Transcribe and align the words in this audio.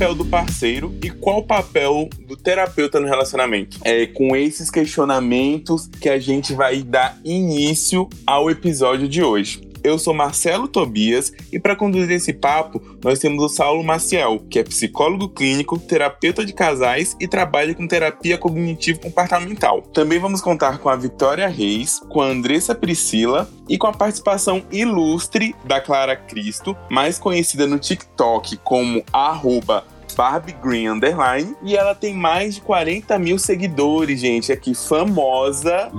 papel 0.00 0.14
do 0.14 0.24
parceiro 0.24 0.94
e 1.04 1.10
qual 1.10 1.40
o 1.40 1.42
papel 1.42 2.08
do 2.26 2.34
terapeuta 2.34 2.98
no 2.98 3.06
relacionamento? 3.06 3.76
É 3.84 4.06
com 4.06 4.34
esses 4.34 4.70
questionamentos 4.70 5.90
que 6.00 6.08
a 6.08 6.18
gente 6.18 6.54
vai 6.54 6.82
dar 6.82 7.18
início 7.22 8.08
ao 8.26 8.50
episódio 8.50 9.06
de 9.06 9.22
hoje. 9.22 9.69
Eu 9.82 9.98
sou 9.98 10.14
Marcelo 10.14 10.68
Tobias 10.68 11.32
e 11.52 11.58
para 11.58 11.76
conduzir 11.76 12.10
esse 12.12 12.32
papo, 12.32 12.80
nós 13.02 13.18
temos 13.18 13.42
o 13.42 13.48
Saulo 13.48 13.82
Maciel, 13.82 14.42
que 14.50 14.58
é 14.58 14.64
psicólogo 14.64 15.28
clínico, 15.28 15.78
terapeuta 15.78 16.44
de 16.44 16.52
casais 16.52 17.16
e 17.18 17.26
trabalha 17.26 17.74
com 17.74 17.86
terapia 17.86 18.36
cognitivo-comportamental. 18.36 19.82
Também 19.82 20.18
vamos 20.18 20.40
contar 20.40 20.78
com 20.78 20.88
a 20.88 20.96
Vitória 20.96 21.48
Reis, 21.48 22.00
com 22.08 22.20
a 22.20 22.26
Andressa 22.26 22.74
Priscila 22.74 23.48
e 23.68 23.78
com 23.78 23.86
a 23.86 23.92
participação 23.92 24.62
ilustre 24.70 25.54
da 25.64 25.80
Clara 25.80 26.16
Cristo, 26.16 26.76
mais 26.90 27.18
conhecida 27.18 27.66
no 27.66 27.78
TikTok 27.78 28.58
como 28.58 29.02
arroba 29.12 29.84
Barbie 30.14 30.52
Green 30.52 30.88
Underline. 30.88 31.56
E 31.62 31.76
ela 31.76 31.94
tem 31.94 32.14
mais 32.14 32.56
de 32.56 32.60
40 32.60 33.18
mil 33.18 33.38
seguidores, 33.38 34.20
gente. 34.20 34.52
Aqui, 34.52 34.74
famosa. 34.74 35.90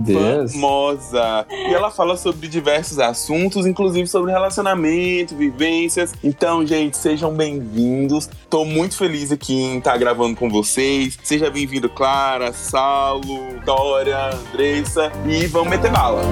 Deus. 0.00 0.52
Famosa. 0.52 1.46
E 1.50 1.74
ela 1.74 1.90
fala 1.90 2.16
sobre 2.16 2.48
diversos 2.48 2.98
assuntos, 2.98 3.66
inclusive 3.66 4.06
sobre 4.06 4.32
relacionamento, 4.32 5.36
vivências. 5.36 6.14
Então, 6.22 6.66
gente, 6.66 6.96
sejam 6.96 7.32
bem-vindos. 7.32 8.28
Tô 8.50 8.64
muito 8.64 8.96
feliz 8.96 9.30
aqui 9.32 9.54
em 9.54 9.78
estar 9.78 9.96
gravando 9.96 10.36
com 10.36 10.48
vocês. 10.48 11.18
Seja 11.22 11.50
bem-vindo, 11.50 11.88
Clara, 11.88 12.52
Saulo, 12.52 13.60
Dória, 13.64 14.30
Andressa. 14.30 15.12
E 15.26 15.46
vamos 15.46 15.70
meter 15.70 15.90
bala. 15.90 16.22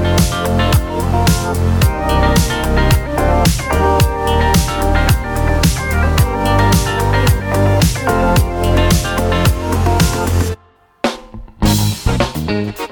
Thank 12.46 12.78
you. 12.78 12.85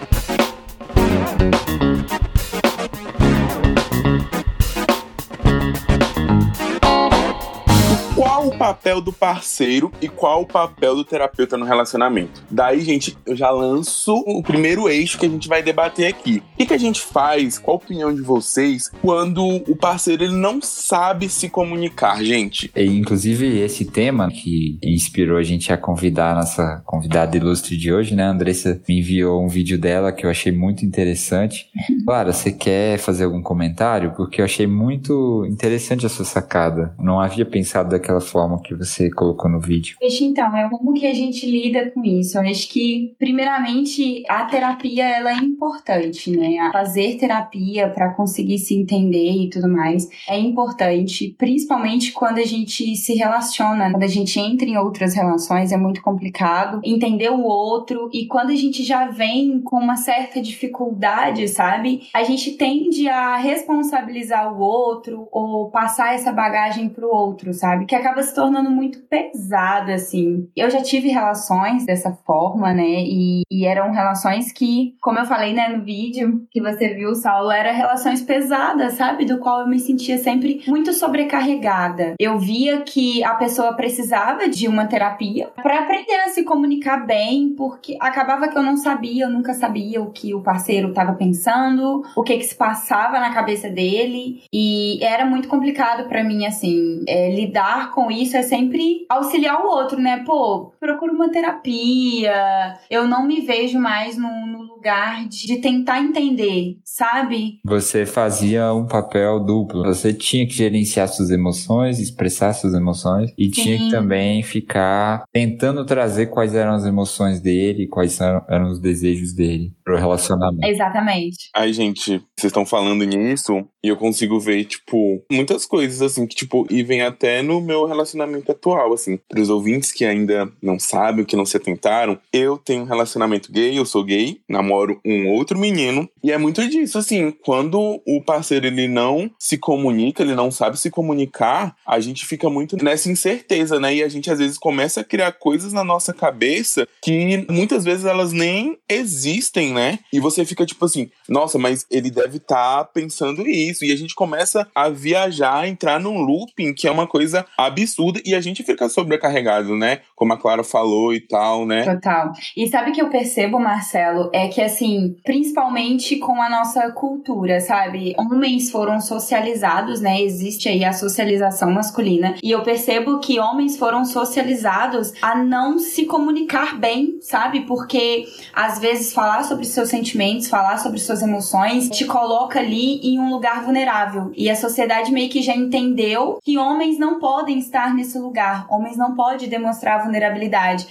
Papel 8.51 9.01
do 9.01 9.13
parceiro 9.13 9.93
e 10.01 10.09
qual 10.09 10.43
o 10.43 10.47
papel 10.47 10.95
do 10.95 11.05
terapeuta 11.05 11.57
no 11.57 11.65
relacionamento. 11.65 12.43
Daí, 12.51 12.81
gente, 12.81 13.17
eu 13.27 13.35
já 13.35 13.51
lanço 13.51 14.15
o 14.27 14.43
primeiro 14.43 14.89
eixo 14.89 15.19
que 15.19 15.27
a 15.27 15.29
gente 15.29 15.49
vai 15.49 15.63
debater 15.63 16.07
aqui. 16.07 16.43
O 16.55 16.57
que, 16.59 16.67
que 16.67 16.75
a 16.75 16.79
gente 16.79 17.01
faz? 17.01 17.59
Qual 17.59 17.77
a 17.77 17.83
opinião 17.83 18.15
de 18.15 18.21
vocês 18.21 18.91
quando 19.03 19.45
o 19.45 19.77
parceiro 19.77 20.25
ele 20.25 20.37
não 20.37 20.61
sabe 20.63 21.29
se 21.29 21.49
comunicar, 21.49 22.23
gente? 22.23 22.71
E, 22.75 22.85
inclusive, 22.85 23.59
esse 23.61 23.85
tema 23.85 24.31
que 24.31 24.79
inspirou 24.83 25.39
a 25.39 25.43
gente 25.43 25.73
a 25.73 25.77
convidar 25.77 26.33
a 26.33 26.35
nossa 26.37 26.83
convidada 26.85 27.37
ilustre 27.37 27.77
de 27.77 27.93
hoje, 27.93 28.15
né? 28.15 28.25
A 28.25 28.31
Andressa 28.31 28.81
me 28.89 28.99
enviou 28.99 29.45
um 29.45 29.49
vídeo 29.49 29.79
dela 29.79 30.13
que 30.13 30.27
eu 30.27 30.31
achei 30.31 30.53
muito 30.53 30.85
interessante. 30.85 31.67
Clara, 32.05 32.33
você 32.33 32.53
quer 32.53 32.99
fazer 32.99 33.25
algum 33.25 33.43
comentário? 33.43 34.13
Porque 34.17 34.41
eu 34.41 34.45
achei 34.45 34.67
muito 34.67 35.45
interessante 35.47 36.07
a 36.07 36.09
sua 36.09 36.25
sacada. 36.25 36.95
Não 36.99 37.21
havia 37.21 37.45
pensado 37.45 37.91
daquela 37.91 38.21
forma 38.21 38.34
forma 38.35 38.61
que 38.61 38.75
você 38.75 39.09
colocou 39.11 39.49
no 39.49 39.61
vídeo? 39.61 39.97
Então, 40.03 40.57
é 40.57 40.69
como 40.69 40.93
que 40.93 41.07
a 41.07 41.15
gente 41.15 41.49
lida 41.49 41.93
com 41.93 42.05
isso. 42.05 42.37
Eu 42.37 42.43
acho 42.43 42.69
que, 42.69 43.15
primeiramente, 43.17 44.25
a 44.29 44.45
terapia 44.47 45.05
ela 45.05 45.31
é 45.31 45.37
importante, 45.37 46.37
né? 46.37 46.71
Fazer 46.73 47.17
terapia 47.17 47.89
para 47.89 48.13
conseguir 48.15 48.59
se 48.59 48.75
entender 48.75 49.31
e 49.31 49.49
tudo 49.49 49.69
mais 49.69 50.09
é 50.29 50.37
importante, 50.37 51.37
principalmente 51.39 52.11
quando 52.11 52.39
a 52.39 52.45
gente 52.45 52.97
se 52.97 53.15
relaciona, 53.15 53.93
quando 53.93 54.03
a 54.03 54.09
gente 54.09 54.41
entra 54.41 54.69
em 54.69 54.77
outras 54.77 55.15
relações 55.15 55.71
é 55.71 55.77
muito 55.77 56.03
complicado 56.03 56.81
entender 56.83 57.31
o 57.31 57.43
outro 57.43 58.11
e 58.13 58.27
quando 58.27 58.51
a 58.51 58.57
gente 58.57 58.83
já 58.83 59.07
vem 59.07 59.61
com 59.61 59.77
uma 59.77 59.97
certa 59.97 60.43
dificuldade, 60.43 61.47
sabe? 61.47 62.09
A 62.13 62.25
gente 62.25 62.53
tende 62.53 63.09
a 63.09 63.37
responsabilizar 63.37 64.53
o 64.53 64.61
outro 64.61 65.29
ou 65.31 65.71
passar 65.71 66.15
essa 66.15 66.33
bagagem 66.33 66.89
pro 66.89 67.15
outro, 67.15 67.55
sabe? 67.55 67.87
Que 67.87 67.95
acaba 67.95 68.24
se 68.25 68.35
tornando 68.35 68.71
muito 68.71 68.99
pesada, 69.01 69.95
assim. 69.95 70.49
Eu 70.57 70.71
já 70.71 70.83
tive 70.83 71.09
relações 71.09 71.87
dessa 71.87 72.13
forma, 72.27 72.73
né? 72.73 72.85
E, 72.85 73.43
e, 73.51 73.65
eram 73.65 73.93
relações 73.93 74.53
que, 74.53 74.95
como 75.01 75.19
eu 75.19 75.25
falei, 75.25 75.53
né, 75.53 75.69
no 75.69 75.85
vídeo 75.85 76.47
que 76.51 76.61
você 76.61 76.95
viu, 76.95 77.15
Saulo, 77.15 77.51
eram 77.51 77.75
relações 77.75 78.23
pesadas, 78.23 78.95
sabe? 78.95 79.25
Do 79.25 79.39
qual 79.39 79.61
eu 79.61 79.69
me 79.69 79.79
sentia 79.79 80.19
sempre 80.19 80.63
muito 80.67 80.93
sobrecarregada. 80.93 82.15
Eu 82.19 82.39
via 82.39 82.83
que 82.83 83.23
a 83.25 83.35
pessoa 83.35 83.75
precisava 83.75 84.49
de 84.49 84.67
uma 84.67 84.87
terapia 84.87 85.49
para 85.63 85.81
aprender 85.81 86.15
a 86.27 86.29
se 86.29 86.45
comunicar 86.45 87.07
bem, 87.07 87.55
porque 87.57 87.97
acabava 88.01 88.49
que 88.49 88.57
eu 88.57 88.63
não 88.63 88.77
sabia, 88.77 89.25
eu 89.25 89.31
nunca 89.31 89.55
sabia 89.55 90.03
o 90.03 90.11
que 90.11 90.35
o 90.35 90.43
parceiro 90.43 90.89
estava 90.89 91.13
pensando, 91.15 92.03
o 92.17 92.23
que 92.23 92.37
que 92.37 92.45
se 92.45 92.55
passava 92.55 93.21
na 93.21 93.33
cabeça 93.33 93.69
dele, 93.69 94.43
e 94.53 95.03
era 95.03 95.25
muito 95.25 95.49
complicado 95.49 96.09
para 96.09 96.25
mim, 96.25 96.47
assim, 96.47 97.03
é, 97.09 97.35
lidar 97.35 97.91
com 97.93 98.11
isso 98.23 98.37
é 98.37 98.43
sempre 98.43 99.07
auxiliar 99.09 99.61
o 99.61 99.69
outro, 99.69 100.01
né? 100.01 100.23
Pô, 100.25 100.73
procura 100.81 101.13
uma 101.13 101.31
terapia. 101.31 102.79
Eu 102.91 103.07
não 103.07 103.27
me 103.27 103.41
vejo 103.41 103.79
mais 103.79 104.17
no, 104.17 104.47
no 104.47 104.63
lugar 104.63 105.27
de, 105.29 105.47
de, 105.47 105.57
tentar 105.59 106.01
entender, 106.01 106.79
sabe? 106.85 107.61
Você 107.65 108.05
fazia 108.05 108.73
um 108.73 108.87
papel 108.87 109.41
duplo. 109.41 109.83
Você 109.85 110.13
tinha 110.13 110.47
que 110.47 110.53
gerenciar 110.53 111.09
suas 111.09 111.31
emoções, 111.31 111.99
expressar 111.99 112.53
suas 112.53 112.75
emoções 112.75 113.33
e 113.39 113.47
Sim. 113.47 113.51
tinha 113.51 113.79
que 113.79 113.91
também 113.91 114.43
ficar 114.43 115.25
tentando 115.33 115.85
trazer 115.87 116.27
quais 116.27 116.55
eram 116.55 116.75
as 116.75 116.85
emoções 116.85 117.41
dele, 117.41 117.87
quais 117.87 118.21
eram, 118.21 118.45
eram 118.49 118.71
os 118.71 118.79
desejos 118.79 119.33
dele 119.33 119.73
pro 119.83 119.97
relacionamento. 119.97 120.67
Exatamente. 120.67 121.51
Aí, 121.55 121.73
gente, 121.73 122.23
vocês 122.37 122.51
estão 122.51 122.67
falando 122.67 123.05
nisso 123.05 123.67
e 123.83 123.89
eu 123.89 123.97
consigo 123.97 124.39
ver, 124.39 124.65
tipo, 124.65 125.23
muitas 125.31 125.67
coisas 125.67 126.03
assim 126.03 126.27
que, 126.27 126.35
tipo, 126.35 126.67
e 126.71 126.83
vem 126.83 127.03
até 127.03 127.43
no 127.43 127.61
meu 127.61 127.87
relacionamento 127.87 128.04
relacionamento 128.05 128.53
atual, 128.53 128.93
assim. 128.93 129.19
Para 129.29 129.41
os 129.41 129.49
ouvintes 129.49 129.91
que 129.91 130.05
ainda 130.05 130.51
não 130.63 130.79
sabem, 130.79 131.25
que 131.25 131.37
não 131.37 131.47
se 131.47 131.57
atentaram, 131.57 132.19
eu 132.33 132.59
tenho 132.59 132.83
um 132.83 132.87
relacionamento 132.87 133.51
gay, 133.51 133.77
eu 133.77 133.87
sou 133.87 134.05
gay, 134.05 134.41
namoro 134.49 135.01
um 135.05 135.29
outro 135.31 135.59
menino, 135.59 136.09
e 136.23 136.31
é 136.31 136.39
muito 136.39 136.67
disso, 136.69 136.99
assim, 136.99 137.31
quando 137.31 138.01
o 138.07 138.23
parceiro 138.23 138.67
ele 138.67 138.87
não 138.87 139.31
se 139.39 139.59
comunica, 139.59 140.23
ele 140.23 140.35
não 140.35 140.51
sabe 140.51 140.79
se 140.79 140.91
comunicar, 140.91 141.75
a 141.87 141.99
gente 141.99 142.27
fica 142.27 142.49
muito 142.51 142.77
nessa 142.83 143.11
incerteza, 143.11 143.81
né? 143.81 143.95
E 143.97 144.03
a 144.03 144.09
gente 144.09 144.31
às 144.31 144.39
vezes 144.39 144.59
começa 144.59 145.01
a 145.01 145.05
criar 145.05 145.33
coisas 145.33 145.73
na 145.73 145.83
nossa 145.83 146.13
cabeça 146.13 146.87
que 147.03 147.47
muitas 147.51 147.85
vezes 147.85 148.05
elas 148.05 148.33
nem 148.33 148.79
existem, 148.89 149.73
né? 149.73 149.99
E 150.13 150.21
você 150.21 150.45
fica 150.45 150.67
tipo 150.67 150.85
assim, 150.85 151.11
nossa, 151.29 151.59
mas 151.59 151.87
ele 151.91 152.11
deve 152.11 152.37
estar 152.37 152.79
tá 152.79 152.85
pensando 152.85 153.47
isso. 153.47 153.85
E 153.85 153.93
a 153.93 153.97
gente 153.97 154.15
começa 154.15 154.67
a 154.75 154.89
viajar, 154.89 155.61
a 155.61 155.69
entrar 155.69 155.99
num 155.99 156.21
looping 156.21 156.75
que 156.75 156.87
é 156.87 156.91
uma 156.91 157.07
coisa 157.07 157.47
absurda 157.57 157.94
tudo 157.95 158.21
e 158.25 158.35
a 158.35 158.41
gente 158.41 158.63
fica 158.63 158.89
sobrecarregado, 158.89 159.77
né? 159.77 160.01
Como 160.15 160.33
a 160.33 160.37
Clara 160.37 160.63
falou 160.63 161.13
e 161.13 161.21
tal, 161.21 161.67
né? 161.67 161.85
Total. 161.85 162.33
E 162.57 162.69
sabe 162.69 162.93
que 162.93 163.03
eu 163.03 163.09
percebo, 163.09 163.59
Marcelo, 163.59 164.31
é 164.33 164.49
que 164.49 164.61
assim, 164.61 165.17
principalmente 165.25 166.17
com 166.17 166.41
a 166.41 166.49
nossa 166.49 166.93
cultura, 166.93 167.61
sabe? 167.61 168.15
Homens 168.17 168.71
foram 168.71 169.01
socializados, 169.01 170.01
né? 170.01 170.23
Existe 170.23 170.69
aí 170.69 170.85
a 170.85 170.93
socialização 170.93 171.71
masculina. 171.73 172.35
E 172.43 172.51
eu 172.51 172.63
percebo 172.63 173.19
que 173.19 173.41
homens 173.41 173.77
foram 173.77 174.05
socializados 174.05 175.13
a 175.21 175.35
não 175.35 175.79
se 175.79 176.07
comunicar 176.07 176.79
bem, 176.79 177.19
sabe? 177.21 177.63
Porque 177.63 178.25
às 178.53 178.79
vezes 178.79 179.13
falar 179.13 179.43
sobre 179.43 179.65
seus 179.65 179.89
sentimentos, 179.89 180.49
falar 180.49 180.79
sobre 180.79 180.99
suas 180.99 181.23
emoções, 181.23 181.89
te 181.91 182.05
coloca 182.05 182.61
ali 182.61 183.01
em 183.03 183.19
um 183.19 183.31
lugar 183.31 183.65
vulnerável. 183.65 184.31
E 184.37 184.49
a 184.49 184.57
sociedade 184.57 185.11
meio 185.11 185.29
que 185.29 185.43
já 185.43 185.55
entendeu 185.55 186.39
que 186.43 186.57
homens 186.57 186.99
não 186.99 187.19
podem 187.19 187.59
estar 187.59 187.93
nesse 187.95 188.19
lugar. 188.19 188.67
Homens 188.71 188.97
não 188.97 189.15
podem 189.15 189.49
demonstrar 189.49 190.03
vulnerabilidade. 190.03 190.14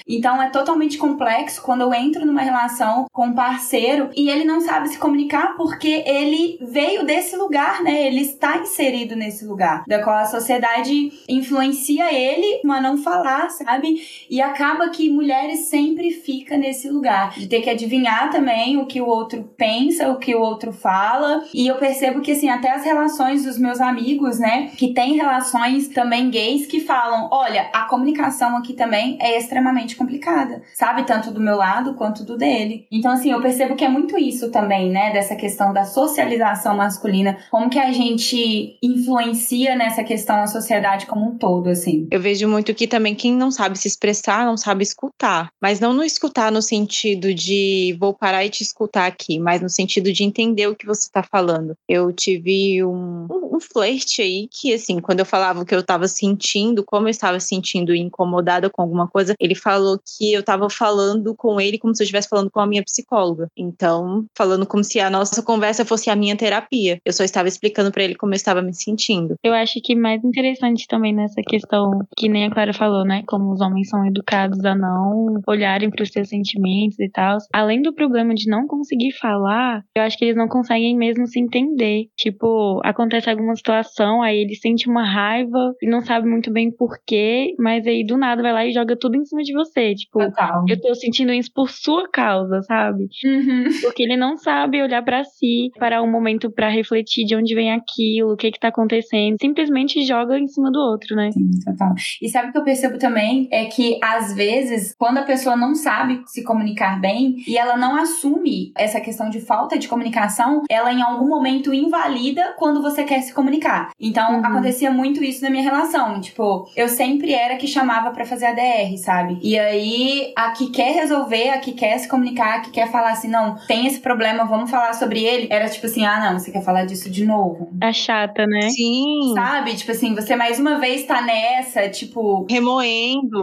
Então 0.07 0.41
é 0.41 0.49
totalmente 0.49 0.97
complexo 0.97 1.61
quando 1.61 1.81
eu 1.81 1.93
entro 1.93 2.25
numa 2.25 2.41
relação 2.41 3.05
com 3.11 3.27
um 3.27 3.33
parceiro 3.33 4.09
e 4.15 4.29
ele 4.29 4.43
não 4.43 4.61
sabe 4.61 4.89
se 4.89 4.97
comunicar 4.97 5.55
porque 5.55 6.03
ele 6.05 6.57
veio 6.61 7.05
desse 7.05 7.35
lugar, 7.35 7.81
né? 7.83 8.07
Ele 8.07 8.21
está 8.21 8.57
inserido 8.57 9.15
nesse 9.15 9.45
lugar, 9.45 9.83
da 9.87 10.03
qual 10.03 10.17
a 10.17 10.25
sociedade 10.25 11.11
influencia 11.27 12.13
ele 12.13 12.61
a 12.73 12.81
não 12.81 12.97
falar, 12.97 13.49
sabe? 13.49 14.01
E 14.29 14.41
acaba 14.41 14.89
que 14.89 15.09
mulheres 15.09 15.65
sempre 15.65 16.09
fica 16.11 16.57
nesse 16.57 16.89
lugar 16.89 17.31
de 17.37 17.47
ter 17.47 17.61
que 17.61 17.69
adivinhar 17.69 18.31
também 18.31 18.77
o 18.77 18.85
que 18.85 18.99
o 18.99 19.05
outro 19.05 19.43
pensa, 19.55 20.09
o 20.09 20.17
que 20.17 20.33
o 20.33 20.41
outro 20.41 20.73
fala. 20.73 21.43
E 21.53 21.67
eu 21.67 21.75
percebo 21.75 22.21
que 22.21 22.31
assim, 22.31 22.49
até 22.49 22.71
as 22.71 22.83
relações 22.83 23.43
dos 23.43 23.57
meus 23.57 23.79
amigos, 23.79 24.39
né, 24.39 24.71
que 24.77 24.93
têm 24.93 25.15
relações 25.15 25.87
também 25.89 26.29
gays 26.29 26.65
que 26.65 26.79
falam: 26.79 27.29
olha, 27.31 27.69
a 27.73 27.83
comunicação 27.83 28.57
aqui 28.57 28.73
também 28.73 29.02
também 29.03 29.17
é 29.19 29.37
extremamente 29.37 29.95
complicada, 29.95 30.61
sabe? 30.73 31.03
Tanto 31.03 31.31
do 31.31 31.41
meu 31.41 31.57
lado 31.57 31.93
quanto 31.95 32.23
do 32.23 32.37
dele. 32.37 32.87
Então, 32.91 33.11
assim, 33.11 33.31
eu 33.31 33.41
percebo 33.41 33.75
que 33.75 33.83
é 33.83 33.89
muito 33.89 34.17
isso 34.17 34.49
também, 34.49 34.89
né? 34.89 35.11
Dessa 35.11 35.35
questão 35.35 35.73
da 35.73 35.83
socialização 35.83 36.75
masculina, 36.75 37.37
como 37.51 37.69
que 37.69 37.79
a 37.79 37.91
gente 37.91 38.77
influencia 38.81 39.75
nessa 39.75 40.03
questão 40.03 40.41
a 40.41 40.47
sociedade 40.47 41.05
como 41.05 41.29
um 41.29 41.37
todo, 41.37 41.69
assim. 41.69 42.07
Eu 42.11 42.21
vejo 42.21 42.47
muito 42.47 42.73
que 42.73 42.87
também 42.87 43.15
quem 43.15 43.33
não 43.33 43.51
sabe 43.51 43.77
se 43.77 43.87
expressar, 43.87 44.45
não 44.45 44.57
sabe 44.57 44.83
escutar. 44.83 45.49
Mas 45.61 45.79
não 45.79 45.93
no 45.93 46.03
escutar 46.03 46.51
no 46.51 46.61
sentido 46.61 47.33
de 47.33 47.95
vou 47.99 48.13
parar 48.13 48.45
e 48.45 48.49
te 48.49 48.61
escutar 48.61 49.05
aqui, 49.05 49.39
mas 49.39 49.61
no 49.61 49.69
sentido 49.69 50.11
de 50.13 50.23
entender 50.23 50.67
o 50.67 50.75
que 50.75 50.85
você 50.85 51.09
tá 51.11 51.23
falando. 51.23 51.75
Eu 51.87 52.11
tive 52.13 52.83
um, 52.83 53.27
um, 53.29 53.55
um 53.55 53.59
flerte 53.59 54.21
aí 54.21 54.47
que, 54.49 54.73
assim, 54.73 54.99
quando 54.99 55.19
eu 55.19 55.25
falava 55.25 55.61
o 55.61 55.65
que 55.65 55.75
eu 55.75 55.83
tava 55.83 56.07
sentindo, 56.07 56.83
como 56.83 57.07
eu 57.07 57.11
estava 57.11 57.39
sentindo 57.39 57.93
incomodada 58.13 58.69
com 58.69 58.83
alguma 58.93 59.07
coisa, 59.07 59.33
ele 59.39 59.55
falou 59.55 59.99
que 59.99 60.31
eu 60.31 60.43
tava 60.43 60.69
falando 60.69 61.35
com 61.35 61.59
ele 61.59 61.79
como 61.79 61.95
se 61.95 62.03
eu 62.03 62.05
estivesse 62.05 62.29
falando 62.29 62.51
com 62.51 62.59
a 62.59 62.67
minha 62.67 62.83
psicóloga. 62.83 63.47
Então, 63.57 64.25
falando 64.37 64.65
como 64.65 64.83
se 64.83 64.99
a 64.99 65.09
nossa 65.09 65.41
conversa 65.41 65.83
fosse 65.83 66.09
a 66.09 66.15
minha 66.15 66.37
terapia. 66.37 66.99
Eu 67.03 67.11
só 67.11 67.23
estava 67.23 67.47
explicando 67.47 67.91
para 67.91 68.03
ele 68.03 68.15
como 68.15 68.33
eu 68.33 68.35
estava 68.35 68.61
me 68.61 68.73
sentindo. 68.73 69.35
Eu 69.43 69.53
acho 69.53 69.79
que 69.83 69.95
mais 69.95 70.23
interessante 70.23 70.87
também 70.87 71.13
nessa 71.13 71.41
questão 71.41 71.91
que 72.17 72.29
nem 72.29 72.45
a 72.45 72.51
Clara 72.51 72.73
falou, 72.73 73.03
né? 73.03 73.23
Como 73.27 73.51
os 73.51 73.61
homens 73.61 73.89
são 73.89 74.05
educados 74.05 74.63
a 74.63 74.75
não 74.75 75.41
olharem 75.47 75.89
para 75.89 76.03
os 76.03 76.09
seus 76.09 76.29
sentimentos 76.29 76.99
e 76.99 77.09
tal. 77.09 77.37
Além 77.53 77.81
do 77.81 77.93
problema 77.93 78.33
de 78.33 78.49
não 78.49 78.67
conseguir 78.67 79.11
falar, 79.13 79.83
eu 79.95 80.03
acho 80.03 80.17
que 80.17 80.25
eles 80.25 80.37
não 80.37 80.47
conseguem 80.47 80.95
mesmo 80.95 81.25
se 81.25 81.39
entender. 81.39 82.05
Tipo, 82.17 82.79
acontece 82.83 83.29
alguma 83.29 83.55
situação, 83.55 84.21
aí 84.21 84.37
ele 84.37 84.55
sente 84.55 84.87
uma 84.87 85.03
raiva 85.03 85.73
e 85.81 85.89
não 85.89 86.01
sabe 86.01 86.27
muito 86.27 86.51
bem 86.51 86.71
porquê, 86.71 87.55
mas 87.57 87.87
aí 87.87 88.05
do 88.05 88.17
nada 88.17 88.41
vai 88.41 88.53
lá 88.53 88.65
e 88.65 88.73
joga 88.73 88.82
tudo 88.99 89.15
em 89.15 89.25
cima 89.25 89.41
de 89.43 89.53
você. 89.53 89.93
Tipo, 89.95 90.19
Total. 90.19 90.65
eu 90.67 90.79
tô 90.79 90.93
sentindo 90.95 91.31
isso 91.33 91.51
por 91.53 91.69
sua 91.69 92.07
causa, 92.09 92.61
sabe? 92.63 93.07
Uhum. 93.25 93.65
Porque 93.81 94.03
ele 94.03 94.17
não 94.17 94.37
sabe 94.37 94.81
olhar 94.81 95.03
para 95.03 95.23
si, 95.23 95.69
parar 95.79 96.01
um 96.01 96.11
momento 96.11 96.51
para 96.51 96.69
refletir 96.69 97.25
de 97.25 97.35
onde 97.35 97.53
vem 97.55 97.71
aquilo, 97.71 98.33
o 98.33 98.37
que 98.37 98.51
que 98.51 98.59
tá 98.59 98.67
acontecendo. 98.69 99.37
Simplesmente 99.41 100.05
joga 100.05 100.37
em 100.37 100.47
cima 100.47 100.71
do 100.71 100.79
outro, 100.79 101.15
né? 101.15 101.31
Sim, 101.31 101.49
total. 101.65 101.93
E 102.21 102.29
sabe 102.29 102.49
o 102.49 102.51
que 102.51 102.57
eu 102.57 102.63
percebo 102.63 102.97
também? 102.97 103.47
É 103.51 103.65
que, 103.65 103.99
às 104.03 104.33
vezes, 104.35 104.93
quando 104.97 105.17
a 105.19 105.23
pessoa 105.23 105.55
não 105.55 105.75
sabe 105.75 106.21
se 106.27 106.43
comunicar 106.43 106.99
bem 106.99 107.35
e 107.47 107.57
ela 107.57 107.77
não 107.77 107.95
assume 107.95 108.71
essa 108.77 108.99
questão 108.99 109.29
de 109.29 109.39
falta 109.41 109.77
de 109.77 109.87
comunicação, 109.87 110.61
ela 110.69 110.91
em 110.91 111.01
algum 111.01 111.27
momento 111.27 111.73
invalida 111.73 112.53
quando 112.57 112.81
você 112.81 113.03
quer 113.03 113.21
se 113.21 113.33
comunicar. 113.33 113.89
Então, 113.99 114.23
Uhum. 114.39 114.45
acontecia 114.45 114.89
muito 114.91 115.23
isso 115.23 115.41
na 115.43 115.49
minha 115.49 115.63
relação. 115.63 116.19
Tipo, 116.19 116.65
eu 116.75 116.87
sempre 116.87 117.33
era 117.33 117.55
que 117.57 117.67
chamava 117.67 118.11
pra 118.11 118.25
fazer 118.25 118.47
a 118.47 118.53
DR, 118.73 118.97
sabe? 118.97 119.37
E 119.41 119.57
aí, 119.57 120.33
a 120.35 120.51
que 120.51 120.69
quer 120.69 120.93
resolver, 120.93 121.49
a 121.49 121.59
que 121.59 121.73
quer 121.73 121.97
se 121.97 122.07
comunicar, 122.07 122.57
a 122.57 122.59
que 122.61 122.71
quer 122.71 122.91
falar 122.91 123.11
assim, 123.11 123.27
não, 123.27 123.55
tem 123.67 123.87
esse 123.87 123.99
problema, 123.99 124.45
vamos 124.45 124.69
falar 124.69 124.93
sobre 124.93 125.23
ele, 125.23 125.47
era 125.49 125.69
tipo 125.69 125.85
assim, 125.85 126.05
ah, 126.05 126.19
não, 126.19 126.39
você 126.39 126.51
quer 126.51 126.63
falar 126.63 126.85
disso 126.85 127.09
de 127.09 127.25
novo. 127.25 127.69
A 127.81 127.93
chata, 127.93 128.45
né? 128.45 128.69
Sim. 128.69 129.33
Sabe? 129.35 129.75
Tipo 129.75 129.91
assim, 129.91 130.15
você 130.15 130.35
mais 130.35 130.59
uma 130.59 130.79
vez 130.79 131.05
tá 131.05 131.21
nessa, 131.21 131.89
tipo, 131.89 132.45
Remoendo. 132.49 133.41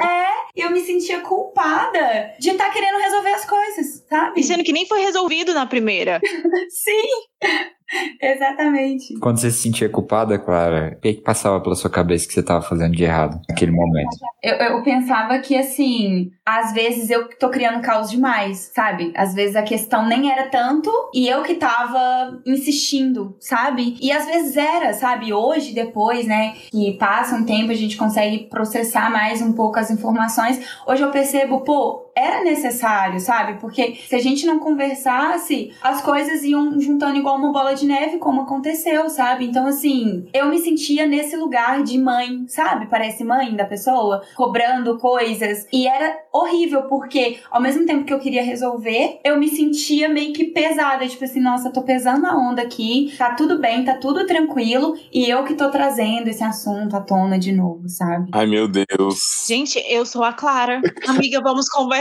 eu 0.56 0.70
me 0.70 0.80
sentia 0.80 1.20
culpada 1.20 2.34
de 2.38 2.50
estar 2.50 2.70
querendo 2.70 2.98
resolver 2.98 3.30
as 3.30 3.44
coisas, 3.44 4.04
sabe? 4.08 4.40
E 4.40 4.42
sendo 4.44 4.64
que 4.64 4.72
nem 4.72 4.86
foi 4.86 5.00
resolvido 5.00 5.54
na 5.54 5.66
primeira. 5.66 6.20
Sim! 6.70 7.29
Exatamente. 8.20 9.18
Quando 9.18 9.38
você 9.38 9.50
se 9.50 9.62
sentia 9.62 9.88
culpada, 9.88 10.38
Clara, 10.38 10.94
o 10.96 11.00
que, 11.00 11.14
que 11.14 11.22
passava 11.22 11.60
pela 11.60 11.74
sua 11.74 11.90
cabeça 11.90 12.26
que 12.26 12.32
você 12.34 12.42
tava 12.42 12.62
fazendo 12.62 12.94
de 12.94 13.02
errado 13.02 13.40
naquele 13.48 13.72
momento? 13.72 14.16
Eu, 14.42 14.54
eu 14.54 14.82
pensava 14.82 15.38
que, 15.40 15.56
assim, 15.56 16.30
às 16.46 16.72
vezes 16.72 17.10
eu 17.10 17.28
tô 17.38 17.50
criando 17.50 17.82
caos 17.82 18.10
demais, 18.10 18.70
sabe? 18.74 19.12
Às 19.16 19.34
vezes 19.34 19.56
a 19.56 19.62
questão 19.62 20.06
nem 20.06 20.30
era 20.30 20.48
tanto 20.48 20.90
e 21.12 21.28
eu 21.28 21.42
que 21.42 21.54
tava 21.54 22.40
insistindo, 22.46 23.36
sabe? 23.40 23.96
E 24.00 24.12
às 24.12 24.26
vezes 24.26 24.56
era, 24.56 24.92
sabe? 24.92 25.32
Hoje, 25.32 25.74
depois, 25.74 26.26
né, 26.26 26.54
que 26.70 26.92
passa 26.92 27.34
um 27.34 27.44
tempo, 27.44 27.72
a 27.72 27.76
gente 27.76 27.96
consegue 27.96 28.48
processar 28.48 29.10
mais 29.10 29.42
um 29.42 29.52
pouco 29.52 29.78
as 29.78 29.90
informações. 29.90 30.60
Hoje 30.86 31.02
eu 31.02 31.10
percebo, 31.10 31.60
pô, 31.60 32.09
era 32.16 32.42
necessário, 32.42 33.20
sabe? 33.20 33.60
Porque 33.60 33.96
se 34.08 34.14
a 34.14 34.20
gente 34.20 34.46
não 34.46 34.58
conversasse, 34.58 35.72
as 35.82 36.00
coisas 36.02 36.42
iam 36.42 36.80
juntando 36.80 37.18
igual 37.18 37.36
uma 37.36 37.52
bola 37.52 37.74
de 37.74 37.86
neve, 37.86 38.18
como 38.18 38.42
aconteceu, 38.42 39.08
sabe? 39.08 39.46
Então, 39.46 39.66
assim, 39.66 40.26
eu 40.32 40.48
me 40.48 40.58
sentia 40.58 41.06
nesse 41.06 41.36
lugar 41.36 41.82
de 41.82 41.98
mãe, 41.98 42.44
sabe? 42.48 42.86
Parece 42.86 43.24
mãe 43.24 43.54
da 43.54 43.64
pessoa, 43.64 44.22
cobrando 44.34 44.98
coisas. 44.98 45.66
E 45.72 45.86
era 45.86 46.18
horrível, 46.32 46.82
porque 46.84 47.38
ao 47.50 47.60
mesmo 47.60 47.86
tempo 47.86 48.04
que 48.04 48.12
eu 48.12 48.20
queria 48.20 48.42
resolver, 48.42 49.20
eu 49.24 49.38
me 49.38 49.48
sentia 49.48 50.08
meio 50.08 50.32
que 50.32 50.44
pesada. 50.44 51.06
Tipo 51.06 51.24
assim, 51.24 51.40
nossa, 51.40 51.72
tô 51.72 51.82
pesando 51.82 52.26
a 52.26 52.36
onda 52.36 52.62
aqui, 52.62 53.14
tá 53.16 53.34
tudo 53.34 53.58
bem, 53.58 53.84
tá 53.84 53.94
tudo 53.94 54.26
tranquilo, 54.26 54.96
e 55.12 55.28
eu 55.28 55.44
que 55.44 55.54
tô 55.54 55.70
trazendo 55.70 56.28
esse 56.28 56.42
assunto 56.42 56.96
à 56.96 57.00
tona 57.00 57.38
de 57.38 57.52
novo, 57.52 57.88
sabe? 57.88 58.30
Ai, 58.32 58.46
meu 58.46 58.68
Deus. 58.68 59.44
Gente, 59.46 59.82
eu 59.88 60.04
sou 60.04 60.22
a 60.22 60.32
Clara. 60.32 60.80
Amiga, 61.06 61.40
vamos 61.40 61.68
conversar. 61.68 61.99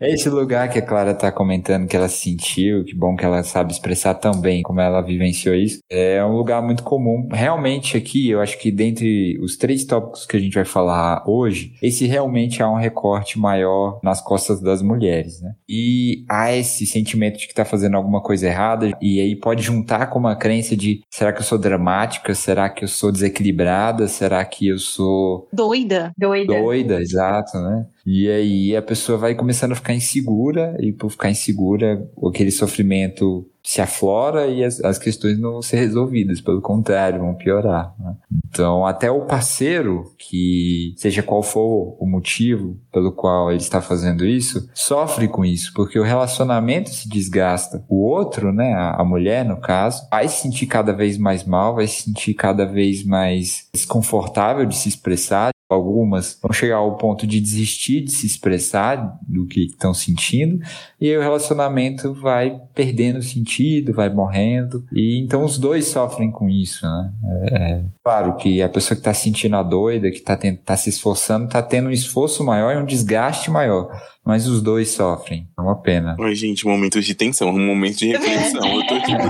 É 0.00 0.10
esse 0.12 0.28
lugar 0.28 0.68
que 0.68 0.78
a 0.78 0.82
Clara 0.82 1.14
tá 1.14 1.30
comentando 1.32 1.86
que 1.86 1.96
ela 1.96 2.08
sentiu, 2.08 2.84
que 2.84 2.94
bom 2.94 3.16
que 3.16 3.24
ela 3.24 3.42
sabe 3.42 3.72
expressar 3.72 4.14
tão 4.14 4.40
bem 4.40 4.62
como 4.62 4.80
ela 4.80 5.00
vivenciou 5.00 5.54
isso. 5.54 5.80
É 5.90 6.24
um 6.24 6.36
lugar 6.36 6.62
muito 6.62 6.82
comum. 6.82 7.28
Realmente 7.32 7.96
aqui, 7.96 8.30
eu 8.30 8.40
acho 8.40 8.58
que 8.58 8.70
dentre 8.70 9.38
os 9.40 9.56
três 9.56 9.84
tópicos 9.84 10.26
que 10.26 10.36
a 10.36 10.40
gente 10.40 10.54
vai 10.54 10.64
falar 10.64 11.24
hoje, 11.26 11.72
esse 11.82 12.06
realmente 12.06 12.62
há 12.62 12.70
um 12.70 12.76
recorte 12.76 13.38
maior 13.38 13.98
nas 14.02 14.20
costas 14.20 14.60
das 14.60 14.82
mulheres, 14.82 15.40
né? 15.40 15.54
E 15.68 16.24
há 16.28 16.52
esse 16.52 16.86
sentimento 16.86 17.38
de 17.38 17.48
que 17.48 17.54
tá 17.54 17.64
fazendo 17.64 17.96
alguma 17.96 18.20
coisa 18.20 18.46
errada 18.46 18.90
e 19.00 19.20
aí 19.20 19.36
pode 19.36 19.62
juntar 19.62 20.06
com 20.08 20.18
uma 20.18 20.36
crença 20.36 20.76
de 20.76 21.00
será 21.10 21.32
que 21.32 21.40
eu 21.40 21.44
sou 21.44 21.58
dramática? 21.58 22.34
Será 22.34 22.68
que 22.68 22.84
eu 22.84 22.88
sou 22.88 23.10
desequilibrada? 23.10 24.08
Será 24.08 24.44
que 24.44 24.68
eu 24.68 24.78
sou 24.78 25.48
Doida. 25.52 26.12
Doida. 26.16 26.54
doida, 26.54 27.04
exato, 27.06 27.58
né? 27.58 27.86
E 28.04 28.28
aí 28.28 28.76
a 28.76 28.82
pessoa 28.82 29.18
vai 29.18 29.34
começando 29.34 29.72
a 29.72 29.76
ficar 29.76 29.94
insegura, 29.94 30.76
e 30.80 30.92
por 30.92 31.10
ficar 31.10 31.30
insegura, 31.30 32.08
aquele 32.28 32.50
sofrimento 32.50 33.48
se 33.66 33.80
aflora 33.80 34.46
e 34.46 34.62
as, 34.62 34.80
as 34.84 34.96
questões 34.96 35.40
não 35.40 35.54
vão 35.54 35.62
ser 35.62 35.78
resolvidas, 35.78 36.40
pelo 36.40 36.60
contrário, 36.60 37.18
vão 37.18 37.34
piorar. 37.34 37.92
né? 37.98 38.14
Então, 38.48 38.86
até 38.86 39.10
o 39.10 39.22
parceiro, 39.22 40.12
que 40.16 40.94
seja 40.96 41.20
qual 41.20 41.42
for 41.42 41.96
o 41.98 42.06
motivo 42.06 42.78
pelo 42.92 43.10
qual 43.10 43.50
ele 43.50 43.60
está 43.60 43.82
fazendo 43.82 44.24
isso, 44.24 44.70
sofre 44.72 45.26
com 45.26 45.44
isso, 45.44 45.72
porque 45.74 45.98
o 45.98 46.04
relacionamento 46.04 46.90
se 46.90 47.08
desgasta. 47.08 47.84
O 47.88 48.04
outro, 48.06 48.52
né, 48.52 48.72
a, 48.72 49.00
a 49.00 49.04
mulher 49.04 49.44
no 49.44 49.60
caso, 49.60 50.06
vai 50.12 50.28
se 50.28 50.42
sentir 50.42 50.68
cada 50.68 50.92
vez 50.92 51.18
mais 51.18 51.42
mal, 51.42 51.74
vai 51.74 51.88
se 51.88 52.02
sentir 52.02 52.34
cada 52.34 52.64
vez 52.64 53.04
mais 53.04 53.68
desconfortável 53.74 54.64
de 54.64 54.76
se 54.76 54.88
expressar, 54.88 55.50
algumas 55.68 56.38
vão 56.40 56.52
chegar 56.52 56.76
ao 56.76 56.96
ponto 56.96 57.26
de 57.26 57.40
desistir 57.40 58.02
de 58.02 58.12
se 58.12 58.26
expressar 58.26 59.18
do 59.26 59.46
que 59.46 59.66
estão 59.66 59.92
sentindo 59.92 60.60
e 61.00 61.10
aí 61.10 61.16
o 61.16 61.20
relacionamento 61.20 62.14
vai 62.14 62.60
perdendo 62.74 63.22
sentido, 63.22 63.92
vai 63.92 64.08
morrendo 64.08 64.84
e 64.92 65.20
então 65.20 65.44
os 65.44 65.58
dois 65.58 65.86
sofrem 65.86 66.30
com 66.30 66.48
isso, 66.48 66.86
né? 66.86 67.12
É, 67.24 67.56
é 67.56 67.84
claro 68.02 68.36
que 68.36 68.62
a 68.62 68.68
pessoa 68.68 68.96
que 68.96 69.00
está 69.00 69.12
se 69.12 69.24
sentindo 69.24 69.56
a 69.56 69.62
doida, 69.62 70.10
que 70.10 70.18
está 70.18 70.38
tá 70.64 70.76
se 70.76 70.88
esforçando, 70.88 71.46
está 71.46 71.62
tendo 71.62 71.88
um 71.88 71.92
esforço 71.92 72.44
maior 72.44 72.74
e 72.74 72.78
um 72.78 72.86
desgaste 72.86 73.50
maior, 73.50 73.90
mas 74.26 74.48
os 74.48 74.60
dois 74.60 74.90
sofrem, 74.90 75.48
é 75.56 75.60
uma 75.62 75.80
pena. 75.80 76.16
Ai, 76.20 76.34
gente, 76.34 76.66
momentos 76.66 77.06
de 77.06 77.14
tensão, 77.14 77.48
um 77.48 77.64
momento 77.64 77.98
de 77.98 78.08
reflexão. 78.08 78.80
Eu 78.80 78.86
tô 78.88 79.00
tipo, 79.00 79.22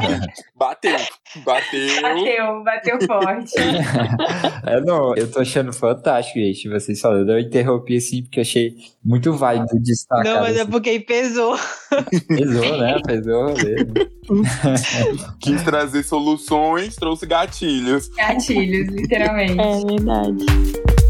bateu, 0.56 0.96
bateu. 1.44 2.02
Bateu, 2.02 2.64
bateu 2.64 3.06
forte. 3.06 3.52
É, 4.66 4.80
não, 4.80 5.14
eu 5.14 5.30
tô 5.30 5.40
achando 5.40 5.72
fantástico, 5.72 6.38
gente, 6.38 6.68
vocês 6.68 7.00
falando. 7.00 7.30
Eu 7.30 7.38
interrompi 7.38 7.96
assim 7.96 8.22
porque 8.22 8.40
eu 8.40 8.42
achei 8.42 8.74
muito 9.04 9.32
válido 9.32 9.78
destacar. 9.80 10.24
Não, 10.24 10.40
mas 10.40 10.56
é 10.56 10.62
assim. 10.62 10.70
porque 10.70 11.00
pesou. 11.00 11.56
Pesou, 12.26 12.78
né? 12.78 13.00
Pesou. 13.06 13.54
mesmo. 13.54 13.94
Quis 15.40 15.62
trazer 15.62 16.02
soluções, 16.02 16.96
trouxe 16.96 17.26
gatilhos. 17.26 18.08
Gatilhos, 18.08 18.88
literalmente. 18.88 19.60
É 19.60 19.84
verdade. 19.84 21.05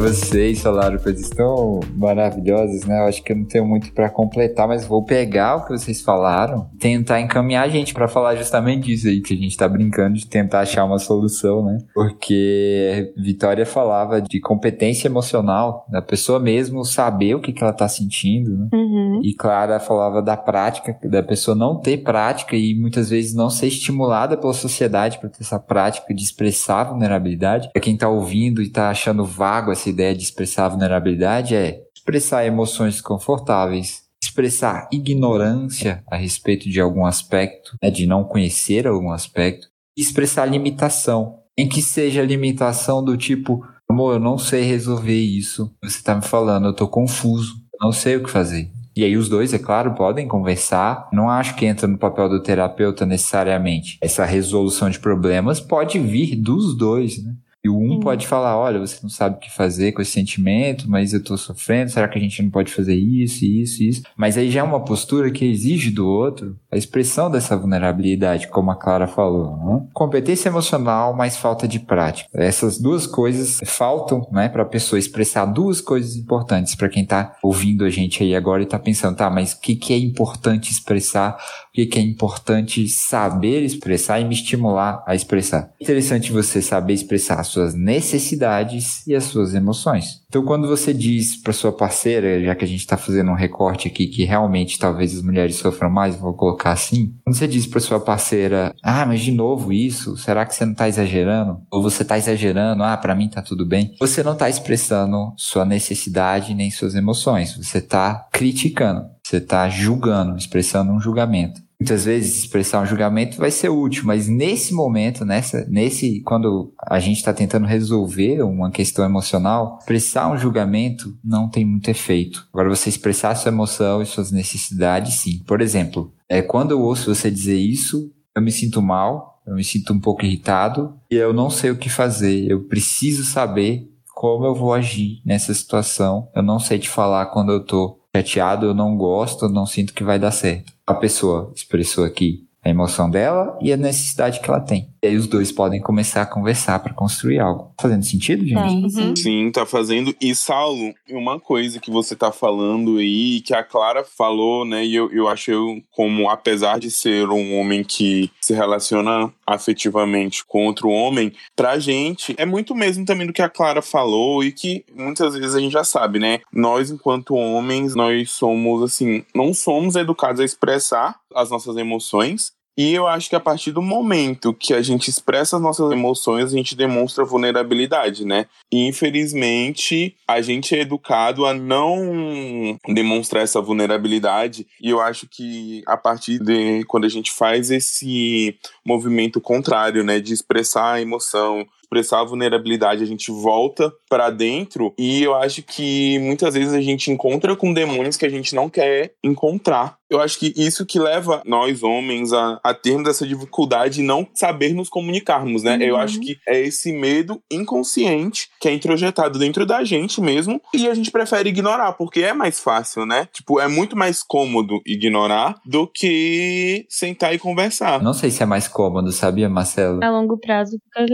Vocês 0.00 0.62
falaram 0.62 0.96
coisas 0.96 1.28
tão 1.28 1.80
maravilhosas, 1.94 2.86
né? 2.86 3.00
Eu 3.00 3.04
acho 3.04 3.22
que 3.22 3.32
eu 3.32 3.36
não 3.36 3.44
tenho 3.44 3.66
muito 3.66 3.92
para 3.92 4.08
completar, 4.08 4.66
mas 4.66 4.86
vou 4.86 5.04
pegar 5.04 5.56
o 5.56 5.64
que 5.66 5.72
vocês 5.72 6.00
falaram, 6.00 6.70
tentar 6.78 7.20
encaminhar 7.20 7.66
a 7.66 7.68
gente 7.68 7.92
para 7.92 8.08
falar 8.08 8.34
justamente 8.34 8.86
disso 8.86 9.08
aí, 9.08 9.20
que 9.20 9.34
a 9.34 9.36
gente 9.36 9.54
tá 9.54 9.68
brincando 9.68 10.14
de 10.14 10.26
tentar 10.26 10.60
achar 10.60 10.86
uma 10.86 10.98
solução, 10.98 11.62
né? 11.62 11.76
Porque 11.92 13.12
Vitória 13.14 13.66
falava 13.66 14.22
de 14.22 14.40
competência 14.40 15.06
emocional, 15.06 15.86
da 15.90 16.00
pessoa 16.00 16.40
mesmo 16.40 16.82
saber 16.82 17.34
o 17.34 17.40
que, 17.40 17.52
que 17.52 17.62
ela 17.62 17.74
tá 17.74 17.86
sentindo, 17.86 18.56
né? 18.56 18.68
Uhum. 18.72 19.20
E 19.22 19.34
Clara 19.34 19.78
falava 19.78 20.22
da 20.22 20.36
prática, 20.36 20.96
da 21.04 21.22
pessoa 21.22 21.54
não 21.54 21.78
ter 21.78 21.98
prática 21.98 22.56
e 22.56 22.74
muitas 22.74 23.10
vezes 23.10 23.34
não 23.34 23.50
ser 23.50 23.66
estimulada 23.66 24.34
pela 24.34 24.54
sociedade 24.54 25.18
para 25.18 25.28
ter 25.28 25.42
essa 25.42 25.58
prática 25.58 26.14
de 26.14 26.22
expressar 26.22 26.80
a 26.80 26.84
vulnerabilidade. 26.84 27.68
Pra 27.70 27.82
quem 27.82 27.98
tá 27.98 28.08
ouvindo 28.08 28.62
e 28.62 28.70
tá 28.70 28.88
achando 28.88 29.26
vago 29.26 29.70
essa 29.70 29.89
ideia 29.90 30.14
de 30.14 30.22
expressar 30.22 30.68
vulnerabilidade, 30.68 31.54
é 31.54 31.82
expressar 31.94 32.46
emoções 32.46 32.94
desconfortáveis, 32.94 34.02
expressar 34.22 34.88
ignorância 34.92 36.02
a 36.10 36.16
respeito 36.16 36.68
de 36.68 36.80
algum 36.80 37.04
aspecto, 37.04 37.76
né, 37.82 37.90
de 37.90 38.06
não 38.06 38.24
conhecer 38.24 38.86
algum 38.86 39.10
aspecto, 39.10 39.68
expressar 39.96 40.46
limitação, 40.46 41.40
em 41.58 41.68
que 41.68 41.82
seja 41.82 42.22
limitação 42.22 43.04
do 43.04 43.16
tipo, 43.16 43.64
amor, 43.88 44.14
eu 44.14 44.20
não 44.20 44.38
sei 44.38 44.62
resolver 44.62 45.18
isso, 45.18 45.70
você 45.82 46.02
tá 46.02 46.14
me 46.14 46.22
falando, 46.22 46.68
eu 46.68 46.74
tô 46.74 46.88
confuso, 46.88 47.56
não 47.80 47.92
sei 47.92 48.16
o 48.16 48.22
que 48.22 48.30
fazer. 48.30 48.70
E 48.96 49.04
aí 49.04 49.16
os 49.16 49.28
dois, 49.28 49.54
é 49.54 49.58
claro, 49.58 49.94
podem 49.94 50.26
conversar. 50.26 51.08
Não 51.12 51.30
acho 51.30 51.54
que 51.54 51.64
entra 51.64 51.86
no 51.86 51.96
papel 51.96 52.28
do 52.28 52.42
terapeuta 52.42 53.06
necessariamente. 53.06 53.96
Essa 54.00 54.24
resolução 54.24 54.90
de 54.90 54.98
problemas 54.98 55.60
pode 55.60 55.98
vir 55.98 56.36
dos 56.36 56.76
dois, 56.76 57.22
né? 57.22 57.34
E 57.62 57.68
o 57.68 57.78
um 57.78 58.00
pode 58.00 58.26
falar, 58.26 58.56
olha, 58.56 58.78
você 58.78 58.98
não 59.02 59.10
sabe 59.10 59.36
o 59.36 59.38
que 59.38 59.50
fazer 59.50 59.92
com 59.92 60.00
esse 60.00 60.12
sentimento, 60.12 60.88
mas 60.88 61.12
eu 61.12 61.22
tô 61.22 61.36
sofrendo, 61.36 61.90
será 61.90 62.08
que 62.08 62.18
a 62.18 62.20
gente 62.20 62.42
não 62.42 62.50
pode 62.50 62.72
fazer 62.72 62.94
isso, 62.94 63.44
isso, 63.44 63.82
isso? 63.82 64.02
Mas 64.16 64.38
aí 64.38 64.50
já 64.50 64.60
é 64.60 64.62
uma 64.62 64.82
postura 64.82 65.30
que 65.30 65.44
exige 65.44 65.90
do 65.90 66.08
outro 66.08 66.56
a 66.72 66.76
expressão 66.76 67.30
dessa 67.30 67.56
vulnerabilidade, 67.56 68.48
como 68.48 68.70
a 68.70 68.76
Clara 68.76 69.06
falou. 69.06 69.56
Né? 69.58 69.86
Competência 69.92 70.48
emocional 70.48 71.14
mais 71.14 71.36
falta 71.36 71.68
de 71.68 71.78
prática. 71.78 72.30
Essas 72.32 72.78
duas 72.78 73.06
coisas 73.06 73.58
faltam, 73.66 74.26
né, 74.32 74.48
para 74.48 74.62
a 74.62 74.66
pessoa 74.66 74.98
expressar 74.98 75.44
duas 75.44 75.82
coisas 75.82 76.16
importantes 76.16 76.74
para 76.74 76.88
quem 76.88 77.04
tá 77.04 77.36
ouvindo 77.42 77.84
a 77.84 77.90
gente 77.90 78.22
aí 78.22 78.34
agora 78.34 78.62
e 78.62 78.66
tá 78.66 78.78
pensando, 78.78 79.16
tá, 79.16 79.28
mas 79.28 79.52
o 79.52 79.60
que, 79.60 79.76
que 79.76 79.92
é 79.92 79.98
importante 79.98 80.72
expressar? 80.72 81.36
O 81.70 81.72
que, 81.72 81.98
é 81.98 82.02
importante 82.02 82.88
saber 82.88 83.62
expressar 83.62 84.20
e 84.20 84.24
me 84.24 84.34
estimular 84.34 85.04
a 85.06 85.14
expressar? 85.14 85.72
É 85.78 85.84
interessante 85.84 86.32
você 86.32 86.60
saber 86.60 86.94
expressar 86.94 87.38
as 87.38 87.46
suas 87.46 87.74
necessidades 87.74 89.06
e 89.06 89.14
as 89.14 89.24
suas 89.24 89.54
emoções. 89.54 90.19
Então, 90.30 90.44
quando 90.44 90.68
você 90.68 90.94
diz 90.94 91.36
para 91.36 91.52
sua 91.52 91.72
parceira, 91.72 92.40
já 92.40 92.54
que 92.54 92.64
a 92.64 92.68
gente 92.68 92.78
está 92.78 92.96
fazendo 92.96 93.32
um 93.32 93.34
recorte 93.34 93.88
aqui 93.88 94.06
que 94.06 94.22
realmente 94.22 94.78
talvez 94.78 95.12
as 95.12 95.22
mulheres 95.22 95.56
sofram 95.56 95.90
mais, 95.90 96.14
vou 96.14 96.32
colocar 96.34 96.70
assim. 96.70 97.12
Quando 97.24 97.34
você 97.36 97.48
diz 97.48 97.66
para 97.66 97.80
sua 97.80 97.98
parceira, 97.98 98.72
ah, 98.80 99.04
mas 99.04 99.22
de 99.22 99.32
novo 99.32 99.72
isso, 99.72 100.16
será 100.16 100.46
que 100.46 100.54
você 100.54 100.64
não 100.64 100.70
está 100.70 100.88
exagerando? 100.88 101.60
Ou 101.68 101.82
você 101.82 102.02
está 102.02 102.16
exagerando, 102.16 102.84
ah, 102.84 102.96
para 102.96 103.16
mim 103.16 103.28
tá 103.28 103.42
tudo 103.42 103.66
bem. 103.66 103.96
Você 103.98 104.22
não 104.22 104.34
está 104.34 104.48
expressando 104.48 105.34
sua 105.36 105.64
necessidade 105.64 106.54
nem 106.54 106.70
suas 106.70 106.94
emoções. 106.94 107.56
Você 107.56 107.78
está 107.78 108.28
criticando. 108.30 109.10
Você 109.24 109.38
está 109.38 109.68
julgando, 109.68 110.36
expressando 110.36 110.92
um 110.92 111.00
julgamento. 111.00 111.60
Muitas 111.80 112.04
vezes 112.04 112.40
expressar 112.40 112.82
um 112.82 112.86
julgamento 112.86 113.38
vai 113.38 113.50
ser 113.50 113.70
útil, 113.70 114.04
mas 114.04 114.28
nesse 114.28 114.74
momento, 114.74 115.24
nessa, 115.24 115.64
nesse, 115.66 116.20
quando 116.20 116.74
a 116.78 117.00
gente 117.00 117.16
está 117.16 117.32
tentando 117.32 117.66
resolver 117.66 118.42
uma 118.42 118.70
questão 118.70 119.02
emocional, 119.02 119.78
expressar 119.80 120.30
um 120.30 120.36
julgamento 120.36 121.16
não 121.24 121.48
tem 121.48 121.64
muito 121.64 121.88
efeito. 121.88 122.46
Agora, 122.52 122.68
você 122.68 122.90
expressar 122.90 123.34
sua 123.34 123.50
emoção 123.50 124.02
e 124.02 124.06
suas 124.06 124.30
necessidades, 124.30 125.14
sim. 125.14 125.42
Por 125.46 125.62
exemplo, 125.62 126.12
é, 126.28 126.42
quando 126.42 126.72
eu 126.72 126.82
ouço 126.82 127.14
você 127.14 127.30
dizer 127.30 127.56
isso, 127.56 128.12
eu 128.36 128.42
me 128.42 128.52
sinto 128.52 128.82
mal, 128.82 129.40
eu 129.46 129.54
me 129.54 129.64
sinto 129.64 129.94
um 129.94 129.98
pouco 129.98 130.24
irritado 130.24 130.94
e 131.10 131.16
eu 131.16 131.32
não 131.32 131.48
sei 131.48 131.70
o 131.70 131.78
que 131.78 131.88
fazer. 131.88 132.50
Eu 132.50 132.64
preciso 132.64 133.24
saber 133.24 133.88
como 134.14 134.44
eu 134.44 134.54
vou 134.54 134.74
agir 134.74 135.22
nessa 135.24 135.54
situação. 135.54 136.28
Eu 136.36 136.42
não 136.42 136.58
sei 136.58 136.78
te 136.78 136.90
falar 136.90 137.26
quando 137.26 137.52
eu 137.52 137.64
tô 137.64 137.98
chateado, 138.14 138.66
eu 138.66 138.74
não 138.74 138.96
gosto, 138.96 139.46
eu 139.46 139.48
não 139.48 139.64
sinto 139.64 139.94
que 139.94 140.04
vai 140.04 140.18
dar 140.18 140.30
certo. 140.30 140.72
A 140.90 140.94
pessoa 140.94 141.52
expressou 141.54 142.02
aqui 142.02 142.44
a 142.62 142.68
emoção 142.68 143.10
dela 143.10 143.58
e 143.60 143.72
a 143.72 143.76
necessidade 143.76 144.40
que 144.40 144.48
ela 144.48 144.60
tem. 144.60 144.90
E 145.02 145.06
aí 145.06 145.16
os 145.16 145.26
dois 145.26 145.50
podem 145.50 145.80
começar 145.80 146.22
a 146.22 146.26
conversar 146.26 146.78
para 146.80 146.92
construir 146.92 147.40
algo. 147.40 147.72
Tá 147.76 147.84
fazendo 147.84 148.04
sentido, 148.04 148.46
gente? 148.46 148.90
Sim. 148.90 149.16
Sim, 149.16 149.50
tá 149.50 149.64
fazendo. 149.64 150.14
E, 150.20 150.34
Saulo, 150.34 150.94
uma 151.08 151.40
coisa 151.40 151.80
que 151.80 151.90
você 151.90 152.14
tá 152.14 152.30
falando 152.30 152.98
aí, 152.98 153.40
que 153.40 153.54
a 153.54 153.64
Clara 153.64 154.04
falou, 154.04 154.66
né? 154.66 154.84
E 154.84 154.94
eu, 154.94 155.10
eu 155.10 155.26
acho 155.26 155.50
eu, 155.50 155.82
como, 155.90 156.28
apesar 156.28 156.78
de 156.78 156.90
ser 156.90 157.30
um 157.30 157.58
homem 157.58 157.82
que 157.82 158.30
se 158.42 158.52
relaciona 158.52 159.32
afetivamente 159.46 160.44
com 160.44 160.66
outro 160.66 160.90
homem, 160.90 161.32
pra 161.56 161.78
gente 161.78 162.34
é 162.36 162.44
muito 162.44 162.74
mesmo 162.74 163.06
também 163.06 163.26
do 163.26 163.32
que 163.32 163.42
a 163.42 163.48
Clara 163.48 163.80
falou 163.80 164.44
e 164.44 164.52
que 164.52 164.84
muitas 164.94 165.34
vezes 165.34 165.54
a 165.54 165.60
gente 165.60 165.72
já 165.72 165.82
sabe, 165.82 166.18
né? 166.18 166.40
Nós, 166.52 166.90
enquanto 166.90 167.34
homens, 167.34 167.94
nós 167.94 168.30
somos, 168.30 168.82
assim, 168.82 169.24
não 169.34 169.54
somos 169.54 169.96
educados 169.96 170.42
a 170.42 170.44
expressar 170.44 171.19
as 171.34 171.50
nossas 171.50 171.76
emoções. 171.76 172.52
E 172.76 172.94
eu 172.94 173.06
acho 173.06 173.28
que 173.28 173.36
a 173.36 173.40
partir 173.40 173.72
do 173.72 173.82
momento 173.82 174.54
que 174.54 174.72
a 174.72 174.80
gente 174.80 175.10
expressa 175.10 175.56
as 175.56 175.62
nossas 175.62 175.90
emoções, 175.92 176.52
a 176.52 176.56
gente 176.56 176.74
demonstra 176.74 177.24
vulnerabilidade, 177.24 178.24
né? 178.24 178.46
E 178.72 178.86
infelizmente 178.86 180.16
a 180.26 180.40
gente 180.40 180.74
é 180.74 180.80
educado 180.80 181.44
a 181.44 181.52
não 181.52 182.78
demonstrar 182.88 183.42
essa 183.42 183.60
vulnerabilidade. 183.60 184.66
E 184.80 184.88
eu 184.88 185.00
acho 185.00 185.26
que 185.28 185.82
a 185.86 185.96
partir 185.96 186.38
de 186.38 186.82
quando 186.84 187.04
a 187.04 187.10
gente 187.10 187.30
faz 187.32 187.70
esse 187.70 188.56
movimento 188.82 189.40
contrário, 189.40 190.02
né, 190.02 190.20
de 190.20 190.32
expressar 190.32 190.94
a 190.94 191.02
emoção, 191.02 191.66
expressar 191.90 192.20
a 192.20 192.24
vulnerabilidade, 192.24 193.02
a 193.02 193.06
gente 193.06 193.32
volta 193.32 193.92
para 194.08 194.30
dentro 194.30 194.94
e 194.96 195.24
eu 195.24 195.34
acho 195.34 195.60
que 195.62 196.18
muitas 196.20 196.54
vezes 196.54 196.72
a 196.72 196.80
gente 196.80 197.10
encontra 197.10 197.56
com 197.56 197.72
demônios 197.74 198.16
que 198.16 198.24
a 198.24 198.28
gente 198.28 198.54
não 198.54 198.70
quer 198.70 199.12
encontrar. 199.24 199.98
Eu 200.08 200.20
acho 200.20 200.38
que 200.38 200.52
isso 200.56 200.84
que 200.86 200.98
leva 200.98 201.42
nós 201.44 201.82
homens 201.82 202.32
a, 202.32 202.60
a 202.64 202.74
termos 202.74 203.08
essa 203.08 203.26
dificuldade 203.26 203.96
de 203.96 204.02
não 204.02 204.26
saber 204.34 204.72
nos 204.74 204.88
comunicarmos, 204.88 205.62
né? 205.62 205.78
Eu 205.80 205.94
Uhum. 205.94 206.00
acho 206.00 206.20
que 206.20 206.36
é 206.48 206.60
esse 206.60 206.92
medo 206.92 207.40
inconsciente 207.50 208.48
que 208.60 208.68
é 208.68 208.72
introjetado 208.72 209.38
dentro 209.38 209.64
da 209.66 209.82
gente 209.84 210.20
mesmo 210.20 210.60
e 210.74 210.88
a 210.88 210.94
gente 210.94 211.10
prefere 211.10 211.48
ignorar 211.48 211.92
porque 211.94 212.22
é 212.22 212.32
mais 212.32 212.60
fácil, 212.60 213.04
né? 213.06 213.28
Tipo, 213.32 213.60
é 213.60 213.66
muito 213.68 213.96
mais 213.96 214.22
cômodo 214.22 214.80
ignorar 214.86 215.56
do 215.64 215.86
que 215.86 216.86
sentar 216.88 217.34
e 217.34 217.38
conversar. 217.38 218.02
Não 218.02 218.14
sei 218.14 218.30
se 218.30 218.42
é 218.42 218.46
mais 218.46 218.66
cômodo, 218.68 219.10
sabia, 219.12 219.48
Marcelo? 219.48 220.02
A 220.02 220.10
longo 220.10 220.36
prazo 220.38 220.76
fica 220.84 221.06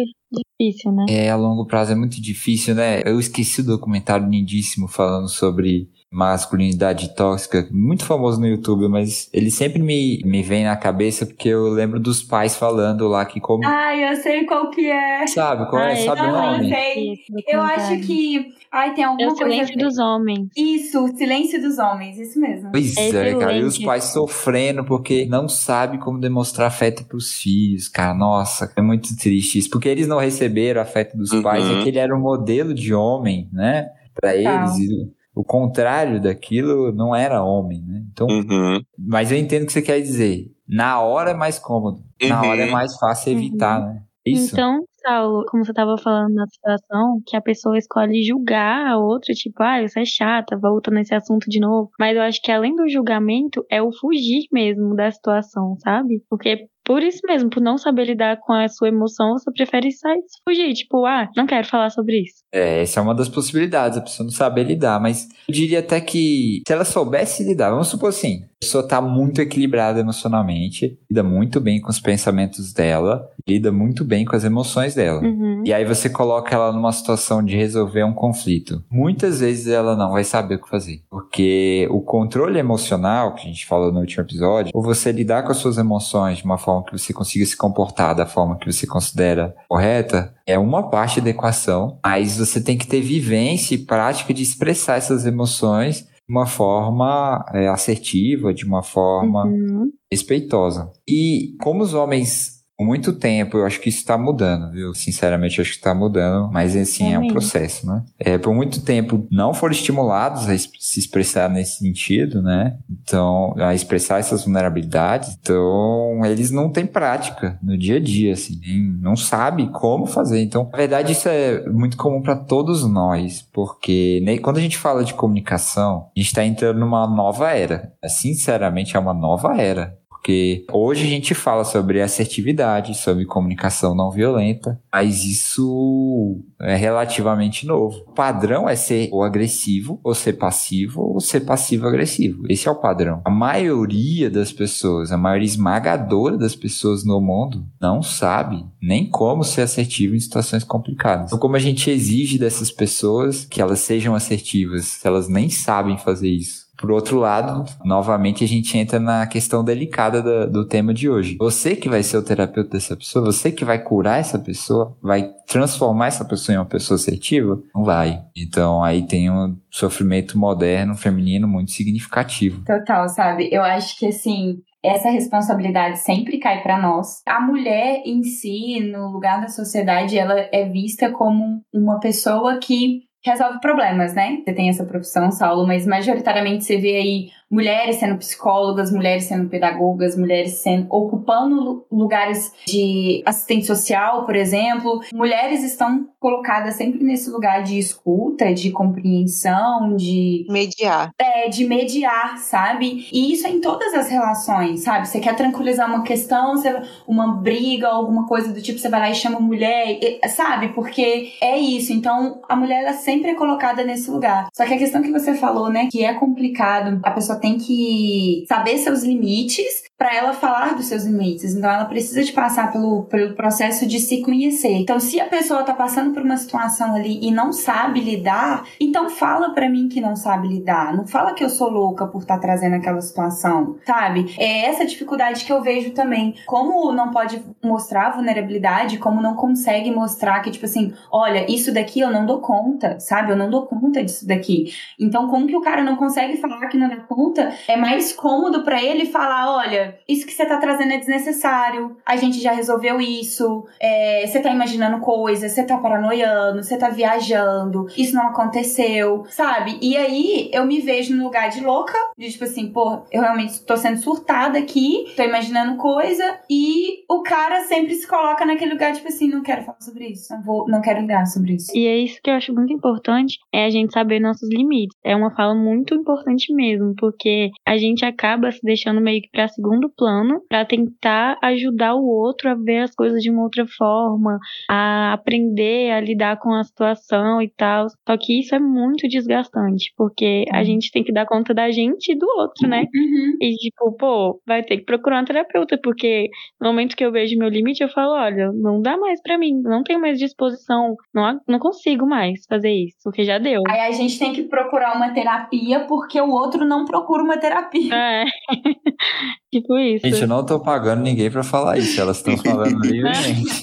difícil, 0.59 0.93
né? 0.93 1.07
É, 1.09 1.31
a 1.31 1.37
longo 1.37 1.67
prazo 1.67 1.93
é 1.93 1.95
muito 1.95 2.21
difícil, 2.21 2.75
né? 2.75 3.03
Eu 3.05 3.19
esqueci 3.19 3.61
o 3.61 3.67
documentário 3.67 4.29
lindíssimo 4.29 4.89
falando 4.89 5.29
sobre 5.29 5.89
masculinidade 6.13 7.15
tóxica, 7.15 7.67
muito 7.71 8.05
famoso 8.05 8.41
no 8.41 8.47
YouTube, 8.47 8.89
mas 8.89 9.29
ele 9.33 9.51
sempre 9.51 9.83
me, 9.83 10.21
me 10.25 10.43
vem 10.43 10.65
na 10.65 10.77
cabeça 10.77 11.27
porque 11.27 11.49
eu 11.49 11.69
lembro 11.69 11.99
dos 12.01 12.23
pais 12.23 12.57
falando 12.57 13.07
lá 13.09 13.25
que 13.25 13.41
como... 13.41 13.65
Ai, 13.67 14.11
eu 14.13 14.17
sei 14.17 14.45
qual 14.45 14.71
que 14.71 14.89
é. 14.91 15.27
Sabe 15.27 15.69
qual 15.69 15.83
é? 15.83 15.93
Ah, 15.93 15.97
Sabe 15.97 16.21
o 16.21 16.27
não, 16.33 16.53
nome? 16.53 16.69
sei. 16.69 17.13
Esse 17.13 17.25
Eu 17.49 17.61
acho 17.61 18.01
que. 18.01 18.55
Ai, 18.73 18.95
tem 18.95 19.05
É 19.05 19.07
alguma 19.07 19.29
o 19.33 19.35
coisa. 19.35 19.51
silêncio 19.51 19.79
dos 19.79 19.99
homens. 19.99 20.49
Isso, 20.57 21.05
o 21.05 21.17
silêncio 21.17 21.61
dos 21.63 21.79
homens, 21.79 22.19
isso 22.19 22.39
mesmo. 22.41 22.71
Pois 22.71 22.97
É 22.97 23.31
é, 23.31 23.35
cara. 23.39 23.57
E 23.57 23.65
os 23.65 23.79
pais 23.79 24.05
sofrendo 24.05 24.85
porque 24.85 25.25
não 25.27 25.49
sabe 25.49 25.99
como 25.99 26.19
demonstrar 26.21 26.69
afeto 26.69 27.05
pros 27.05 27.33
filhos, 27.35 27.89
cara. 27.89 28.13
Nossa, 28.15 28.71
é 28.77 28.83
muito 28.83 29.17
triste 29.17 29.59
isso. 29.59 29.71
Porque 29.71 29.89
eles 29.89 30.07
não 30.07 30.19
receberam 30.19 30.81
afeto 30.81 31.17
dos 31.17 31.31
Uhum. 31.33 31.43
pais. 31.43 31.65
Aquele 31.71 31.99
era 31.99 32.15
um 32.17 32.21
modelo 32.21 32.75
de 32.75 32.93
homem, 32.95 33.49
né? 33.53 33.89
Pra 34.15 34.35
eles. 34.37 34.77
E 34.79 35.11
o- 35.37 35.45
contrário 35.45 36.21
daquilo 36.21 36.91
não 36.93 37.15
era 37.15 37.43
homem, 37.45 37.83
né? 37.83 38.03
Então, 38.13 38.27
Uhum. 38.27 38.81
mas 38.99 39.31
eu 39.31 39.39
entendo 39.39 39.63
o 39.63 39.67
que 39.67 39.73
você 39.73 39.83
quer 39.83 40.01
dizer. 40.01 40.51
Na 40.69 41.01
hora 41.01 41.31
é 41.31 41.35
mais 41.35 41.59
cômodo. 41.59 42.03
Na 42.29 42.43
Uhum. 42.43 42.49
hora 42.49 42.63
é 42.63 42.71
mais 42.71 42.97
fácil 42.99 43.33
evitar, 43.33 43.81
né? 43.81 44.03
Isso. 44.25 44.55
Então, 44.55 44.81
Saulo, 45.07 45.45
como 45.49 45.65
você 45.65 45.73
tava 45.73 45.97
falando 45.99 46.35
na 46.35 46.45
situação, 46.49 47.21
que 47.25 47.37
a 47.37 47.41
pessoa 47.41 47.79
escolhe 47.79 48.25
julgar 48.25 48.85
a 48.89 48.99
outra, 48.99 49.33
tipo, 49.33 49.63
ah, 49.63 49.81
você 49.87 50.01
é 50.01 50.05
chata, 50.05 50.59
volta 50.59 50.91
nesse 50.91 51.15
assunto 51.15 51.49
de 51.49 51.61
novo. 51.61 51.91
Mas 51.97 52.17
eu 52.17 52.23
acho 52.23 52.43
que 52.43 52.51
além 52.51 52.75
do 52.75 52.89
julgamento, 52.89 53.65
é 53.71 53.81
o 53.81 53.93
fugir 53.93 54.49
mesmo 54.53 54.97
da 54.97 55.09
situação, 55.13 55.77
sabe? 55.79 56.21
Porque 56.29 56.67
por 56.87 57.03
isso 57.03 57.21
mesmo, 57.27 57.51
por 57.51 57.61
não 57.61 57.77
saber 57.77 58.05
lidar 58.05 58.39
com 58.39 58.53
a 58.53 58.69
sua 58.69 58.89
emoção, 58.89 59.33
você 59.33 59.51
prefere 59.51 59.91
sair 59.91 60.21
fugir. 60.49 60.73
Tipo, 60.73 61.05
ah, 61.05 61.29
não 61.37 61.45
quero 61.45 61.67
falar 61.67 61.91
sobre 61.91 62.23
isso. 62.23 62.37
É, 62.53 62.83
essa 62.83 63.01
é 63.01 63.03
uma 63.03 63.15
das 63.15 63.29
possibilidades, 63.29 63.99
a 63.99 64.01
pessoa 64.01 64.25
não 64.25 64.33
saber 64.33 64.63
lidar. 64.63 65.01
Mas 65.01 65.29
eu 65.49 65.55
diria 65.55 65.81
até 65.81 66.01
que 66.01 66.63
se 66.67 66.73
ela 66.73 66.85
soubesse 66.85 67.43
lidar, 67.43 67.71
vamos 67.71 67.89
supor 67.89 68.11
assim, 68.11 68.45
a 68.45 68.65
pessoa 68.65 68.87
tá 68.87 69.01
muito 69.01 69.41
equilibrada 69.41 69.99
emocionalmente, 69.99 70.97
lida 71.11 71.23
muito 71.23 71.61
bem 71.61 71.81
com 71.81 71.91
os 71.91 72.01
pensamentos 72.01 72.73
dela, 72.73 73.29
lida 73.47 73.73
muito 73.73 74.05
bem 74.05 74.25
com 74.25 74.37
as 74.37 74.45
emoções 74.45 74.95
dela. 74.95 75.21
Uhum. 75.23 75.63
E 75.67 75.73
aí 75.75 75.85
você 75.85 76.09
coloca 76.09 76.55
ela 76.55 76.73
numa 76.73 76.93
situação 76.93 77.45
de 77.45 77.57
resolver 77.57 78.05
um 78.05 78.15
conflito. 78.15 78.83
Muitas 78.91 79.41
vezes 79.41 79.67
ela 79.67 79.97
não 79.97 80.13
vai 80.13 80.25
saber 80.25 80.55
o 80.55 80.63
que 80.63 80.71
fazer. 80.71 81.03
Porque 81.11 81.87
o 81.91 82.01
controle 82.01 82.59
emocional, 82.59 83.35
que 83.35 83.43
a 83.43 83.51
gente 83.51 83.67
falou 83.67 83.93
no 83.93 84.01
último 84.01 84.23
episódio, 84.23 84.71
ou 84.73 84.83
você 84.83 85.11
lidar 85.13 85.43
com 85.43 85.51
as 85.51 85.59
suas 85.59 85.77
emoções 85.79 86.39
de 86.39 86.45
uma 86.45 86.59
forma 86.59 86.76
que 86.83 86.93
você 86.93 87.13
consiga 87.13 87.45
se 87.47 87.57
comportar 87.57 88.15
da 88.15 88.27
forma 88.27 88.59
que 88.59 88.71
você 88.71 88.87
considera 88.87 89.55
correta, 89.69 90.35
é 90.47 90.59
uma 90.59 90.91
parte 90.91 91.21
da 91.21 91.31
equação, 91.31 91.99
mas 92.05 92.39
você 92.39 92.61
tem 92.61 92.77
que 92.79 92.87
ter 92.87 93.01
vivência 93.01 93.75
e 93.75 93.79
prática 93.79 94.33
de 94.35 94.43
expressar 94.43 94.97
essas 94.97 95.27
emoções 95.27 96.01
de 96.29 96.35
uma 96.35 96.47
forma 96.47 97.45
é, 97.55 97.69
assertiva, 97.69 98.53
de 98.53 98.65
uma 98.65 98.83
forma 98.83 99.45
Uhum. 99.47 99.91
respeitosa. 100.11 100.91
E 101.09 101.55
como 101.63 101.83
os 101.83 101.95
homens 101.95 102.56
muito 102.85 103.13
tempo, 103.15 103.57
eu 103.59 103.65
acho 103.67 103.81
que 103.81 103.89
isso 103.89 103.99
está 103.99 104.19
mudando, 104.19 104.71
viu? 104.71 104.93
Sinceramente, 104.95 105.61
acho 105.61 105.71
que 105.71 105.77
está 105.77 105.95
mudando, 105.95 106.51
mas 106.53 106.77
assim, 106.77 107.13
é 107.13 107.15
um 107.19 107.23
Amém. 107.23 107.31
processo, 107.33 107.87
né? 107.87 108.05
É, 108.19 108.37
por 108.37 108.55
muito 108.55 108.83
tempo 108.83 109.27
não 109.31 109.55
foram 109.55 109.73
estimulados 109.73 110.49
a 110.49 110.57
se 110.59 110.99
expressar 111.01 111.49
nesse 111.49 111.79
sentido, 111.79 112.43
né? 112.43 112.77
Então, 112.91 113.55
a 113.57 113.75
expressar 113.75 114.19
essas 114.19 114.45
vulnerabilidades. 114.45 115.37
Então, 115.41 116.21
eles 116.25 116.51
não 116.51 116.71
têm 116.71 116.85
prática 116.87 117.59
no 117.63 117.79
dia 117.79 117.97
a 117.97 118.01
dia, 118.01 118.33
assim, 118.35 118.61
nem- 118.61 118.93
não 119.01 119.17
sabe 119.17 119.69
como 119.71 120.07
fazer. 120.07 120.43
Então, 120.43 120.69
na 120.71 120.77
verdade, 120.77 121.13
isso 121.13 121.29
é 121.29 121.65
muito 121.69 121.97
comum 121.97 122.21
para 122.21 122.37
todos 122.37 122.87
nós, 122.89 123.43
porque 123.53 124.21
né, 124.25 124.37
quando 124.39 124.59
a 124.59 124.61
gente 124.61 124.77
fala 124.77 125.03
de 125.05 125.15
comunicação, 125.15 126.09
a 126.15 126.19
gente 126.21 126.29
está 126.29 126.45
entrando 126.45 126.79
numa 126.79 127.07
nova 127.07 127.51
era. 127.53 127.93
Sinceramente, 128.07 128.97
é 128.97 129.01
uma 129.01 129.15
nova 129.15 129.57
era. 129.61 129.97
Porque 130.27 130.67
hoje 130.73 131.07
a 131.07 131.09
gente 131.09 131.35
fala 131.37 131.63
sobre 131.63 132.03
assertividade, 132.03 132.97
sobre 132.97 133.25
comunicação 133.25 133.95
não 133.95 134.11
violenta, 134.11 134.77
mas 134.93 135.25
isso 135.25 136.43
é 136.61 136.75
relativamente 136.75 137.65
novo. 137.65 137.99
O 138.09 138.13
padrão 138.13 138.69
é 138.69 138.75
ser 138.75 139.09
ou 139.13 139.23
agressivo, 139.23 140.01
ou 140.03 140.17
ser 140.17 140.33
passivo, 140.33 141.01
ou 141.01 141.21
ser 141.21 141.43
passivo-agressivo. 141.43 142.43
Esse 142.49 142.67
é 142.67 142.71
o 142.73 142.75
padrão. 142.75 143.23
A 143.25 143.31
maioria 143.31 144.29
das 144.29 144.51
pessoas, 144.51 145.13
a 145.13 145.17
maioria 145.17 145.47
esmagadora 145.47 146.37
das 146.37 146.57
pessoas 146.57 147.05
no 147.05 147.21
mundo, 147.21 147.65
não 147.81 148.03
sabe 148.03 148.67
nem 148.83 149.09
como 149.09 149.45
ser 149.45 149.61
assertivo 149.61 150.17
em 150.17 150.21
situações 150.21 150.65
complicadas. 150.65 151.27
Então, 151.27 151.39
como 151.39 151.55
a 151.55 151.61
gente 151.61 151.89
exige 151.89 152.37
dessas 152.37 152.73
pessoas 152.73 153.45
que 153.45 153.63
elas 153.63 153.79
sejam 153.79 154.13
assertivas, 154.13 154.87
se 154.87 155.07
elas 155.07 155.29
nem 155.29 155.49
sabem 155.49 155.97
fazer 155.97 156.31
isso? 156.31 156.66
Por 156.79 156.91
outro 156.91 157.19
lado, 157.19 157.65
novamente 157.85 158.45
a 158.45 158.49
gente 158.49 158.77
entra 158.77 159.01
na 159.01 159.27
questão 159.27 159.65
delicada 159.65 160.23
da- 160.23 160.47
do 160.47 160.67
tema 160.67 160.93
de 160.93 161.09
hoje. 161.09 161.37
Você 161.39 161.75
que 161.75 161.89
vai 161.89 162.03
ser 162.03 162.19
o 162.19 162.23
terapeuta 162.25 162.71
dessa 162.71 162.97
pessoa, 162.97 163.25
você 163.25 163.51
que 163.51 163.65
vai 163.65 163.83
curar 163.83 164.21
essa 164.21 164.39
pessoa, 164.39 164.97
vai 165.03 165.31
transformar 165.49 166.09
essa 166.09 166.25
pessoa 166.25 166.55
em 166.55 166.59
uma 166.59 166.67
pessoa 166.67 166.97
assertiva? 166.97 167.59
Não 167.75 167.85
vai. 167.85 168.21
Então 168.37 168.83
aí 168.83 169.07
tem 169.07 169.31
um 169.31 169.57
sofrimento 169.71 170.39
moderno, 170.39 170.95
feminino, 170.95 171.49
muito 171.49 171.71
significativo. 171.71 172.63
Total, 172.65 173.09
sabe? 173.09 173.49
Eu 173.51 173.63
acho 173.63 173.99
que 173.99 174.07
assim, 174.07 174.57
essa 174.85 175.11
responsabilidade 175.11 175.99
sempre 175.99 176.39
cai 176.39 176.63
pra 176.63 176.81
nós. 176.81 177.21
A 177.27 177.41
mulher 177.41 178.03
em 178.05 178.23
si, 178.23 178.81
no 178.81 179.11
lugar 179.11 179.41
da 179.41 179.49
sociedade, 179.49 180.17
ela 180.19 180.35
é 180.53 180.69
vista 180.69 181.11
como 181.11 181.61
uma 181.75 181.99
pessoa 181.99 182.59
que 182.59 183.01
resolve 183.29 183.61
problemas, 183.61 184.15
né? 184.15 184.39
Você 184.45 184.53
tem 184.53 184.69
essa 184.69 184.85
profissão, 184.85 185.31
Saulo, 185.31 185.67
mas 185.67 185.87
majoritariamente 185.87 186.65
você 186.65 186.77
vê 186.79 186.97
aí 186.97 187.29
mulheres 187.49 187.97
sendo 187.97 188.17
psicólogas, 188.17 188.91
mulheres 188.93 189.25
sendo 189.25 189.49
pedagogas, 189.49 190.17
mulheres 190.17 190.55
sendo 190.55 190.87
ocupando 190.91 191.55
lu- 191.55 191.87
lugares 191.93 192.53
de 192.67 193.23
assistente 193.25 193.65
social, 193.67 194.25
por 194.27 194.35
exemplo. 194.35 195.01
Mulheres 195.15 195.63
estão 195.63 196.09
colocadas 196.19 196.75
sempre 196.75 197.05
nesse 197.05 197.31
lugar 197.31 197.63
de 197.63 197.79
escuta, 197.79 198.53
de 198.53 198.73
compreensão, 199.17 199.95
de 199.97 200.45
Mediar. 200.49 201.11
é, 201.19 201.49
de 201.49 201.65
mediar, 201.65 202.37
sabe? 202.39 203.07
E 203.13 203.33
isso 203.33 203.47
é 203.47 203.51
em 203.51 203.61
todas 203.61 203.95
as 203.95 204.09
relações, 204.09 204.81
sabe? 204.83 205.07
Você 205.09 205.21
quer 205.21 205.37
tranquilizar 205.37 205.89
uma 205.89 206.03
questão, 206.03 206.57
você- 206.57 206.83
uma 207.07 207.29
briga, 207.37 207.89
alguma 207.89 208.27
coisa 208.27 208.53
do 208.53 208.61
tipo, 208.61 208.79
você 208.79 208.89
vai 208.89 208.99
lá 209.01 209.11
e 209.11 209.15
chama 209.15 209.39
mulher, 209.39 209.99
sabe? 210.29 210.69
Porque 210.69 211.33
é 211.41 211.57
isso. 211.59 211.93
Então, 211.93 212.41
a 212.49 212.57
mulher, 212.57 212.83
ela 212.83 212.93
sempre 212.93 213.16
é 213.25 213.35
colocada 213.35 213.85
nesse 213.85 214.11
lugar. 214.11 214.49
Só 214.53 214.67
que 214.67 214.75
a 214.75 214.79
questão 214.79 215.03
que 215.03 215.13
você 215.13 215.35
falou, 215.35 215.71
né, 215.71 215.89
que 215.91 216.05
é 216.05 216.15
complicado, 216.15 217.01
a 217.03 217.11
pessoa 217.11 217.39
tem 217.39 217.57
que 217.57 218.45
saber 218.49 218.79
seus 218.79 219.03
limites 219.03 219.85
para 219.99 220.15
ela 220.15 220.33
falar 220.35 220.75
dos 220.75 220.87
seus 220.87 221.05
limites. 221.05 221.55
Então, 221.55 221.71
ela 221.71 221.87
precisa 221.87 222.23
de 222.23 222.33
passar 222.33 222.71
pelo, 222.71 223.05
pelo 223.05 223.35
processo 223.35 223.87
de 223.87 223.99
se 223.99 224.21
conhecer. 224.23 224.75
Então, 224.75 225.01
se 225.01 225.19
a 225.19 225.27
pessoa 225.27 225.63
tá 225.63 225.73
passando 225.73 226.13
por 226.13 226.23
uma 226.23 226.37
situação 226.37 226.95
ali 226.95 227.19
e 227.23 227.31
não 227.31 227.53
sabe 227.53 228.01
lidar, 228.01 228.65
então 228.79 229.09
fala 229.09 229.51
pra 229.55 229.69
mim 229.69 229.89
que 229.89 230.01
não 230.01 230.15
sabe 230.15 230.49
lidar. 230.49 230.95
Não 230.95 231.07
fala 231.07 231.33
que 231.33 231.43
eu 231.43 231.49
sou 231.49 231.71
louca 231.71 232.07
por 232.07 232.21
estar 232.21 232.39
trazendo 232.39 232.77
aquela 232.77 233.01
situação, 233.01 233.77
sabe? 233.87 234.35
É 234.39 234.67
essa 234.67 234.85
dificuldade 234.85 235.45
que 235.45 235.53
eu 235.53 235.63
vejo 235.63 235.93
também. 235.93 236.35
Como 236.47 236.93
não 236.93 237.11
pode 237.11 237.43
mostrar 237.65 238.11
vulnerabilidade, 238.11 238.99
como 238.99 239.23
não 239.23 239.35
consegue 239.35 239.91
mostrar 239.91 240.41
que, 240.41 240.51
tipo 240.51 240.67
assim, 240.67 240.93
olha, 241.11 241.51
isso 241.51 241.73
daqui 241.73 242.01
eu 242.01 242.11
não 242.11 242.27
dou 242.27 242.41
conta, 242.41 243.01
sabe? 243.01 243.33
Eu 243.33 243.37
não 243.37 243.49
dou 243.49 243.67
conta 243.67 244.05
disso 244.05 244.27
daqui. 244.27 244.73
Então, 245.01 245.29
como 245.29 245.47
que 245.47 245.57
o 245.57 245.63
cara 245.63 245.83
não 245.83 245.97
consegue 245.97 246.37
falar 246.37 246.67
que 246.69 246.77
não 246.77 246.89
dá 246.89 246.97
conta, 246.97 247.53
é 247.67 247.77
mais 247.77 248.13
cômodo 248.13 248.63
pra 248.63 248.83
ele 248.83 249.07
falar, 249.07 249.57
olha, 249.57 249.86
isso 250.09 250.27
que 250.27 250.33
você 250.33 250.47
tá 250.47 250.59
trazendo 250.59 250.93
é 250.93 250.99
desnecessário, 250.99 251.97
a 252.05 252.17
gente 252.17 252.41
já 252.41 252.53
resolveu 252.53 253.01
isso, 253.01 253.67
é, 253.81 254.27
você 254.27 254.41
tá 254.41 254.51
imaginando 254.51 255.01
coisas, 255.01 255.53
você 255.53 255.65
tá 255.65 255.79
paranoiando, 255.79 256.63
você 256.63 256.77
tá 256.77 256.89
viajando, 256.89 257.87
isso 257.97 258.15
não 258.15 258.29
aconteceu, 258.29 259.25
sabe? 259.29 259.79
E 259.81 259.97
aí 259.97 260.51
eu 260.53 260.67
me 260.67 260.81
vejo 260.81 261.15
no 261.15 261.25
lugar 261.25 261.51
de 261.51 261.61
louca, 261.61 261.97
de 262.17 262.31
tipo 262.31 262.45
assim, 262.45 262.69
pô, 262.73 263.03
eu 263.11 263.23
realmente 263.23 263.65
tô 263.65 263.77
sendo 263.77 263.99
surtada 263.99 264.59
aqui, 264.59 265.13
tô 265.17 265.23
imaginando 265.23 265.77
coisa, 265.77 266.39
e 266.51 267.05
o 267.09 267.23
cara 267.23 267.63
sempre 267.65 267.95
se 267.95 268.07
coloca 268.07 268.45
naquele 268.45 268.73
lugar, 268.73 268.93
tipo 268.93 269.09
assim, 269.09 269.29
não 269.29 269.43
quero 269.43 269.63
falar 269.63 269.81
sobre 269.81 270.09
isso, 270.09 270.33
não 270.33 270.43
vou, 270.43 270.69
não 270.69 270.81
quero 270.81 271.01
lidar 271.01 271.27
sobre 271.27 271.55
isso. 271.55 271.73
E 271.75 271.87
é 271.87 271.99
isso 271.99 272.21
que 272.23 272.31
eu 272.31 272.35
acho 272.35 272.53
muito 272.53 272.73
importante, 272.73 273.39
é 273.53 273.65
a 273.65 273.71
gente 273.71 273.93
saber 273.93 274.21
nossos 274.21 274.49
limites. 274.49 274.97
É 275.05 275.15
uma 275.15 275.35
fala 275.35 275.55
muito 275.55 275.95
importante 275.95 276.53
mesmo, 276.55 276.95
porque 276.97 277.51
a 277.67 277.77
gente 277.77 278.05
acaba 278.05 278.51
se 278.51 278.61
deixando 278.63 279.01
meio 279.01 279.23
que 279.23 279.31
pra 279.31 279.49
segundo 279.77 279.91
plano 279.97 280.41
pra 280.49 280.65
tentar 280.65 281.39
ajudar 281.43 281.95
o 281.95 282.07
outro 282.07 282.49
a 282.49 282.55
ver 282.55 282.79
as 282.83 282.95
coisas 282.95 283.23
de 283.23 283.31
uma 283.31 283.43
outra 283.43 283.67
forma, 283.67 284.39
a 284.71 285.13
aprender 285.13 285.91
a 285.91 286.01
lidar 286.01 286.39
com 286.39 286.53
a 286.55 286.65
situação 286.65 287.41
e 287.43 287.49
tal. 287.57 287.89
Só 287.89 288.17
que 288.19 288.41
isso 288.41 288.55
é 288.55 288.59
muito 288.59 289.07
desgastante, 289.09 289.93
porque 289.97 290.45
a 290.53 290.59
Uhum. 290.59 290.65
gente 290.65 290.91
tem 290.91 291.05
que 291.05 291.13
dar 291.13 291.27
conta 291.27 291.53
da 291.53 291.71
gente 291.71 292.13
e 292.13 292.19
do 292.19 292.27
outro, 292.39 292.69
né? 292.69 292.87
Uhum. 292.95 293.37
E 293.41 293.55
tipo, 293.57 293.93
pô, 293.93 294.41
vai 294.47 294.63
ter 294.63 294.79
que 294.79 294.85
procurar 294.85 295.23
um 295.23 295.25
terapeuta, 295.25 295.79
porque 295.83 296.29
no 296.61 296.69
momento 296.69 296.97
que 296.97 297.05
eu 297.05 297.13
vejo 297.13 297.39
meu 297.39 297.49
limite, 297.49 297.83
eu 297.83 297.89
falo, 297.89 298.13
olha, 298.15 298.51
não 298.53 298.81
dá 298.81 298.97
mais 298.97 299.21
pra 299.23 299.39
mim, 299.39 299.61
não 299.63 299.83
tenho 299.83 300.01
mais 300.01 300.19
disposição, 300.19 300.95
não, 301.15 301.39
não 301.47 301.59
consigo 301.59 302.07
mais 302.07 302.41
fazer 302.49 302.71
isso, 302.73 302.97
porque 303.05 303.25
já 303.25 303.39
deu. 303.39 303.63
Aí 303.69 303.81
a 303.81 303.91
gente 303.93 304.19
tem 304.19 304.33
que 304.33 304.45
procurar 304.45 304.97
uma 304.97 305.13
terapia 305.13 305.81
porque 305.87 306.21
o 306.21 306.31
outro 306.31 306.65
não 306.65 306.85
procura 306.85 307.23
uma 307.23 307.37
terapia. 307.39 307.95
É. 307.95 308.25
tipo 309.67 309.79
isso. 309.79 310.07
Gente, 310.07 310.23
eu 310.23 310.29
não 310.29 310.47
tô 310.47 310.61
pagando 310.61 311.03
ninguém 311.03 311.31
pra 311.31 311.43
falar 311.43 311.79
isso, 311.79 312.01
elas 312.01 312.19
estão 312.19 312.37
falando 312.39 312.79
livremente. 312.81 313.63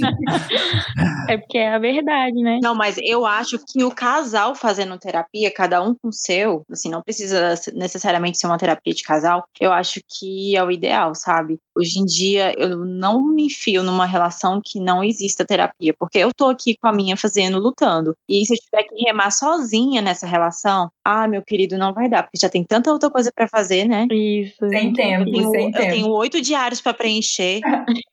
É 1.29 1.37
porque 1.37 1.57
é 1.57 1.73
a 1.73 1.79
verdade, 1.79 2.35
né? 2.41 2.59
Não, 2.61 2.75
mas 2.75 2.97
eu 3.01 3.25
acho 3.25 3.57
que 3.65 3.83
o 3.83 3.91
casal 3.91 4.53
fazendo 4.53 4.97
terapia, 4.97 5.51
cada 5.51 5.81
um 5.81 5.95
com 5.95 6.09
o 6.09 6.13
seu, 6.13 6.63
assim, 6.69 6.89
não 6.89 7.01
precisa 7.01 7.55
necessariamente 7.73 8.37
ser 8.37 8.47
uma 8.47 8.57
terapia 8.57 8.93
de 8.93 9.03
casal, 9.03 9.45
eu 9.59 9.71
acho 9.71 10.01
que 10.07 10.55
é 10.55 10.63
o 10.63 10.69
ideal, 10.69 11.15
sabe? 11.15 11.59
Hoje 11.75 11.99
em 11.99 12.05
dia, 12.05 12.53
eu 12.57 12.77
não 12.85 13.21
me 13.21 13.45
enfio 13.45 13.81
numa 13.81 14.05
relação 14.05 14.61
que 14.63 14.79
não 14.79 15.03
exista 15.03 15.45
terapia, 15.45 15.93
porque 15.97 16.19
eu 16.19 16.31
tô 16.33 16.49
aqui 16.49 16.77
com 16.77 16.87
a 16.87 16.93
minha 16.93 17.17
fazendo, 17.17 17.59
lutando. 17.59 18.15
E 18.27 18.45
se 18.45 18.53
eu 18.53 18.57
tiver 18.57 18.83
que 18.83 19.03
remar 19.03 19.31
sozinha 19.31 20.01
nessa 20.01 20.27
relação, 20.27 20.91
ah, 21.03 21.27
meu 21.27 21.41
querido, 21.41 21.77
não 21.77 21.93
vai 21.93 22.09
dar, 22.09 22.23
porque 22.23 22.37
já 22.39 22.49
tem 22.49 22.63
tanta 22.63 22.91
outra 22.91 23.09
coisa 23.09 23.31
pra 23.33 23.47
fazer, 23.47 23.85
né? 23.85 24.07
Isso. 24.11 24.67
Sem 24.69 24.93
tempo, 24.93 25.29
Eu 25.29 25.51
sem 25.51 25.65
eu 25.67 25.71
tempo. 25.71 25.92
Tenho 25.93 26.09
oito 26.09 26.41
diários 26.41 26.81
pra 26.81 26.93
preencher, 26.93 27.61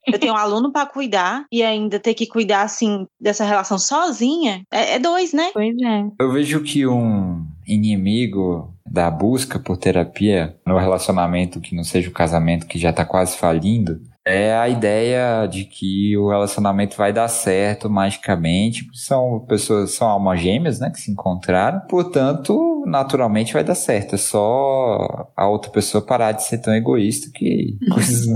eu 0.06 0.18
tenho 0.18 0.32
um 0.32 0.36
aluno 0.36 0.72
pra 0.72 0.86
cuidar, 0.86 1.44
e 1.50 1.62
ainda 1.62 1.98
ter 1.98 2.14
que 2.14 2.26
cuidar, 2.26 2.62
assim, 2.62 3.06
dessa 3.20 3.44
relação 3.44 3.78
sozinha, 3.78 4.62
é, 4.72 4.94
é 4.94 4.98
dois, 4.98 5.32
né? 5.32 5.50
Pois 5.52 5.76
é. 5.80 6.04
Eu 6.20 6.32
vejo 6.32 6.62
que 6.62 6.86
um 6.86 7.44
inimigo 7.66 8.74
da 8.90 9.10
busca 9.10 9.58
por 9.58 9.76
terapia 9.76 10.56
no 10.66 10.78
relacionamento 10.78 11.60
que 11.60 11.74
não 11.74 11.84
seja 11.84 12.08
o 12.08 12.12
casamento 12.12 12.66
que 12.66 12.78
já 12.78 12.92
tá 12.92 13.04
quase 13.04 13.36
falindo 13.36 14.00
é 14.26 14.54
a 14.54 14.68
ideia 14.68 15.46
de 15.46 15.64
que 15.64 16.16
o 16.16 16.28
relacionamento 16.28 16.96
vai 16.96 17.12
dar 17.12 17.28
certo 17.28 17.88
magicamente. 17.88 18.86
São 18.92 19.40
pessoas, 19.48 19.92
são 19.92 20.08
almas 20.08 20.40
gêmeas, 20.40 20.78
né, 20.78 20.90
que 20.90 21.00
se 21.00 21.10
encontraram. 21.10 21.80
Portanto, 21.88 22.69
naturalmente 22.86 23.52
vai 23.52 23.64
dar 23.64 23.74
certo. 23.74 24.14
É 24.14 24.18
só 24.18 25.28
a 25.36 25.48
outra 25.48 25.70
pessoa 25.70 26.04
parar 26.04 26.32
de 26.32 26.44
ser 26.44 26.58
tão 26.58 26.74
egoísta 26.74 27.30
que, 27.34 27.76
coisas, 27.92 28.26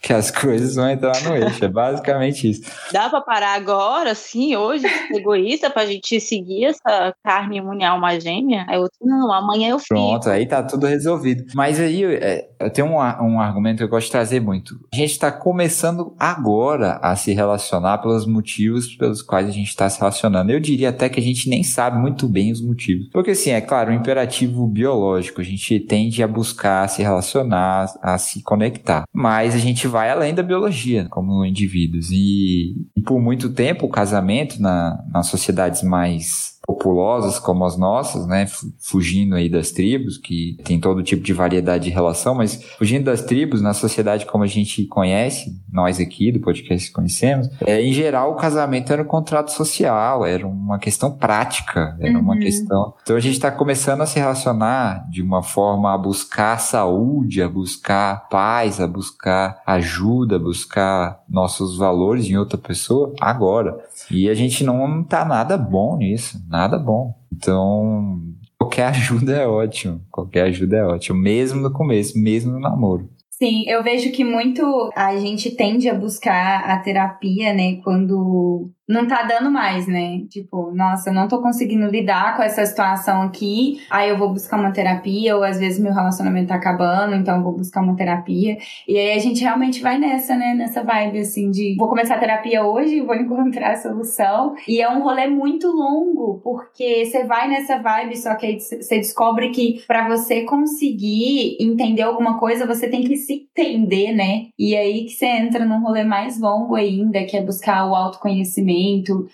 que 0.00 0.12
as 0.12 0.30
coisas 0.30 0.74
vão 0.74 0.90
entrar 0.90 1.20
no 1.22 1.36
eixo. 1.36 1.64
É 1.64 1.68
basicamente 1.68 2.50
isso. 2.50 2.62
Dá 2.92 3.08
pra 3.08 3.20
parar 3.20 3.54
agora, 3.54 4.14
sim, 4.14 4.56
hoje, 4.56 4.86
egoísta, 5.12 5.70
pra 5.70 5.86
gente 5.86 6.20
seguir 6.20 6.66
essa 6.66 7.14
carne 7.22 7.58
imunhal 7.58 7.94
alma 7.94 8.18
gêmea? 8.18 8.64
Aí 8.68 8.78
outro, 8.78 8.98
não, 9.02 9.32
amanhã 9.32 9.70
eu 9.70 9.78
fico. 9.78 9.94
Pronto, 9.94 10.28
aí 10.28 10.46
tá 10.46 10.62
tudo 10.62 10.86
resolvido. 10.86 11.44
Mas 11.54 11.78
aí 11.78 12.04
é, 12.04 12.48
eu 12.58 12.70
tenho 12.70 12.88
um, 12.88 12.96
um 12.96 13.40
argumento 13.40 13.78
que 13.78 13.84
eu 13.84 13.88
gosto 13.88 14.06
de 14.06 14.12
trazer 14.12 14.40
muito. 14.40 14.78
A 14.92 14.96
gente 14.96 15.12
está 15.12 15.32
começando 15.32 16.14
agora 16.18 16.98
a 17.02 17.16
se 17.16 17.32
relacionar 17.32 17.98
pelos 17.98 18.26
motivos 18.26 19.00
pelos 19.00 19.22
quais 19.22 19.48
a 19.48 19.52
gente 19.52 19.68
está 19.68 19.88
se 19.88 19.98
relacionando. 19.98 20.52
Eu 20.52 20.60
diria 20.60 20.90
até 20.90 21.08
que 21.08 21.18
a 21.18 21.22
gente 21.22 21.48
nem 21.48 21.62
sabe 21.62 21.98
muito 21.98 22.28
bem 22.28 22.52
os 22.52 22.60
motivos. 22.60 23.08
Porque, 23.12 23.30
assim, 23.30 23.50
é 23.50 23.60
claro, 23.60 23.79
um 23.88 23.94
imperativo 23.94 24.66
biológico. 24.66 25.40
A 25.40 25.44
gente 25.44 25.78
tende 25.80 26.22
a 26.22 26.28
buscar 26.28 26.88
se 26.88 27.02
relacionar, 27.02 27.86
a 28.02 28.18
se 28.18 28.42
conectar. 28.42 29.04
Mas 29.12 29.54
a 29.54 29.58
gente 29.58 29.86
vai 29.86 30.10
além 30.10 30.34
da 30.34 30.42
biologia, 30.42 31.06
como 31.08 31.44
indivíduos. 31.44 32.10
E, 32.10 32.74
e 32.96 33.00
por 33.02 33.20
muito 33.20 33.50
tempo, 33.50 33.86
o 33.86 33.90
casamento 33.90 34.60
na, 34.60 35.02
nas 35.12 35.26
sociedades 35.26 35.82
mais 35.82 36.59
populosas 36.70 37.38
como 37.38 37.64
as 37.64 37.76
nossas, 37.76 38.26
né, 38.26 38.46
fugindo 38.78 39.34
aí 39.34 39.48
das 39.48 39.72
tribos, 39.72 40.16
que 40.16 40.56
tem 40.64 40.78
todo 40.78 41.02
tipo 41.02 41.22
de 41.22 41.32
variedade 41.32 41.84
de 41.84 41.90
relação, 41.90 42.34
mas 42.34 42.62
fugindo 42.78 43.04
das 43.04 43.22
tribos, 43.22 43.60
na 43.60 43.74
sociedade 43.74 44.24
como 44.26 44.44
a 44.44 44.46
gente 44.46 44.84
conhece, 44.86 45.60
nós 45.72 45.98
aqui 45.98 46.30
do 46.30 46.40
podcast 46.40 46.92
conhecemos, 46.92 47.48
é, 47.66 47.82
em 47.82 47.92
geral 47.92 48.32
o 48.32 48.36
casamento 48.36 48.92
era 48.92 49.02
um 49.02 49.06
contrato 49.06 49.50
social, 49.50 50.24
era 50.24 50.46
uma 50.46 50.78
questão 50.78 51.10
prática, 51.10 51.96
era 52.00 52.14
uhum. 52.14 52.20
uma 52.20 52.38
questão... 52.38 52.94
Então 53.02 53.16
a 53.16 53.20
gente 53.20 53.34
está 53.34 53.50
começando 53.50 54.02
a 54.02 54.06
se 54.06 54.18
relacionar 54.18 55.08
de 55.10 55.22
uma 55.22 55.42
forma 55.42 55.92
a 55.92 55.98
buscar 55.98 56.58
saúde, 56.58 57.42
a 57.42 57.48
buscar 57.48 58.28
paz, 58.28 58.80
a 58.80 58.86
buscar 58.86 59.60
ajuda, 59.66 60.36
a 60.36 60.38
buscar 60.38 61.20
nossos 61.28 61.76
valores 61.76 62.26
em 62.26 62.36
outra 62.36 62.58
pessoa 62.58 63.12
agora. 63.20 63.76
E 64.10 64.28
a 64.28 64.34
gente 64.34 64.64
não 64.64 65.04
tá 65.04 65.24
nada 65.24 65.56
bom 65.56 65.96
nisso, 65.96 66.42
nada 66.48 66.78
bom. 66.78 67.14
Então, 67.32 68.20
qualquer 68.58 68.86
ajuda 68.90 69.36
é 69.36 69.46
ótimo. 69.46 70.00
Qualquer 70.10 70.44
ajuda 70.44 70.76
é 70.76 70.84
ótimo, 70.84 71.18
mesmo 71.18 71.60
no 71.60 71.72
começo, 71.72 72.18
mesmo 72.18 72.52
no 72.52 72.60
namoro. 72.60 73.08
Sim, 73.30 73.64
eu 73.66 73.82
vejo 73.82 74.12
que 74.12 74.22
muito 74.22 74.90
a 74.94 75.16
gente 75.16 75.52
tende 75.52 75.88
a 75.88 75.94
buscar 75.94 76.62
a 76.68 76.78
terapia, 76.78 77.54
né, 77.54 77.76
quando 77.76 78.70
não 78.90 79.06
tá 79.06 79.22
dando 79.22 79.50
mais, 79.50 79.86
né? 79.86 80.22
Tipo, 80.28 80.72
nossa, 80.72 81.10
eu 81.10 81.14
não 81.14 81.28
tô 81.28 81.40
conseguindo 81.40 81.86
lidar 81.86 82.36
com 82.36 82.42
essa 82.42 82.66
situação 82.66 83.22
aqui, 83.22 83.80
aí 83.88 84.10
eu 84.10 84.18
vou 84.18 84.32
buscar 84.32 84.58
uma 84.58 84.72
terapia, 84.72 85.36
ou 85.36 85.44
às 85.44 85.58
vezes 85.58 85.78
meu 85.78 85.92
relacionamento 85.92 86.48
tá 86.48 86.56
acabando, 86.56 87.14
então 87.14 87.36
eu 87.36 87.42
vou 87.42 87.52
buscar 87.52 87.82
uma 87.82 87.94
terapia. 87.94 88.58
E 88.88 88.98
aí 88.98 89.12
a 89.12 89.18
gente 89.18 89.42
realmente 89.42 89.80
vai 89.80 89.96
nessa, 89.96 90.34
né? 90.34 90.54
Nessa 90.54 90.82
vibe, 90.82 91.20
assim, 91.20 91.50
de 91.50 91.76
vou 91.78 91.88
começar 91.88 92.16
a 92.16 92.18
terapia 92.18 92.64
hoje, 92.64 93.00
vou 93.00 93.14
encontrar 93.16 93.72
a 93.72 93.76
solução. 93.76 94.54
E 94.66 94.82
é 94.82 94.90
um 94.90 95.02
rolê 95.02 95.28
muito 95.28 95.68
longo, 95.68 96.40
porque 96.42 97.04
você 97.04 97.24
vai 97.24 97.48
nessa 97.48 97.78
vibe, 97.78 98.16
só 98.16 98.34
que 98.34 98.46
aí 98.46 98.58
você 98.58 98.96
descobre 98.96 99.50
que 99.50 99.82
para 99.86 100.08
você 100.08 100.42
conseguir 100.42 101.56
entender 101.60 102.02
alguma 102.02 102.38
coisa, 102.38 102.66
você 102.66 102.88
tem 102.88 103.04
que 103.04 103.16
se 103.16 103.48
entender, 103.56 104.12
né? 104.12 104.46
E 104.58 104.76
aí 104.76 105.04
que 105.04 105.12
você 105.12 105.26
entra 105.26 105.64
num 105.64 105.80
rolê 105.80 106.02
mais 106.02 106.40
longo 106.40 106.74
ainda, 106.74 107.24
que 107.24 107.36
é 107.36 107.42
buscar 107.42 107.88
o 107.88 107.94
autoconhecimento 107.94 108.79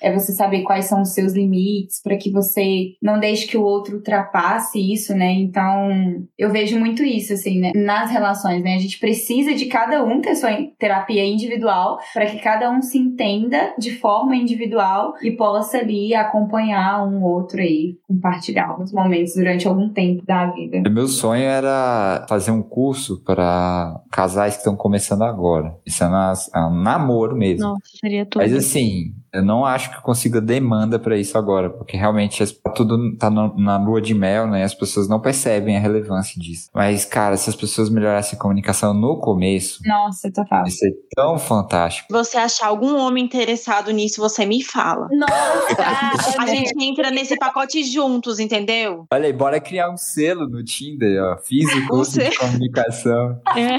é 0.01 0.13
você 0.13 0.33
saber 0.33 0.63
quais 0.63 0.87
são 0.87 1.03
os 1.03 1.13
seus 1.13 1.33
limites, 1.33 2.01
para 2.03 2.17
que 2.17 2.31
você 2.31 2.95
não 3.03 3.19
deixe 3.19 3.47
que 3.47 3.57
o 3.57 3.63
outro 3.63 3.97
ultrapasse 3.97 4.79
isso, 4.79 5.15
né? 5.15 5.33
Então, 5.33 5.91
eu 6.39 6.51
vejo 6.51 6.79
muito 6.79 7.03
isso, 7.03 7.33
assim, 7.33 7.59
né? 7.59 7.73
Nas 7.75 8.11
relações, 8.11 8.63
né? 8.63 8.75
A 8.75 8.79
gente 8.79 8.99
precisa 8.99 9.55
de 9.55 9.67
cada 9.67 10.05
um 10.05 10.21
ter 10.21 10.35
sua 10.35 10.51
terapia 10.79 11.25
individual, 11.25 11.99
para 12.13 12.27
que 12.27 12.39
cada 12.39 12.71
um 12.71 12.83
se 12.83 12.99
entenda 12.99 13.75
de 13.79 13.93
forma 13.99 14.37
individual 14.37 15.15
e 15.23 15.31
possa 15.33 15.79
ali 15.79 16.15
acompanhar 16.15 17.07
um 17.07 17.23
outro 17.23 17.61
aí, 17.61 17.99
compartilhar 18.07 18.69
alguns 18.69 18.93
momentos 18.93 19.35
durante 19.35 19.67
algum 19.67 19.89
tempo 19.89 20.25
da 20.25 20.47
vida. 20.51 20.89
Meu 20.91 21.09
sonho 21.09 21.45
era 21.45 22.25
fazer 22.29 22.51
um 22.51 22.63
curso 22.63 23.23
para 23.25 24.01
casais 24.11 24.55
que 24.55 24.61
estão 24.61 24.77
começando 24.77 25.23
agora. 25.23 25.75
Isso 25.85 26.03
é, 26.05 26.07
é 26.55 26.61
um 26.61 26.83
namoro 26.83 27.37
mesmo. 27.37 27.69
Nossa, 27.69 27.81
seria 28.01 28.25
tudo. 28.27 28.43
Mas 28.43 28.53
assim, 28.55 29.15
eu 29.37 29.45
não 29.45 29.65
acho 29.65 29.91
que 29.91 29.97
eu 29.97 30.03
consiga 30.03 30.41
demanda 30.41 30.99
para 30.99 31.17
isso 31.17 31.37
agora, 31.37 31.71
porque 31.71 31.97
realmente 31.97 32.45
tá 32.55 32.71
tudo 32.71 33.17
tá 33.17 33.31
na 33.31 33.77
lua 33.79 34.01
de 34.01 34.15
mel, 34.15 34.47
né? 34.47 34.65
As 34.65 34.75
pessoas 34.75 35.09
não 35.09 35.21
percebem 35.21 35.77
a 35.77 35.81
relevância 35.81 36.41
disso. 36.41 36.71
Mas, 36.75 37.05
cara, 37.05 37.37
se 37.37 37.51
as 37.51 37.57
pessoas 37.57 37.91
melhorassem 37.91 38.39
a 38.39 38.43
comunicação 38.43 38.95
no 38.95 39.19
começo. 39.19 39.81
Nossa, 39.85 40.31
total. 40.33 40.65
Isso 40.67 40.85
é 40.87 40.91
tão 41.15 41.39
fantástico. 41.39 42.09
Você 42.11 42.37
achar 42.37 42.69
algum 42.69 42.97
homem 42.99 43.25
interessado 43.25 43.91
nisso, 43.91 44.21
você 44.21 44.47
me 44.47 44.63
fala. 44.63 45.09
Nossa! 45.11 45.77
a 46.41 46.47
gente 46.47 46.73
entra 46.83 47.11
nesse 47.11 47.37
pacote 47.37 47.85
juntos, 47.85 48.39
entendeu? 48.39 49.07
Olha 49.13 49.27
aí, 49.27 49.33
bora 49.33 49.61
criar 49.61 49.91
um 49.91 49.97
selo 49.97 50.49
no 50.49 50.65
Tinder, 50.65 51.23
ó. 51.23 51.37
Físico 51.39 52.03
de 52.03 52.37
comunicação. 52.37 53.41
É. 53.55 53.77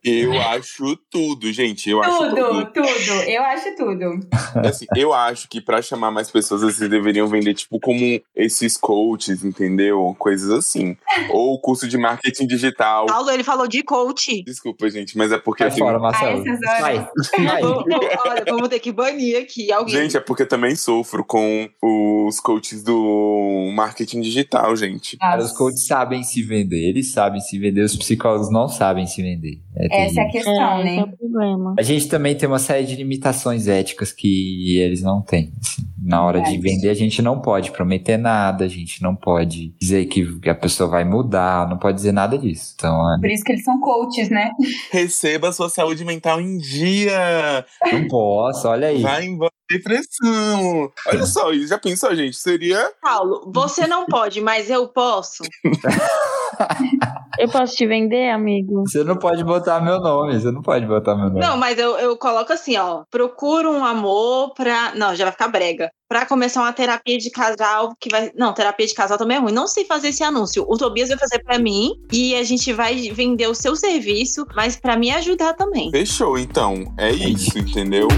Eu 0.02 0.32
acho 0.40 0.96
tudo, 1.10 1.52
gente. 1.52 1.90
Eu 1.90 2.00
tudo, 2.00 2.10
acho 2.10 2.34
tudo. 2.34 2.72
Tudo, 2.72 3.12
Eu 3.28 3.42
acho 3.42 3.76
tudo. 3.76 4.20
assim, 4.70 4.86
eu 4.96 5.12
acho 5.12 5.48
que 5.48 5.60
para 5.60 5.82
chamar 5.82 6.10
mais 6.10 6.30
pessoas, 6.30 6.62
vocês 6.62 6.88
deveriam 6.90 7.26
vender, 7.28 7.54
tipo, 7.54 7.78
como 7.78 8.20
esses 8.34 8.76
coaches, 8.76 9.44
entendeu? 9.44 10.14
Coisas 10.18 10.50
assim. 10.50 10.96
Ou 11.30 11.60
curso 11.60 11.88
de 11.88 11.98
marketing 11.98 12.46
digital. 12.46 13.06
Paulo, 13.06 13.30
ele 13.30 13.44
falou 13.44 13.66
de 13.66 13.82
coach. 13.82 14.42
Desculpa, 14.44 14.88
gente, 14.90 15.16
mas 15.16 15.32
é 15.32 15.38
porque. 15.38 15.64
Vai 15.64 15.72
assim, 15.72 15.80
fora, 15.80 15.98
Marcelo. 15.98 16.44
Vai. 16.80 17.08
Vai. 17.40 17.62
Olha, 17.62 18.44
vamos 18.48 18.68
ter 18.68 18.80
que 18.80 18.92
banir 18.92 19.38
aqui 19.38 19.72
alguém. 19.72 19.94
Gente, 19.94 20.16
é 20.16 20.20
porque 20.20 20.46
também 20.46 20.74
sofro 20.74 21.24
com 21.24 21.68
os 21.82 22.40
coaches 22.40 22.82
do 22.82 23.70
marketing 23.74 24.20
digital, 24.20 24.74
gente. 24.76 25.16
Cara, 25.16 25.42
os 25.42 25.52
coaches 25.52 25.86
sabem 25.86 26.22
se 26.22 26.42
vender, 26.42 26.88
eles 26.88 27.12
sabem 27.12 27.40
se 27.40 27.58
vender, 27.58 27.82
os 27.82 27.96
psicólogos 27.96 28.50
não 28.50 28.68
sabem 28.68 29.06
se 29.06 29.22
vender. 29.22 29.60
É 29.76 30.06
Essa 30.06 30.20
é 30.20 30.24
a 30.24 30.30
questão, 30.30 30.80
é, 30.80 30.84
né? 30.84 30.96
É 30.96 31.02
o 31.02 31.16
problema. 31.16 31.74
A 31.78 31.82
gente 31.82 32.08
também 32.08 32.36
tem 32.36 32.48
uma 32.48 32.58
série 32.58 32.84
de 32.84 32.96
limitações 32.96 33.68
éticas 33.68 34.12
que 34.12 34.59
eles 34.78 35.02
não 35.02 35.20
têm. 35.22 35.52
Assim. 35.60 35.86
Na 36.02 36.24
hora 36.24 36.40
de 36.40 36.56
vender, 36.58 36.88
a 36.88 36.94
gente 36.94 37.20
não 37.20 37.40
pode 37.40 37.70
prometer 37.70 38.16
nada, 38.16 38.64
a 38.64 38.68
gente 38.68 39.02
não 39.02 39.14
pode 39.14 39.74
dizer 39.78 40.06
que 40.06 40.48
a 40.48 40.54
pessoa 40.54 40.88
vai 40.88 41.04
mudar, 41.04 41.68
não 41.68 41.76
pode 41.76 41.96
dizer 41.96 42.12
nada 42.12 42.38
disso. 42.38 42.72
Então, 42.74 43.14
é... 43.14 43.20
Por 43.20 43.30
isso 43.30 43.44
que 43.44 43.52
eles 43.52 43.64
são 43.64 43.78
coaches, 43.80 44.30
né? 44.30 44.50
Receba 44.90 45.52
sua 45.52 45.68
saúde 45.68 46.04
mental 46.04 46.40
em 46.40 46.56
dia. 46.56 47.64
Não 47.92 48.08
posso, 48.08 48.66
olha 48.66 48.88
aí. 48.88 49.02
Vai 49.02 49.26
embora 49.26 49.52
depressão. 49.70 50.90
Olha 51.06 51.26
só, 51.26 51.52
já 51.54 51.78
pensou, 51.78 52.14
gente? 52.14 52.36
Seria. 52.36 52.92
Paulo, 53.00 53.50
você 53.54 53.86
não 53.86 54.04
pode, 54.06 54.40
mas 54.40 54.68
eu 54.68 54.88
posso. 54.88 55.44
eu 57.40 57.48
posso 57.48 57.74
te 57.74 57.86
vender, 57.86 58.30
amigo? 58.30 58.82
Você 58.86 59.02
não 59.02 59.16
pode 59.16 59.42
botar 59.42 59.80
meu 59.80 59.98
nome, 60.00 60.38
você 60.38 60.50
não 60.50 60.62
pode 60.62 60.86
botar 60.86 61.14
meu 61.14 61.26
nome. 61.28 61.40
Não, 61.40 61.56
mas 61.56 61.78
eu, 61.78 61.98
eu 61.98 62.16
coloco 62.16 62.52
assim, 62.52 62.76
ó. 62.76 63.02
Procura 63.10 63.70
um 63.70 63.84
amor 63.84 64.52
pra. 64.54 64.94
Não, 64.94 65.14
já 65.14 65.24
vai 65.24 65.32
ficar 65.32 65.48
brega. 65.48 65.90
Pra 66.08 66.26
começar 66.26 66.60
uma 66.60 66.72
terapia 66.72 67.16
de 67.18 67.30
casal 67.30 67.94
que 68.00 68.10
vai. 68.10 68.30
Não, 68.36 68.52
terapia 68.52 68.86
de 68.86 68.94
casal 68.94 69.16
também 69.16 69.36
é 69.36 69.40
ruim. 69.40 69.52
Não 69.52 69.66
sei 69.66 69.84
fazer 69.84 70.08
esse 70.08 70.22
anúncio. 70.22 70.64
O 70.68 70.76
Tobias 70.76 71.08
vai 71.08 71.18
fazer 71.18 71.42
pra 71.42 71.58
mim 71.58 71.92
e 72.12 72.34
a 72.34 72.42
gente 72.42 72.72
vai 72.72 73.10
vender 73.10 73.46
o 73.46 73.54
seu 73.54 73.74
serviço, 73.76 74.44
mas 74.54 74.76
pra 74.76 74.96
me 74.96 75.10
ajudar 75.10 75.54
também. 75.54 75.90
Fechou, 75.90 76.38
então. 76.38 76.84
É 76.98 77.10
isso, 77.10 77.58
entendeu? 77.58 78.08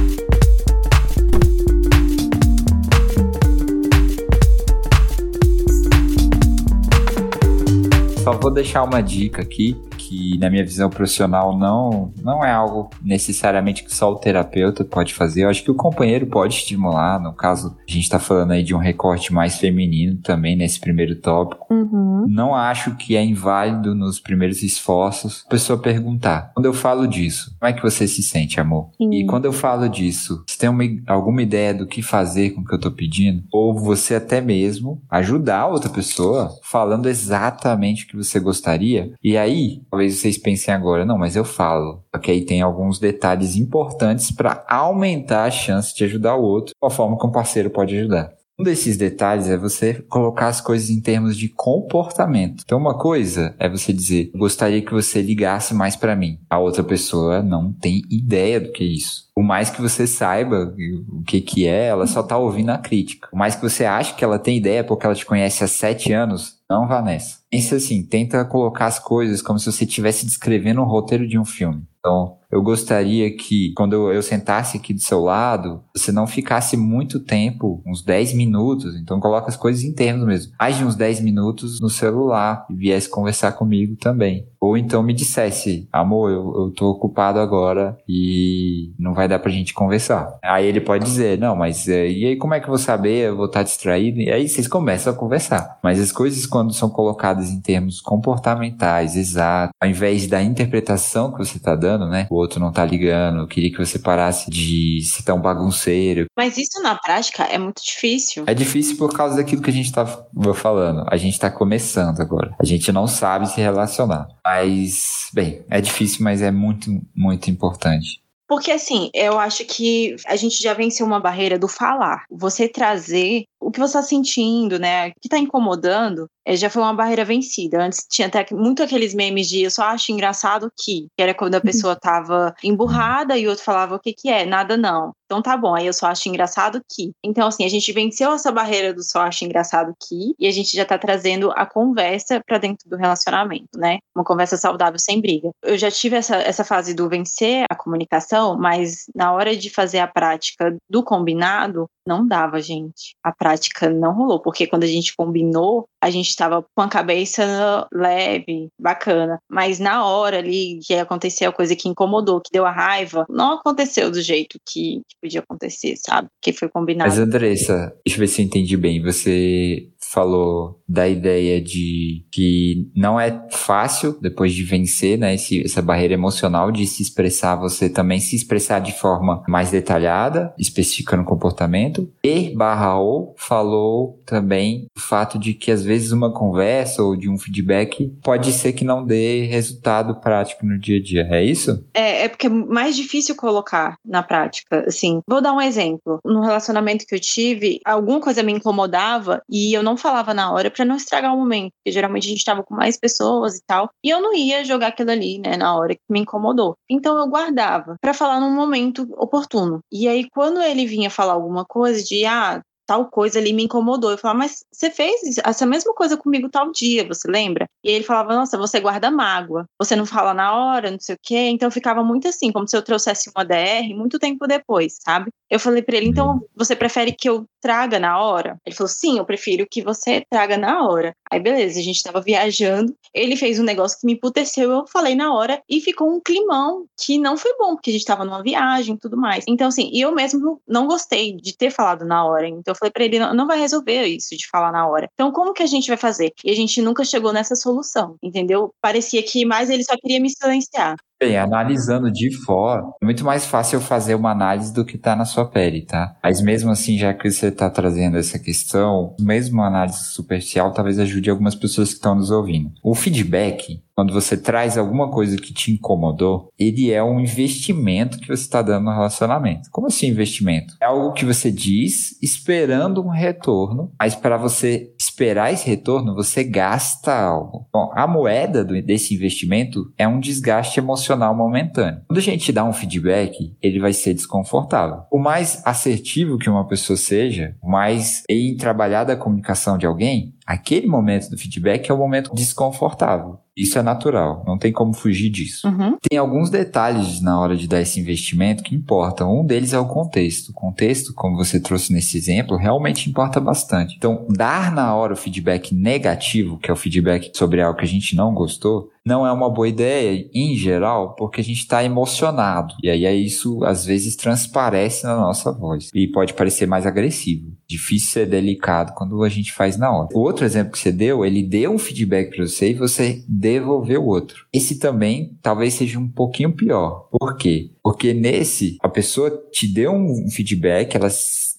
Só 8.22 8.30
vou 8.32 8.52
deixar 8.52 8.84
uma 8.84 9.00
dica 9.02 9.42
aqui 9.42 9.76
que 10.12 10.36
na 10.38 10.50
minha 10.50 10.62
visão 10.62 10.90
profissional 10.90 11.56
não 11.56 12.12
não 12.22 12.44
é 12.44 12.52
algo 12.52 12.90
necessariamente 13.02 13.82
que 13.82 13.94
só 13.94 14.12
o 14.12 14.16
terapeuta 14.16 14.84
pode 14.84 15.14
fazer. 15.14 15.44
Eu 15.44 15.48
acho 15.48 15.64
que 15.64 15.70
o 15.70 15.74
companheiro 15.74 16.26
pode 16.26 16.54
estimular. 16.54 17.18
No 17.18 17.32
caso, 17.32 17.76
a 17.88 17.90
gente 17.90 18.04
está 18.04 18.18
falando 18.18 18.50
aí 18.50 18.62
de 18.62 18.74
um 18.74 18.78
recorte 18.78 19.32
mais 19.32 19.58
feminino 19.58 20.18
também 20.18 20.54
nesse 20.54 20.78
primeiro 20.78 21.16
tópico. 21.16 21.72
Uhum. 21.72 22.26
Não 22.28 22.54
acho 22.54 22.94
que 22.96 23.16
é 23.16 23.24
inválido 23.24 23.94
nos 23.94 24.20
primeiros 24.20 24.62
esforços 24.62 25.44
a 25.46 25.50
pessoa 25.50 25.78
perguntar. 25.78 26.52
Quando 26.54 26.66
eu 26.66 26.74
falo 26.74 27.06
disso, 27.06 27.56
como 27.58 27.70
é 27.70 27.72
que 27.72 27.82
você 27.82 28.06
se 28.06 28.22
sente, 28.22 28.60
amor? 28.60 28.90
Sim. 28.98 29.10
E 29.14 29.26
quando 29.26 29.46
eu 29.46 29.52
falo 29.52 29.88
disso, 29.88 30.44
você 30.46 30.58
tem 30.58 30.68
uma, 30.68 30.84
alguma 31.06 31.42
ideia 31.42 31.72
do 31.72 31.86
que 31.86 32.02
fazer 32.02 32.50
com 32.50 32.60
o 32.60 32.64
que 32.64 32.74
eu 32.74 32.80
tô 32.80 32.90
pedindo? 32.90 33.44
Ou 33.50 33.74
você 33.78 34.14
até 34.16 34.40
mesmo 34.40 35.00
ajudar 35.10 35.66
outra 35.66 35.88
pessoa 35.88 36.50
falando 36.62 37.08
exatamente 37.08 38.04
o 38.04 38.08
que 38.08 38.16
você 38.16 38.38
gostaria? 38.38 39.12
E 39.22 39.36
aí, 39.36 39.82
talvez 40.02 40.18
vocês 40.18 40.36
pensem 40.36 40.74
agora, 40.74 41.04
não, 41.04 41.16
mas 41.16 41.36
eu 41.36 41.44
falo. 41.44 42.02
Porque 42.10 42.30
aí 42.30 42.44
tem 42.44 42.60
alguns 42.60 42.98
detalhes 42.98 43.56
importantes 43.56 44.32
para 44.32 44.64
aumentar 44.68 45.44
a 45.44 45.50
chance 45.50 45.94
de 45.94 46.04
ajudar 46.04 46.34
o 46.34 46.42
outro, 46.42 46.74
a 46.82 46.90
forma 46.90 47.16
que 47.16 47.26
um 47.26 47.30
parceiro 47.30 47.70
pode 47.70 47.96
ajudar. 47.96 48.32
Um 48.58 48.64
desses 48.64 48.96
detalhes 48.96 49.48
é 49.48 49.56
você 49.56 49.94
colocar 49.94 50.48
as 50.48 50.60
coisas 50.60 50.90
em 50.90 51.00
termos 51.00 51.36
de 51.36 51.48
comportamento. 51.48 52.62
Então, 52.64 52.78
uma 52.78 52.98
coisa 52.98 53.54
é 53.58 53.68
você 53.68 53.92
dizer: 53.92 54.30
gostaria 54.34 54.82
que 54.82 54.92
você 54.92 55.22
ligasse 55.22 55.72
mais 55.72 55.96
para 55.96 56.14
mim. 56.14 56.38
A 56.50 56.58
outra 56.58 56.84
pessoa 56.84 57.42
não 57.42 57.72
tem 57.72 58.02
ideia 58.10 58.60
do 58.60 58.70
que 58.70 58.84
é 58.84 58.86
isso. 58.86 59.30
Por 59.34 59.42
mais 59.42 59.70
que 59.70 59.80
você 59.80 60.06
saiba 60.06 60.74
o 61.08 61.22
que 61.22 61.40
que 61.40 61.66
é, 61.66 61.86
ela 61.86 62.06
só 62.06 62.22
tá 62.22 62.36
ouvindo 62.36 62.70
a 62.70 62.78
crítica. 62.78 63.28
Por 63.30 63.38
mais 63.38 63.56
que 63.56 63.62
você 63.62 63.86
ache 63.86 64.14
que 64.14 64.22
ela 64.22 64.38
tem 64.38 64.58
ideia 64.58 64.84
porque 64.84 65.06
ela 65.06 65.14
te 65.14 65.24
conhece 65.24 65.64
há 65.64 65.66
sete 65.66 66.12
anos, 66.12 66.58
não 66.72 66.88
vá 66.88 67.02
nessa. 67.02 67.42
Pense 67.50 67.74
assim, 67.74 68.02
tenta 68.02 68.44
colocar 68.46 68.86
as 68.86 68.98
coisas 68.98 69.42
como 69.42 69.58
se 69.58 69.70
você 69.70 69.84
estivesse 69.84 70.24
descrevendo 70.24 70.80
um 70.80 70.86
roteiro 70.86 71.28
de 71.28 71.38
um 71.38 71.44
filme. 71.44 71.82
Então, 71.98 72.38
eu 72.50 72.60
gostaria 72.60 73.34
que, 73.34 73.72
quando 73.74 73.92
eu, 73.92 74.12
eu, 74.12 74.22
sentasse 74.22 74.76
aqui 74.76 74.92
do 74.92 75.00
seu 75.00 75.20
lado, 75.20 75.82
você 75.96 76.10
não 76.10 76.26
ficasse 76.26 76.76
muito 76.76 77.20
tempo, 77.20 77.80
uns 77.86 78.02
10 78.02 78.34
minutos, 78.34 78.96
então 78.96 79.20
coloca 79.20 79.48
as 79.48 79.56
coisas 79.56 79.84
em 79.84 79.94
termos 79.94 80.26
mesmo, 80.26 80.52
mais 80.58 80.76
de 80.76 80.84
uns 80.84 80.96
10 80.96 81.20
minutos 81.20 81.80
no 81.80 81.88
celular 81.88 82.66
e 82.68 82.74
viesse 82.74 83.08
conversar 83.08 83.52
comigo 83.52 83.96
também. 83.96 84.46
Ou 84.60 84.76
então 84.76 85.02
me 85.02 85.12
dissesse, 85.12 85.88
amor, 85.92 86.30
eu, 86.30 86.54
eu 86.56 86.70
tô 86.70 86.90
ocupado 86.90 87.40
agora 87.40 87.96
e 88.06 88.92
não 88.98 89.14
vai 89.14 89.26
dar 89.26 89.38
pra 89.38 89.50
gente 89.50 89.72
conversar. 89.74 90.38
Aí 90.42 90.66
ele 90.66 90.80
pode 90.80 91.04
dizer, 91.04 91.38
não, 91.38 91.56
mas 91.56 91.88
é, 91.88 92.08
e 92.08 92.26
aí 92.26 92.36
como 92.36 92.54
é 92.54 92.60
que 92.60 92.66
eu 92.66 92.70
vou 92.70 92.78
saber? 92.78 93.28
Eu 93.28 93.36
vou 93.36 93.46
estar 93.46 93.62
distraído? 93.62 94.20
E 94.20 94.30
aí 94.30 94.48
vocês 94.48 94.68
começam 94.68 95.12
a 95.12 95.16
conversar. 95.16 95.78
Mas 95.82 95.98
as 95.98 96.12
coisas, 96.12 96.46
quando 96.46 96.61
são 96.70 96.90
colocadas 96.90 97.50
em 97.50 97.60
termos 97.60 98.00
comportamentais, 98.00 99.16
exatos, 99.16 99.74
ao 99.80 99.88
invés 99.88 100.26
da 100.26 100.42
interpretação 100.42 101.32
que 101.32 101.38
você 101.38 101.58
tá 101.58 101.74
dando, 101.74 102.08
né? 102.08 102.26
O 102.30 102.36
outro 102.36 102.60
não 102.60 102.70
tá 102.70 102.84
ligando, 102.84 103.40
eu 103.40 103.46
queria 103.46 103.70
que 103.70 103.78
você 103.78 103.98
parasse 103.98 104.50
de 104.50 105.00
ser 105.02 105.22
tão 105.22 105.40
bagunceiro. 105.40 106.26
Mas 106.36 106.56
isso 106.58 106.82
na 106.82 106.94
prática 106.94 107.44
é 107.44 107.58
muito 107.58 107.82
difícil. 107.82 108.44
É 108.46 108.54
difícil 108.54 108.96
por 108.96 109.12
causa 109.12 109.36
daquilo 109.36 109.62
que 109.62 109.70
a 109.70 109.72
gente 109.72 109.92
tá 109.92 110.06
falando. 110.54 111.04
A 111.08 111.16
gente 111.16 111.38
tá 111.38 111.50
começando 111.50 112.20
agora. 112.20 112.54
A 112.60 112.64
gente 112.64 112.92
não 112.92 113.06
sabe 113.06 113.48
se 113.48 113.60
relacionar. 113.60 114.28
Mas, 114.44 115.28
bem, 115.32 115.64
é 115.70 115.80
difícil, 115.80 116.22
mas 116.22 116.42
é 116.42 116.50
muito, 116.50 116.90
muito 117.14 117.50
importante. 117.50 118.22
Porque 118.52 118.70
assim, 118.70 119.08
eu 119.14 119.38
acho 119.38 119.64
que 119.64 120.14
a 120.26 120.36
gente 120.36 120.62
já 120.62 120.74
venceu 120.74 121.06
uma 121.06 121.18
barreira 121.18 121.58
do 121.58 121.66
falar. 121.66 122.24
Você 122.30 122.68
trazer 122.68 123.44
o 123.62 123.70
que 123.70 123.78
você 123.78 123.98
está 123.98 124.02
sentindo, 124.02 124.78
né? 124.78 125.08
O 125.08 125.12
que 125.12 125.26
está 125.26 125.38
incomodando, 125.38 126.28
é, 126.44 126.56
já 126.56 126.68
foi 126.68 126.82
uma 126.82 126.94
barreira 126.94 127.24
vencida. 127.24 127.82
Antes 127.82 128.06
tinha 128.10 128.28
até 128.28 128.44
muito 128.52 128.82
aqueles 128.82 129.14
memes 129.14 129.48
de 129.48 129.62
eu 129.62 129.70
só 129.70 129.84
acho 129.84 130.10
engraçado 130.12 130.70
que, 130.76 131.06
que 131.16 131.22
era 131.22 131.32
quando 131.32 131.54
a 131.54 131.60
pessoa 131.60 131.96
tava 131.96 132.54
emburrada 132.62 133.38
e 133.38 133.46
o 133.46 133.50
outro 133.50 133.64
falava 133.64 133.94
o 133.94 134.00
que 134.00 134.12
que 134.12 134.28
é, 134.28 134.44
nada 134.44 134.76
não. 134.76 135.12
Então 135.26 135.40
tá 135.40 135.56
bom, 135.56 135.74
aí 135.74 135.86
eu 135.86 135.92
só 135.92 136.08
acho 136.08 136.28
engraçado 136.28 136.82
que. 136.90 137.12
Então 137.24 137.46
assim, 137.46 137.64
a 137.64 137.68
gente 137.68 137.90
venceu 137.92 138.32
essa 138.32 138.52
barreira 138.52 138.92
do 138.92 139.02
só 139.02 139.22
acho 139.22 139.44
engraçado 139.44 139.94
que 140.06 140.34
e 140.38 140.46
a 140.46 140.50
gente 140.50 140.76
já 140.76 140.84
tá 140.84 140.98
trazendo 140.98 141.50
a 141.52 141.64
conversa 141.64 142.42
para 142.44 142.58
dentro 142.58 142.88
do 142.88 142.96
relacionamento, 142.96 143.78
né? 143.78 143.98
Uma 144.14 144.24
conversa 144.24 144.56
saudável 144.56 144.98
sem 144.98 145.20
briga. 145.20 145.50
Eu 145.62 145.78
já 145.78 145.90
tive 145.90 146.16
essa, 146.16 146.36
essa 146.36 146.64
fase 146.64 146.92
do 146.92 147.08
vencer 147.08 147.64
a 147.70 147.74
comunicação, 147.74 148.58
mas 148.58 149.04
na 149.14 149.32
hora 149.32 149.56
de 149.56 149.70
fazer 149.70 150.00
a 150.00 150.06
prática 150.06 150.76
do 150.90 151.02
combinado, 151.02 151.86
não 152.06 152.26
dava, 152.26 152.60
gente. 152.60 153.14
A 153.22 153.32
prática 153.32 153.51
não 153.90 154.14
rolou, 154.14 154.40
porque 154.40 154.66
quando 154.66 154.84
a 154.84 154.88
gente 154.88 155.14
combinou, 155.16 155.86
a 156.02 156.10
gente 156.10 156.28
estava 156.28 156.64
com 156.74 156.82
a 156.82 156.88
cabeça 156.88 157.86
leve, 157.92 158.68
bacana. 158.78 159.38
Mas 159.48 159.78
na 159.78 160.04
hora 160.04 160.38
ali 160.38 160.80
que 160.84 160.94
aconteceu 160.94 161.48
a 161.48 161.52
coisa 161.52 161.76
que 161.76 161.88
incomodou, 161.88 162.40
que 162.40 162.50
deu 162.52 162.66
a 162.66 162.72
raiva, 162.72 163.24
não 163.30 163.52
aconteceu 163.52 164.10
do 164.10 164.20
jeito 164.20 164.58
que, 164.68 165.00
podia 165.22 165.40
acontecer, 165.40 165.94
sabe? 165.96 166.26
Que 166.42 166.52
foi 166.52 166.68
combinado. 166.68 167.08
Mas 167.08 167.20
Andressa, 167.20 167.94
deixa 168.04 168.18
eu 168.18 168.20
ver 168.20 168.26
se 168.26 168.42
eu 168.42 168.46
entendi 168.46 168.76
bem. 168.76 169.00
Você 169.00 169.88
falou 170.12 170.80
da 170.86 171.08
ideia 171.08 171.60
de 171.60 172.26
que 172.30 172.90
não 172.94 173.18
é 173.18 173.46
fácil, 173.50 174.18
depois 174.20 174.52
de 174.52 174.62
vencer, 174.62 175.16
né, 175.16 175.34
esse, 175.34 175.64
essa 175.64 175.80
barreira 175.80 176.12
emocional 176.12 176.70
de 176.70 176.86
se 176.86 177.02
expressar, 177.02 177.56
você 177.56 177.88
também 177.88 178.20
se 178.20 178.36
expressar 178.36 178.80
de 178.80 178.92
forma 178.92 179.42
mais 179.48 179.70
detalhada, 179.70 180.52
específica 180.58 181.16
no 181.16 181.24
comportamento. 181.24 182.12
E 182.22 182.54
barra 182.54 182.98
ou 182.98 183.34
falou 183.38 184.20
também 184.26 184.86
o 184.96 185.00
fato 185.00 185.38
de 185.38 185.54
que 185.54 185.70
às 185.70 185.82
vezes 185.82 185.91
uma 186.12 186.32
conversa 186.32 187.02
ou 187.02 187.16
de 187.16 187.28
um 187.28 187.36
feedback 187.36 188.08
pode 188.22 188.52
ser 188.52 188.72
que 188.72 188.84
não 188.84 189.04
dê 189.04 189.44
resultado 189.44 190.20
prático 190.20 190.64
no 190.64 190.78
dia 190.78 190.98
a 190.98 191.02
dia. 191.02 191.28
É 191.30 191.44
isso? 191.44 191.84
É, 191.92 192.24
é 192.24 192.28
porque 192.28 192.46
é 192.46 192.50
mais 192.50 192.96
difícil 192.96 193.36
colocar 193.36 193.96
na 194.04 194.22
prática. 194.22 194.84
Assim, 194.86 195.20
vou 195.28 195.42
dar 195.42 195.52
um 195.52 195.60
exemplo. 195.60 196.18
No 196.24 196.40
relacionamento 196.40 197.04
que 197.06 197.14
eu 197.14 197.20
tive, 197.20 197.80
alguma 197.84 198.20
coisa 198.20 198.42
me 198.42 198.52
incomodava 198.52 199.42
e 199.50 199.76
eu 199.76 199.82
não 199.82 199.96
falava 199.96 200.32
na 200.32 200.52
hora 200.52 200.70
para 200.70 200.84
não 200.84 200.96
estragar 200.96 201.34
o 201.34 201.38
momento, 201.38 201.72
porque 201.78 201.92
geralmente 201.92 202.26
a 202.26 202.28
gente 202.30 202.38
estava 202.38 202.62
com 202.62 202.74
mais 202.74 202.98
pessoas 202.98 203.56
e 203.56 203.62
tal, 203.66 203.90
e 204.04 204.10
eu 204.10 204.20
não 204.20 204.34
ia 204.34 204.64
jogar 204.64 204.88
aquilo 204.88 205.10
ali, 205.10 205.38
né, 205.38 205.56
na 205.56 205.76
hora 205.76 205.94
que 205.94 206.00
me 206.08 206.20
incomodou. 206.20 206.76
Então 206.88 207.18
eu 207.18 207.26
guardava 207.28 207.96
para 208.00 208.14
falar 208.14 208.40
num 208.40 208.54
momento 208.54 209.06
oportuno. 209.16 209.80
E 209.90 210.08
aí 210.08 210.28
quando 210.30 210.60
ele 210.62 210.86
vinha 210.86 211.10
falar 211.10 211.34
alguma 211.34 211.64
coisa 211.64 212.02
de 212.02 212.24
ah, 212.24 212.60
tal 212.92 213.06
coisa 213.06 213.38
ali 213.38 213.54
me 213.54 213.64
incomodou. 213.64 214.10
Eu 214.10 214.18
falava, 214.18 214.40
mas 214.40 214.64
você 214.70 214.90
fez 214.90 215.38
essa 215.42 215.64
mesma 215.64 215.94
coisa 215.94 216.14
comigo 216.14 216.50
tal 216.50 216.70
dia, 216.70 217.06
você 217.08 217.26
lembra? 217.26 217.66
E 217.82 217.90
ele 217.90 218.04
falava, 218.04 218.34
nossa, 218.34 218.58
você 218.58 218.78
guarda 218.80 219.10
mágoa, 219.10 219.64
você 219.78 219.96
não 219.96 220.04
fala 220.04 220.34
na 220.34 220.54
hora, 220.54 220.90
não 220.90 221.00
sei 221.00 221.14
o 221.14 221.18
quê. 221.22 221.48
Então 221.48 221.70
ficava 221.70 222.04
muito 222.04 222.28
assim, 222.28 222.52
como 222.52 222.68
se 222.68 222.76
eu 222.76 222.82
trouxesse 222.82 223.30
uma 223.34 223.46
DR 223.46 223.94
muito 223.96 224.18
tempo 224.18 224.46
depois, 224.46 224.98
sabe? 225.02 225.30
Eu 225.48 225.58
falei 225.58 225.82
para 225.82 225.96
ele, 225.96 226.08
então 226.08 226.32
uhum. 226.32 226.40
você 226.54 226.76
prefere 226.76 227.12
que 227.12 227.28
eu 227.28 227.46
traga 227.62 227.98
na 227.98 228.18
hora? 228.18 228.58
Ele 228.66 228.74
falou, 228.76 228.88
sim, 228.88 229.18
eu 229.18 229.24
prefiro 229.24 229.66
que 229.70 229.82
você 229.82 230.24
traga 230.30 230.58
na 230.58 230.86
hora. 230.86 231.14
Aí 231.30 231.40
beleza, 231.40 231.78
a 231.78 231.82
gente 231.82 232.02
tava 232.02 232.20
viajando, 232.20 232.94
ele 233.14 233.36
fez 233.36 233.58
um 233.58 233.62
negócio 233.62 233.98
que 233.98 234.06
me 234.06 234.14
emputeceu, 234.14 234.70
eu 234.70 234.86
falei 234.86 235.14
na 235.14 235.32
hora 235.32 235.62
e 235.68 235.80
ficou 235.80 236.10
um 236.10 236.20
climão 236.20 236.86
que 236.98 237.18
não 237.18 237.36
foi 237.36 237.54
bom, 237.58 237.74
porque 237.74 237.90
a 237.90 237.92
gente 237.92 238.04
tava 238.04 238.24
numa 238.24 238.42
viagem 238.42 238.94
e 238.94 238.98
tudo 238.98 239.16
mais. 239.16 239.44
Então 239.48 239.68
assim, 239.68 239.90
eu 239.94 240.14
mesmo 240.14 240.60
não 240.66 240.86
gostei 240.86 241.36
de 241.36 241.56
ter 241.56 241.70
falado 241.70 242.04
na 242.04 242.24
hora, 242.24 242.48
então 242.48 242.72
eu 242.72 242.76
falei 242.82 242.92
para 242.92 243.04
ele, 243.04 243.18
não, 243.18 243.34
não 243.34 243.46
vai 243.46 243.58
resolver 243.58 244.04
isso 244.06 244.36
de 244.36 244.48
falar 244.48 244.72
na 244.72 244.86
hora. 244.86 245.08
Então 245.14 245.30
como 245.30 245.52
que 245.54 245.62
a 245.62 245.66
gente 245.66 245.88
vai 245.88 245.96
fazer? 245.96 246.32
E 246.44 246.50
a 246.50 246.54
gente 246.54 246.82
nunca 246.82 247.04
chegou 247.04 247.32
nessa 247.32 247.54
solução, 247.54 248.16
entendeu? 248.22 248.74
Parecia 248.80 249.22
que 249.22 249.44
mais 249.44 249.70
ele 249.70 249.84
só 249.84 249.96
queria 249.96 250.20
me 250.20 250.30
silenciar. 250.30 250.96
Bem, 251.22 251.38
analisando 251.38 252.10
de 252.10 252.36
fora, 252.36 252.82
é 253.00 253.04
muito 253.04 253.24
mais 253.24 253.46
fácil 253.46 253.80
fazer 253.80 254.16
uma 254.16 254.32
análise 254.32 254.74
do 254.74 254.84
que 254.84 254.98
tá 254.98 255.14
na 255.14 255.24
sua 255.24 255.44
pele, 255.44 255.82
tá? 255.82 256.16
Mas 256.20 256.42
mesmo 256.42 256.72
assim, 256.72 256.98
já 256.98 257.14
que 257.14 257.30
você 257.30 257.48
tá 257.48 257.70
trazendo 257.70 258.16
essa 258.16 258.40
questão, 258.40 259.14
mesmo 259.20 259.58
uma 259.58 259.68
análise 259.68 260.02
superficial 260.06 260.72
talvez 260.72 260.98
ajude 260.98 261.30
algumas 261.30 261.54
pessoas 261.54 261.90
que 261.90 261.94
estão 261.94 262.16
nos 262.16 262.32
ouvindo. 262.32 262.72
O 262.82 262.92
feedback, 262.92 263.80
quando 263.94 264.12
você 264.12 264.36
traz 264.36 264.76
alguma 264.76 265.12
coisa 265.12 265.36
que 265.36 265.54
te 265.54 265.70
incomodou, 265.70 266.48
ele 266.58 266.90
é 266.90 267.04
um 267.04 267.20
investimento 267.20 268.18
que 268.18 268.26
você 268.26 268.42
está 268.42 268.60
dando 268.60 268.86
no 268.86 268.90
relacionamento. 268.92 269.68
Como 269.70 269.86
assim 269.86 270.08
investimento? 270.08 270.74
É 270.82 270.86
algo 270.86 271.12
que 271.12 271.24
você 271.24 271.52
diz 271.52 272.18
esperando 272.20 273.00
um 273.00 273.10
retorno, 273.10 273.92
mas 273.96 274.16
para 274.16 274.36
você 274.36 274.92
esperar 274.98 275.52
esse 275.52 275.68
retorno, 275.68 276.16
você 276.16 276.42
gasta 276.42 277.14
algo. 277.14 277.68
Bom, 277.72 277.92
a 277.94 278.08
moeda 278.08 278.64
desse 278.64 279.14
investimento 279.14 279.92
é 279.96 280.08
um 280.08 280.18
desgaste 280.18 280.80
emocional 280.80 281.11
momentâneo. 281.34 282.02
Quando 282.08 282.18
a 282.18 282.22
gente 282.22 282.52
dá 282.52 282.64
um 282.64 282.72
feedback, 282.72 283.54
ele 283.62 283.80
vai 283.80 283.92
ser 283.92 284.14
desconfortável. 284.14 285.02
O 285.10 285.18
mais 285.18 285.62
assertivo 285.64 286.38
que 286.38 286.50
uma 286.50 286.66
pessoa 286.66 286.96
seja, 286.96 287.56
o 287.62 287.70
mais 287.70 288.22
em 288.28 288.56
trabalhar 288.56 289.04
da 289.04 289.16
comunicação 289.16 289.76
de 289.76 289.86
alguém, 289.86 290.34
aquele 290.46 290.86
momento 290.86 291.30
do 291.30 291.38
feedback 291.38 291.88
é 291.88 291.94
o 291.94 291.98
momento 291.98 292.34
desconfortável. 292.34 293.38
Isso 293.56 293.78
é 293.78 293.82
natural, 293.82 294.42
não 294.46 294.56
tem 294.56 294.72
como 294.72 294.94
fugir 294.94 295.28
disso. 295.28 295.68
Uhum. 295.68 295.96
Tem 296.08 296.18
alguns 296.18 296.48
detalhes 296.48 297.20
na 297.20 297.38
hora 297.38 297.54
de 297.54 297.68
dar 297.68 297.80
esse 297.80 298.00
investimento 298.00 298.62
que 298.62 298.74
importam. 298.74 299.40
Um 299.40 299.44
deles 299.44 299.72
é 299.72 299.78
o 299.78 299.86
contexto. 299.86 300.50
O 300.50 300.54
contexto, 300.54 301.12
como 301.14 301.36
você 301.36 301.60
trouxe 301.60 301.92
nesse 301.92 302.16
exemplo, 302.16 302.56
realmente 302.56 303.10
importa 303.10 303.40
bastante. 303.40 303.94
Então, 303.96 304.26
dar 304.30 304.72
na 304.72 304.94
hora 304.94 305.12
o 305.12 305.16
feedback 305.16 305.74
negativo, 305.74 306.58
que 306.58 306.70
é 306.70 306.72
o 306.74 306.76
feedback 306.76 307.30
sobre 307.34 307.60
algo 307.60 307.78
que 307.78 307.84
a 307.84 307.88
gente 307.88 308.16
não 308.16 308.32
gostou, 308.32 308.90
não 309.04 309.26
é 309.26 309.32
uma 309.32 309.50
boa 309.50 309.68
ideia 309.68 310.28
em 310.32 310.54
geral, 310.54 311.14
porque 311.16 311.40
a 311.40 311.44
gente 311.44 311.58
está 311.58 311.84
emocionado. 311.84 312.74
E 312.82 312.88
aí 312.88 313.24
isso 313.24 313.62
às 313.64 313.84
vezes 313.84 314.16
transparece 314.16 315.04
na 315.04 315.16
nossa 315.16 315.52
voz 315.52 315.90
e 315.94 316.06
pode 316.06 316.34
parecer 316.34 316.66
mais 316.66 316.86
agressivo. 316.86 317.51
Difícil 317.72 318.10
ser 318.10 318.26
delicado 318.26 318.92
quando 318.94 319.22
a 319.22 319.28
gente 319.28 319.52
faz 319.52 319.76
na 319.76 319.90
hora. 319.90 320.08
O 320.12 320.20
outro 320.20 320.44
exemplo 320.44 320.72
que 320.72 320.78
você 320.78 320.92
deu, 320.92 321.24
ele 321.24 321.42
deu 321.42 321.72
um 321.72 321.78
feedback 321.78 322.34
para 322.34 322.46
você 322.46 322.70
e 322.70 322.74
você 322.74 323.24
devolveu 323.26 324.02
o 324.02 324.06
outro. 324.06 324.46
Esse 324.52 324.78
também 324.78 325.36
talvez 325.42 325.74
seja 325.74 325.98
um 325.98 326.08
pouquinho 326.08 326.52
pior. 326.52 327.08
Por 327.10 327.36
quê? 327.36 327.70
Porque 327.82 328.12
nesse, 328.12 328.76
a 328.80 328.88
pessoa 328.88 329.30
te 329.50 329.66
deu 329.66 329.92
um 329.92 330.28
feedback, 330.30 330.94
ela 330.94 331.08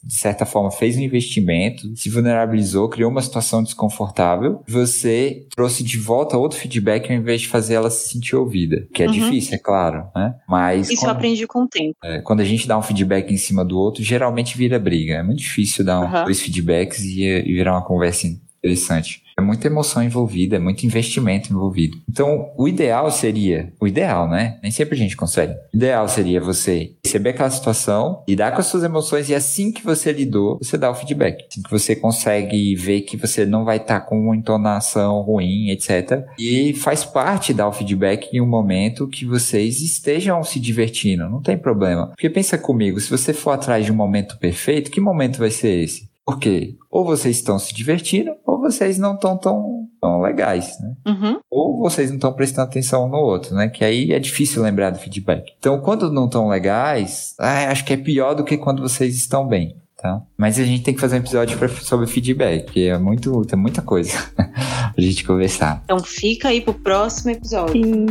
de 0.03 0.15
certa 0.15 0.45
forma, 0.45 0.69
fez 0.69 0.97
um 0.97 1.01
investimento, 1.01 1.95
se 1.95 2.09
vulnerabilizou, 2.09 2.89
criou 2.89 3.09
uma 3.09 3.21
situação 3.21 3.63
desconfortável, 3.63 4.61
você 4.67 5.45
trouxe 5.55 5.83
de 5.83 5.97
volta 5.97 6.37
outro 6.37 6.59
feedback 6.59 7.09
ao 7.09 7.17
invés 7.17 7.41
de 7.41 7.47
fazer 7.47 7.75
ela 7.75 7.89
se 7.89 8.09
sentir 8.09 8.35
ouvida. 8.35 8.85
Que 8.93 9.03
é 9.03 9.05
uhum. 9.05 9.11
difícil, 9.13 9.55
é 9.55 9.57
claro, 9.57 10.05
né? 10.15 10.35
Mas. 10.47 10.89
Isso 10.89 11.01
quando, 11.01 11.09
eu 11.09 11.15
aprendi 11.15 11.47
com 11.47 11.63
o 11.63 11.67
tempo. 11.67 11.95
É, 12.03 12.21
quando 12.21 12.41
a 12.41 12.45
gente 12.45 12.67
dá 12.67 12.77
um 12.77 12.81
feedback 12.81 13.33
em 13.33 13.37
cima 13.37 13.63
do 13.63 13.77
outro, 13.77 14.03
geralmente 14.03 14.57
vira 14.57 14.77
briga. 14.77 15.13
É 15.13 15.23
muito 15.23 15.39
difícil 15.39 15.85
dar 15.85 16.01
um, 16.01 16.05
uhum. 16.05 16.25
dois 16.25 16.41
feedbacks 16.41 17.01
e, 17.03 17.23
e 17.23 17.53
virar 17.53 17.73
uma 17.73 17.85
conversa 17.85 18.27
interessante. 18.63 19.21
É 19.37 19.41
muita 19.41 19.67
emoção 19.67 20.03
envolvida, 20.03 20.55
é 20.55 20.59
muito 20.59 20.85
investimento 20.85 21.51
envolvido. 21.51 21.97
Então, 22.09 22.51
o 22.55 22.67
ideal 22.67 23.09
seria, 23.11 23.73
o 23.79 23.87
ideal, 23.87 24.29
né? 24.29 24.59
Nem 24.61 24.71
sempre 24.71 24.95
a 24.95 24.97
gente 24.97 25.17
consegue. 25.17 25.53
O 25.73 25.75
ideal 25.75 26.07
seria 26.07 26.39
você 26.39 26.93
receber 27.03 27.31
aquela 27.31 27.49
situação, 27.49 28.23
lidar 28.27 28.51
com 28.51 28.61
as 28.61 28.67
suas 28.67 28.83
emoções 28.83 29.29
e 29.29 29.35
assim 29.35 29.71
que 29.71 29.83
você 29.83 30.11
lidou, 30.11 30.59
você 30.61 30.77
dá 30.77 30.89
o 30.89 30.95
feedback. 30.95 31.45
Assim 31.49 31.63
que 31.63 31.71
você 31.71 31.95
consegue 31.95 32.75
ver 32.75 33.01
que 33.01 33.17
você 33.17 33.45
não 33.45 33.65
vai 33.65 33.77
estar 33.77 34.01
tá 34.01 34.05
com 34.05 34.19
uma 34.19 34.35
entonação 34.35 35.21
ruim, 35.21 35.69
etc. 35.69 36.23
E 36.37 36.73
faz 36.73 37.03
parte 37.03 37.53
dar 37.53 37.67
o 37.67 37.73
feedback 37.73 38.29
em 38.33 38.39
um 38.39 38.47
momento 38.47 39.07
que 39.07 39.25
vocês 39.25 39.81
estejam 39.81 40.43
se 40.43 40.59
divertindo, 40.59 41.29
não 41.29 41.41
tem 41.41 41.57
problema. 41.57 42.07
Porque 42.09 42.29
pensa 42.29 42.57
comigo, 42.57 42.99
se 42.99 43.09
você 43.09 43.33
for 43.33 43.51
atrás 43.51 43.85
de 43.85 43.91
um 43.91 43.95
momento 43.95 44.37
perfeito, 44.37 44.91
que 44.91 45.01
momento 45.01 45.39
vai 45.39 45.49
ser 45.49 45.83
esse? 45.83 46.12
Porque 46.25 46.75
ou 46.89 47.03
vocês 47.03 47.37
estão 47.37 47.59
se 47.59 47.73
divertindo, 47.73 48.31
ou 48.45 48.59
vocês 48.59 48.97
não 48.97 49.15
estão 49.15 49.37
tão, 49.37 49.87
tão 49.99 50.21
legais, 50.21 50.77
né? 50.79 50.93
Uhum. 51.07 51.39
Ou 51.49 51.79
vocês 51.79 52.09
não 52.09 52.17
estão 52.17 52.31
prestando 52.33 52.67
atenção 52.67 53.05
um 53.05 53.09
no 53.09 53.17
outro, 53.17 53.55
né? 53.55 53.67
Que 53.67 53.83
aí 53.83 54.11
é 54.11 54.19
difícil 54.19 54.61
lembrar 54.61 54.91
do 54.91 54.99
feedback. 54.99 55.53
Então, 55.57 55.81
quando 55.81 56.11
não 56.11 56.25
estão 56.25 56.47
legais, 56.47 57.35
ah, 57.39 57.69
acho 57.69 57.83
que 57.83 57.93
é 57.93 57.97
pior 57.97 58.35
do 58.35 58.43
que 58.43 58.57
quando 58.57 58.81
vocês 58.81 59.15
estão 59.15 59.47
bem. 59.47 59.75
Tá? 59.97 60.21
Mas 60.37 60.59
a 60.59 60.65
gente 60.65 60.83
tem 60.83 60.93
que 60.93 60.99
fazer 60.99 61.15
um 61.15 61.19
episódio 61.19 61.57
pra, 61.57 61.69
sobre 61.69 62.07
feedback, 62.07 62.71
que 62.71 62.87
é 62.89 62.97
muito, 62.97 63.45
tem 63.45 63.57
muita 63.57 63.81
coisa 63.81 64.11
pra 64.35 64.93
gente 64.97 65.23
conversar. 65.23 65.81
Então 65.85 65.99
fica 65.99 66.49
aí 66.49 66.59
pro 66.59 66.73
próximo 66.73 67.31
episódio. 67.31 67.81
Sim. 67.81 68.07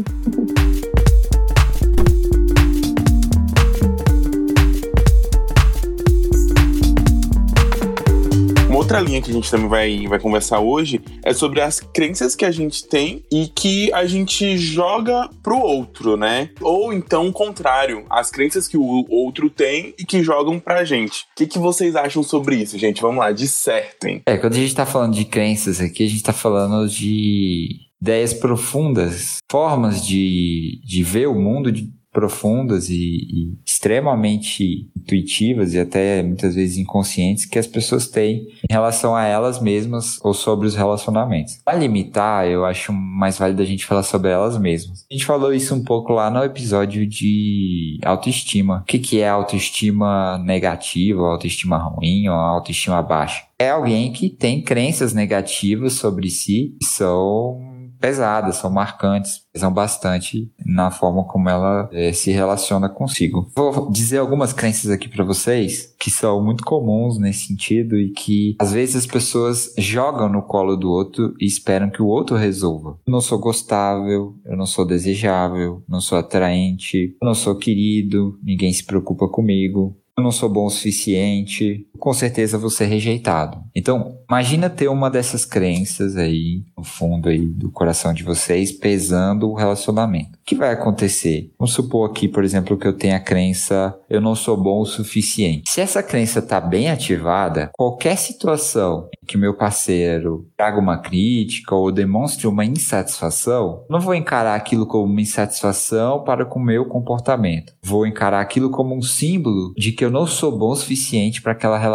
Outra 8.82 9.00
linha 9.00 9.22
que 9.22 9.30
a 9.30 9.34
gente 9.34 9.48
também 9.48 9.68
vai, 9.68 10.06
vai 10.08 10.18
conversar 10.18 10.58
hoje 10.58 11.00
é 11.22 11.32
sobre 11.32 11.60
as 11.60 11.78
crenças 11.78 12.34
que 12.34 12.44
a 12.44 12.50
gente 12.50 12.86
tem 12.86 13.22
e 13.30 13.46
que 13.46 13.92
a 13.92 14.04
gente 14.06 14.58
joga 14.58 15.30
pro 15.42 15.58
outro, 15.58 16.16
né? 16.16 16.50
Ou 16.60 16.92
então 16.92 17.28
o 17.28 17.32
contrário, 17.32 18.04
as 18.10 18.30
crenças 18.30 18.66
que 18.66 18.76
o 18.76 19.06
outro 19.08 19.48
tem 19.48 19.94
e 19.98 20.04
que 20.04 20.22
jogam 20.22 20.58
pra 20.58 20.84
gente. 20.84 21.22
O 21.22 21.36
que, 21.36 21.46
que 21.46 21.58
vocês 21.58 21.94
acham 21.94 22.22
sobre 22.24 22.56
isso, 22.56 22.76
gente? 22.76 23.00
Vamos 23.00 23.18
lá, 23.18 23.30
dissertem. 23.30 24.22
É, 24.26 24.36
quando 24.36 24.54
a 24.54 24.58
gente 24.58 24.74
tá 24.74 24.84
falando 24.84 25.14
de 25.14 25.24
crenças 25.24 25.80
aqui, 25.80 26.04
a 26.04 26.08
gente 26.08 26.22
tá 26.22 26.32
falando 26.32 26.88
de 26.88 27.68
ideias 28.00 28.34
profundas, 28.34 29.36
formas 29.48 30.04
de, 30.04 30.80
de 30.84 31.04
ver 31.04 31.28
o 31.28 31.34
mundo 31.34 31.70
de 31.70 31.88
profundas 32.12 32.90
e, 32.90 32.94
e, 32.94 33.58
extremamente 33.64 34.90
intuitivas 34.96 35.72
e 35.72 35.80
até 35.80 36.22
muitas 36.22 36.54
vezes 36.54 36.76
inconscientes 36.76 37.46
que 37.46 37.58
as 37.58 37.66
pessoas 37.66 38.06
têm 38.06 38.48
em 38.68 38.72
relação 38.72 39.16
a 39.16 39.24
elas 39.24 39.60
mesmas 39.60 40.18
ou 40.22 40.34
sobre 40.34 40.66
os 40.66 40.74
relacionamentos. 40.74 41.60
Para 41.64 41.78
limitar, 41.78 42.46
eu 42.46 42.64
acho 42.64 42.92
mais 42.92 43.38
válido 43.38 43.62
a 43.62 43.64
gente 43.64 43.86
falar 43.86 44.02
sobre 44.02 44.30
elas 44.30 44.58
mesmas. 44.58 45.06
A 45.10 45.14
gente 45.14 45.24
falou 45.24 45.54
isso 45.54 45.74
um 45.74 45.82
pouco 45.82 46.12
lá 46.12 46.30
no 46.30 46.44
episódio 46.44 47.06
de 47.06 47.98
autoestima. 48.04 48.80
O 48.80 48.84
que, 48.84 48.98
que 48.98 49.20
é 49.20 49.28
autoestima 49.28 50.38
negativa, 50.38 51.22
autoestima 51.22 51.78
ruim 51.78 52.28
ou 52.28 52.34
autoestima 52.34 53.02
baixa? 53.02 53.44
É 53.58 53.70
alguém 53.70 54.12
que 54.12 54.28
tem 54.28 54.60
crenças 54.60 55.14
negativas 55.14 55.94
sobre 55.94 56.28
si 56.28 56.76
que 56.80 56.86
são 56.86 57.71
pesadas, 58.02 58.56
são 58.56 58.68
marcantes, 58.68 59.42
pesam 59.52 59.72
bastante 59.72 60.50
na 60.66 60.90
forma 60.90 61.24
como 61.24 61.48
ela 61.48 61.88
é, 61.92 62.12
se 62.12 62.32
relaciona 62.32 62.88
consigo. 62.88 63.48
Vou 63.54 63.88
dizer 63.90 64.18
algumas 64.18 64.52
crenças 64.52 64.90
aqui 64.90 65.08
para 65.08 65.24
vocês 65.24 65.94
que 66.00 66.10
são 66.10 66.44
muito 66.44 66.64
comuns 66.64 67.16
nesse 67.16 67.46
sentido 67.46 67.96
e 67.96 68.10
que 68.10 68.56
às 68.58 68.72
vezes 68.72 68.96
as 68.96 69.06
pessoas 69.06 69.72
jogam 69.78 70.28
no 70.28 70.42
colo 70.42 70.76
do 70.76 70.90
outro 70.90 71.32
e 71.40 71.46
esperam 71.46 71.88
que 71.88 72.02
o 72.02 72.06
outro 72.06 72.36
resolva. 72.36 72.98
Eu 73.06 73.12
não 73.12 73.20
sou 73.20 73.38
gostável, 73.38 74.34
eu 74.44 74.56
não 74.56 74.66
sou 74.66 74.84
desejável, 74.84 75.84
não 75.88 76.00
sou 76.00 76.18
atraente, 76.18 77.16
eu 77.22 77.26
não 77.26 77.34
sou 77.34 77.54
querido, 77.54 78.36
ninguém 78.42 78.72
se 78.72 78.84
preocupa 78.84 79.28
comigo, 79.28 79.96
eu 80.18 80.22
não 80.22 80.32
sou 80.32 80.48
bom 80.48 80.66
o 80.66 80.70
suficiente, 80.70 81.86
com 82.02 82.12
certeza 82.12 82.58
vou 82.58 82.68
ser 82.68 82.86
rejeitado. 82.86 83.62
Então, 83.72 84.18
imagina 84.28 84.68
ter 84.68 84.88
uma 84.88 85.08
dessas 85.08 85.44
crenças 85.44 86.16
aí 86.16 86.64
no 86.76 86.82
fundo 86.82 87.28
aí 87.28 87.46
do 87.46 87.70
coração 87.70 88.12
de 88.12 88.24
vocês 88.24 88.72
pesando 88.72 89.48
o 89.48 89.54
relacionamento. 89.54 90.32
O 90.32 90.44
que 90.44 90.56
vai 90.56 90.72
acontecer? 90.72 91.52
Vamos 91.56 91.72
supor 91.72 92.10
aqui, 92.10 92.26
por 92.26 92.42
exemplo, 92.42 92.76
que 92.76 92.88
eu 92.88 92.92
tenha 92.92 93.18
a 93.18 93.20
crença 93.20 93.96
eu 94.12 94.20
não 94.20 94.34
sou 94.34 94.58
bom 94.58 94.80
o 94.80 94.84
suficiente. 94.84 95.70
Se 95.70 95.80
essa 95.80 96.02
crença 96.02 96.40
está 96.40 96.60
bem 96.60 96.90
ativada, 96.90 97.70
qualquer 97.72 98.18
situação 98.18 99.08
em 99.22 99.26
que 99.26 99.38
meu 99.38 99.56
parceiro 99.56 100.46
traga 100.54 100.78
uma 100.78 100.98
crítica 100.98 101.74
ou 101.74 101.90
demonstre 101.90 102.46
uma 102.46 102.62
insatisfação, 102.62 103.86
não 103.88 104.00
vou 104.00 104.14
encarar 104.14 104.54
aquilo 104.54 104.86
como 104.86 105.04
uma 105.04 105.20
insatisfação 105.22 106.24
para 106.24 106.44
com 106.44 106.58
o 106.58 106.62
meu 106.62 106.84
comportamento. 106.84 107.72
Vou 107.82 108.06
encarar 108.06 108.40
aquilo 108.40 108.70
como 108.70 108.94
um 108.94 109.00
símbolo 109.00 109.72
de 109.78 109.92
que 109.92 110.04
eu 110.04 110.10
não 110.10 110.26
sou 110.26 110.58
bom 110.58 110.72
o 110.72 110.76
suficiente 110.76 111.40
para 111.40 111.52
aquela 111.52 111.78
relação. 111.78 111.91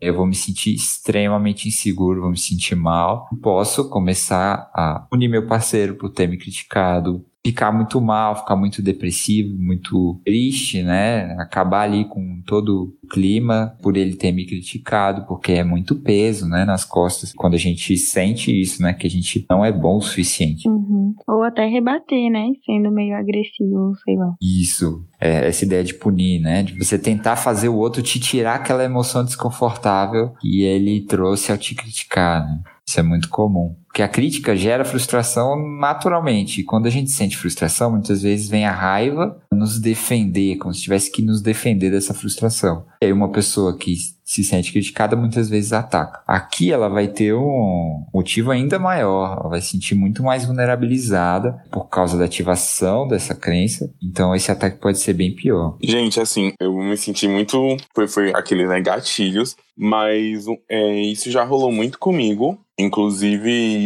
Eu 0.00 0.14
vou 0.14 0.26
me 0.26 0.34
sentir 0.34 0.74
extremamente 0.74 1.68
inseguro, 1.68 2.22
vou 2.22 2.30
me 2.30 2.38
sentir 2.38 2.74
mal. 2.74 3.28
Posso 3.42 3.88
começar 3.88 4.70
a 4.74 5.06
unir 5.12 5.28
meu 5.28 5.46
parceiro 5.46 5.94
por 5.94 6.10
ter 6.10 6.28
me 6.28 6.36
criticado, 6.36 7.24
ficar 7.44 7.72
muito 7.72 8.00
mal, 8.00 8.36
ficar 8.36 8.56
muito 8.56 8.82
depressivo, 8.82 9.56
muito 9.58 10.20
triste, 10.24 10.82
né? 10.82 11.34
Acabar 11.38 11.82
ali 11.82 12.04
com 12.04 12.42
todo 12.46 12.94
o 13.02 13.08
clima 13.08 13.76
por 13.82 13.96
ele 13.96 14.16
ter 14.16 14.32
me 14.32 14.44
criticado, 14.46 15.26
porque 15.26 15.52
é 15.52 15.64
muito 15.64 15.96
peso, 15.96 16.46
né, 16.46 16.64
nas 16.64 16.84
costas. 16.84 17.32
Quando 17.32 17.54
a 17.54 17.58
gente 17.58 17.96
sente 17.96 18.50
isso, 18.58 18.82
né, 18.82 18.92
que 18.92 19.06
a 19.06 19.10
gente 19.10 19.46
não 19.48 19.64
é 19.64 19.72
bom 19.72 19.96
o 19.96 20.02
suficiente. 20.02 20.68
Uhum. 20.68 21.14
Ou 21.26 21.42
até 21.42 21.66
rebater, 21.66 22.30
né, 22.30 22.48
sendo 22.66 22.90
meio 22.90 23.16
agressivo, 23.16 23.94
sei 24.04 24.16
lá. 24.16 24.34
Isso. 24.42 25.04
É, 25.20 25.48
essa 25.48 25.64
ideia 25.64 25.82
de 25.82 25.94
punir, 25.94 26.40
né? 26.40 26.62
De 26.62 26.78
você 26.78 26.98
tentar 26.98 27.36
fazer 27.36 27.68
o 27.68 27.76
outro 27.76 28.02
te 28.02 28.20
tirar 28.20 28.56
aquela 28.56 28.84
emoção 28.84 29.24
desconfortável 29.24 30.32
que 30.40 30.62
ele 30.62 31.00
trouxe 31.00 31.50
ao 31.50 31.58
te 31.58 31.74
criticar, 31.74 32.44
né? 32.44 32.62
Isso 32.88 33.00
é 33.00 33.02
muito 33.02 33.28
comum. 33.28 33.76
Porque 33.88 34.02
a 34.02 34.08
crítica 34.08 34.54
gera 34.54 34.84
frustração 34.84 35.56
naturalmente. 35.80 36.60
E 36.60 36.64
quando 36.64 36.86
a 36.86 36.90
gente 36.90 37.10
sente 37.10 37.36
frustração, 37.36 37.90
muitas 37.90 38.22
vezes 38.22 38.48
vem 38.48 38.66
a 38.66 38.72
raiva 38.72 39.36
nos 39.50 39.80
defender, 39.80 40.56
como 40.56 40.72
se 40.72 40.82
tivesse 40.82 41.10
que 41.10 41.22
nos 41.22 41.42
defender 41.42 41.90
dessa 41.90 42.14
frustração. 42.14 42.84
E 43.02 43.06
aí 43.06 43.12
uma 43.12 43.32
pessoa 43.32 43.76
que 43.76 43.96
se 44.28 44.44
sente 44.44 44.72
criticada 44.72 45.16
muitas 45.16 45.48
vezes 45.48 45.72
ataca. 45.72 46.20
Aqui 46.26 46.70
ela 46.70 46.90
vai 46.90 47.08
ter 47.08 47.32
um 47.32 48.04
motivo 48.12 48.50
ainda 48.50 48.78
maior, 48.78 49.38
ela 49.40 49.48
vai 49.48 49.60
se 49.62 49.70
sentir 49.70 49.94
muito 49.94 50.22
mais 50.22 50.44
vulnerabilizada 50.44 51.58
por 51.70 51.88
causa 51.88 52.18
da 52.18 52.26
ativação 52.26 53.08
dessa 53.08 53.34
crença. 53.34 53.90
Então 54.02 54.34
esse 54.34 54.52
ataque 54.52 54.78
pode 54.78 54.98
ser 54.98 55.14
bem 55.14 55.34
pior. 55.34 55.78
Gente, 55.82 56.20
assim, 56.20 56.52
eu 56.60 56.76
me 56.76 56.96
senti 56.98 57.26
muito. 57.26 57.78
Foi, 57.94 58.06
foi 58.06 58.30
aquele, 58.34 58.66
né, 58.66 58.82
gatilhos, 58.82 59.56
mas 59.74 60.44
é, 60.68 61.00
isso 61.00 61.30
já 61.30 61.42
rolou 61.42 61.72
muito 61.72 61.98
comigo. 61.98 62.58
Inclusive, 62.78 63.77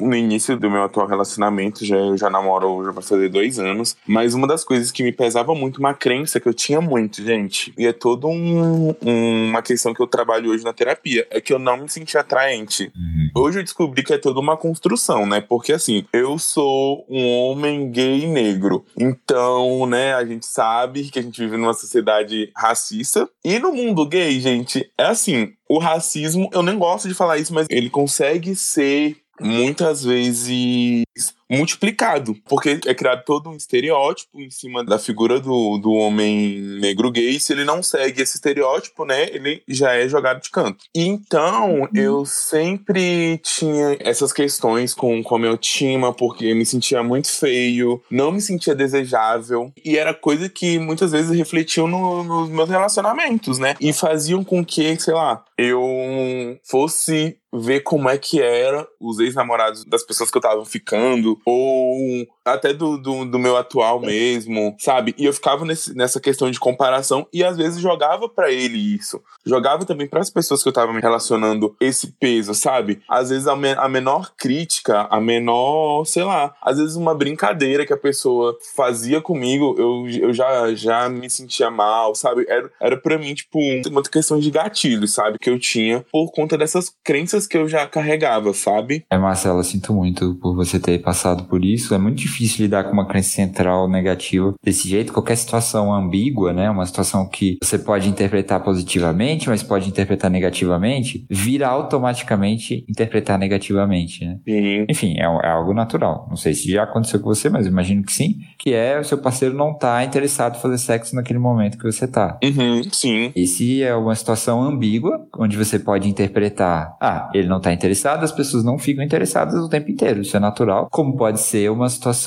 no 0.00 0.14
início 0.14 0.56
do 0.56 0.70
meu 0.70 0.82
atual 0.82 1.06
relacionamento, 1.06 1.84
já, 1.84 1.96
eu 1.96 2.16
já 2.16 2.30
namoro, 2.30 2.84
já 2.84 2.92
vai 2.92 3.02
fazer 3.02 3.28
dois 3.28 3.58
anos. 3.58 3.96
Mas 4.06 4.34
uma 4.34 4.46
das 4.46 4.64
coisas 4.64 4.90
que 4.90 5.02
me 5.02 5.12
pesava 5.12 5.54
muito, 5.54 5.78
uma 5.78 5.94
crença 5.94 6.40
que 6.40 6.48
eu 6.48 6.54
tinha 6.54 6.80
muito, 6.80 7.22
gente, 7.22 7.72
e 7.76 7.86
é 7.86 7.92
toda 7.92 8.26
um, 8.26 8.94
um, 9.02 9.48
uma 9.48 9.62
questão 9.62 9.94
que 9.94 10.02
eu 10.02 10.06
trabalho 10.06 10.50
hoje 10.50 10.64
na 10.64 10.72
terapia, 10.72 11.26
é 11.30 11.40
que 11.40 11.52
eu 11.52 11.58
não 11.58 11.78
me 11.78 11.88
sentia 11.88 12.20
atraente. 12.20 12.92
Uhum. 12.94 13.42
Hoje 13.42 13.58
eu 13.58 13.62
descobri 13.62 14.02
que 14.02 14.12
é 14.12 14.18
toda 14.18 14.40
uma 14.40 14.56
construção, 14.56 15.26
né? 15.26 15.40
Porque 15.40 15.72
assim, 15.72 16.04
eu 16.12 16.38
sou 16.38 17.04
um 17.08 17.26
homem 17.26 17.90
gay 17.90 18.26
negro. 18.26 18.84
Então, 18.96 19.86
né, 19.86 20.14
a 20.14 20.24
gente 20.24 20.46
sabe 20.46 21.10
que 21.10 21.18
a 21.18 21.22
gente 21.22 21.40
vive 21.40 21.56
numa 21.56 21.74
sociedade 21.74 22.50
racista. 22.56 23.28
E 23.44 23.58
no 23.58 23.72
mundo 23.72 24.06
gay, 24.06 24.38
gente, 24.40 24.90
é 24.98 25.04
assim, 25.04 25.52
o 25.68 25.78
racismo, 25.78 26.50
eu 26.52 26.62
nem 26.62 26.76
gosto 26.76 27.08
de 27.08 27.14
falar 27.14 27.38
isso, 27.38 27.54
mas 27.54 27.66
ele 27.70 27.88
consegue 27.88 28.54
ser 28.56 29.16
muitas 29.40 30.04
vezes 30.04 31.04
multiplicado, 31.50 32.36
porque 32.48 32.80
é 32.86 32.94
criado 32.94 33.24
todo 33.24 33.50
um 33.50 33.56
estereótipo 33.56 34.40
em 34.40 34.50
cima 34.50 34.84
da 34.84 34.98
figura 34.98 35.40
do, 35.40 35.78
do 35.78 35.92
homem 35.92 36.60
negro 36.80 37.10
gay. 37.10 37.40
Se 37.40 37.52
ele 37.52 37.64
não 37.64 37.82
segue 37.82 38.22
esse 38.22 38.36
estereótipo, 38.36 39.04
né, 39.04 39.28
ele 39.30 39.62
já 39.66 39.92
é 39.94 40.08
jogado 40.08 40.40
de 40.40 40.50
canto. 40.50 40.84
Então, 40.94 41.80
uhum. 41.80 41.88
eu 41.92 42.24
sempre 42.24 43.38
tinha 43.38 43.96
essas 43.98 44.32
questões 44.32 44.94
com, 44.94 45.22
com 45.22 45.34
a 45.34 45.38
minha 45.38 45.50
autoestima, 45.50 46.12
porque 46.12 46.54
me 46.54 46.64
sentia 46.64 47.02
muito 47.02 47.28
feio, 47.28 48.00
não 48.08 48.30
me 48.30 48.40
sentia 48.40 48.74
desejável, 48.74 49.72
e 49.84 49.98
era 49.98 50.14
coisa 50.14 50.48
que 50.48 50.78
muitas 50.78 51.10
vezes 51.10 51.36
refletiam 51.36 51.88
no, 51.88 52.22
nos 52.22 52.48
meus 52.48 52.68
relacionamentos, 52.68 53.58
né? 53.58 53.74
E 53.80 53.92
faziam 53.92 54.44
com 54.44 54.64
que, 54.64 54.98
sei 55.00 55.14
lá, 55.14 55.44
eu 55.58 56.58
fosse 56.62 57.36
ver 57.52 57.80
como 57.80 58.08
é 58.08 58.16
que 58.16 58.40
era 58.40 58.86
os 59.00 59.18
ex-namorados 59.18 59.84
das 59.84 60.04
pessoas 60.04 60.30
que 60.30 60.38
eu 60.38 60.42
tava 60.42 60.64
ficando, 60.64 61.09
ou 61.46 62.26
até 62.44 62.72
do, 62.72 62.96
do, 62.96 63.24
do, 63.24 63.38
meu 63.38 63.56
atual 63.56 64.00
mesmo, 64.00 64.74
sabe? 64.78 65.14
E 65.18 65.24
eu 65.24 65.32
ficava 65.32 65.64
nesse, 65.64 65.94
nessa 65.94 66.20
questão 66.20 66.50
de 66.50 66.58
comparação 66.58 67.26
e 67.32 67.44
às 67.44 67.56
vezes 67.56 67.80
jogava 67.80 68.28
para 68.28 68.50
ele 68.50 68.78
isso. 68.78 69.20
Jogava 69.44 69.84
também 69.84 70.06
para 70.06 70.20
as 70.20 70.30
pessoas 70.30 70.62
que 70.62 70.68
eu 70.68 70.72
tava 70.72 70.92
me 70.92 71.00
relacionando 71.00 71.74
esse 71.80 72.12
peso, 72.18 72.54
sabe? 72.54 73.00
Às 73.08 73.30
vezes 73.30 73.46
a, 73.46 73.54
me, 73.54 73.72
a 73.72 73.88
menor 73.88 74.32
crítica, 74.36 75.06
a 75.10 75.20
menor, 75.20 76.04
sei 76.04 76.24
lá, 76.24 76.54
às 76.62 76.78
vezes 76.78 76.96
uma 76.96 77.14
brincadeira 77.14 77.86
que 77.86 77.92
a 77.92 77.98
pessoa 77.98 78.56
fazia 78.74 79.20
comigo, 79.20 79.74
eu, 79.78 80.08
eu 80.28 80.32
já, 80.32 80.74
já 80.74 81.08
me 81.08 81.28
sentia 81.28 81.70
mal, 81.70 82.14
sabe? 82.14 82.46
Era, 82.48 82.70
era 82.80 82.96
pra 82.96 83.18
mim, 83.18 83.34
tipo, 83.34 83.58
uma 83.88 84.02
questão 84.02 84.38
de 84.38 84.50
gatilho, 84.50 85.06
sabe? 85.06 85.38
Que 85.38 85.50
eu 85.50 85.58
tinha 85.58 86.04
por 86.10 86.30
conta 86.32 86.56
dessas 86.56 86.92
crenças 87.04 87.46
que 87.46 87.56
eu 87.56 87.68
já 87.68 87.86
carregava, 87.86 88.52
sabe? 88.54 89.04
É, 89.10 89.18
Marcela, 89.18 89.62
sinto 89.62 89.92
muito 89.92 90.34
por 90.36 90.54
você 90.54 90.78
ter 90.78 90.98
passado 91.00 91.44
por 91.44 91.64
isso. 91.64 91.94
É 91.94 91.98
muito 91.98 92.16
difícil 92.16 92.29
lidar 92.60 92.84
com 92.84 92.92
uma 92.92 93.06
crença 93.06 93.30
central 93.30 93.88
negativa 93.88 94.54
desse 94.62 94.88
jeito. 94.88 95.12
Qualquer 95.12 95.36
situação 95.36 95.92
ambígua, 95.92 96.52
né? 96.52 96.70
Uma 96.70 96.86
situação 96.86 97.28
que 97.28 97.58
você 97.62 97.78
pode 97.78 98.08
interpretar 98.08 98.62
positivamente, 98.62 99.48
mas 99.48 99.62
pode 99.62 99.88
interpretar 99.88 100.30
negativamente, 100.30 101.26
vira 101.30 101.68
automaticamente 101.68 102.84
interpretar 102.88 103.38
negativamente, 103.38 104.24
né? 104.24 104.38
Sim. 104.46 104.86
Enfim, 104.88 105.14
é, 105.18 105.22
é, 105.22 105.48
algo 105.50 105.72
natural. 105.72 106.26
Não 106.28 106.36
sei 106.36 106.54
se 106.54 106.70
já 106.70 106.84
aconteceu 106.84 107.20
com 107.20 107.26
você, 107.26 107.48
mas 107.48 107.66
imagino 107.66 108.02
que 108.02 108.12
sim. 108.12 108.40
Que 108.58 108.72
é 108.74 108.98
o 108.98 109.04
seu 109.04 109.18
parceiro 109.18 109.54
não 109.54 109.76
tá 109.76 110.04
interessado 110.04 110.56
em 110.56 110.60
fazer 110.60 110.78
sexo 110.78 111.14
naquele 111.14 111.38
momento 111.38 111.78
que 111.78 111.84
você 111.84 112.06
tá. 112.06 112.38
Uhum, 112.42 112.82
sim. 112.90 113.32
Esse 113.34 113.82
é 113.82 113.94
uma 113.94 114.14
situação 114.14 114.62
ambígua, 114.62 115.26
onde 115.38 115.56
você 115.56 115.78
pode 115.78 116.08
interpretar, 116.08 116.96
ah, 117.00 117.30
ele 117.34 117.48
não 117.48 117.60
tá 117.60 117.72
interessado, 117.72 118.24
as 118.24 118.32
pessoas 118.32 118.64
não 118.64 118.78
ficam 118.78 119.04
interessadas 119.04 119.54
o 119.54 119.68
tempo 119.68 119.90
inteiro. 119.90 120.20
Isso 120.20 120.36
é 120.36 120.40
natural. 120.40 120.88
Como 120.90 121.16
pode 121.16 121.40
ser 121.40 121.70
uma 121.70 121.88
situação 121.88 122.19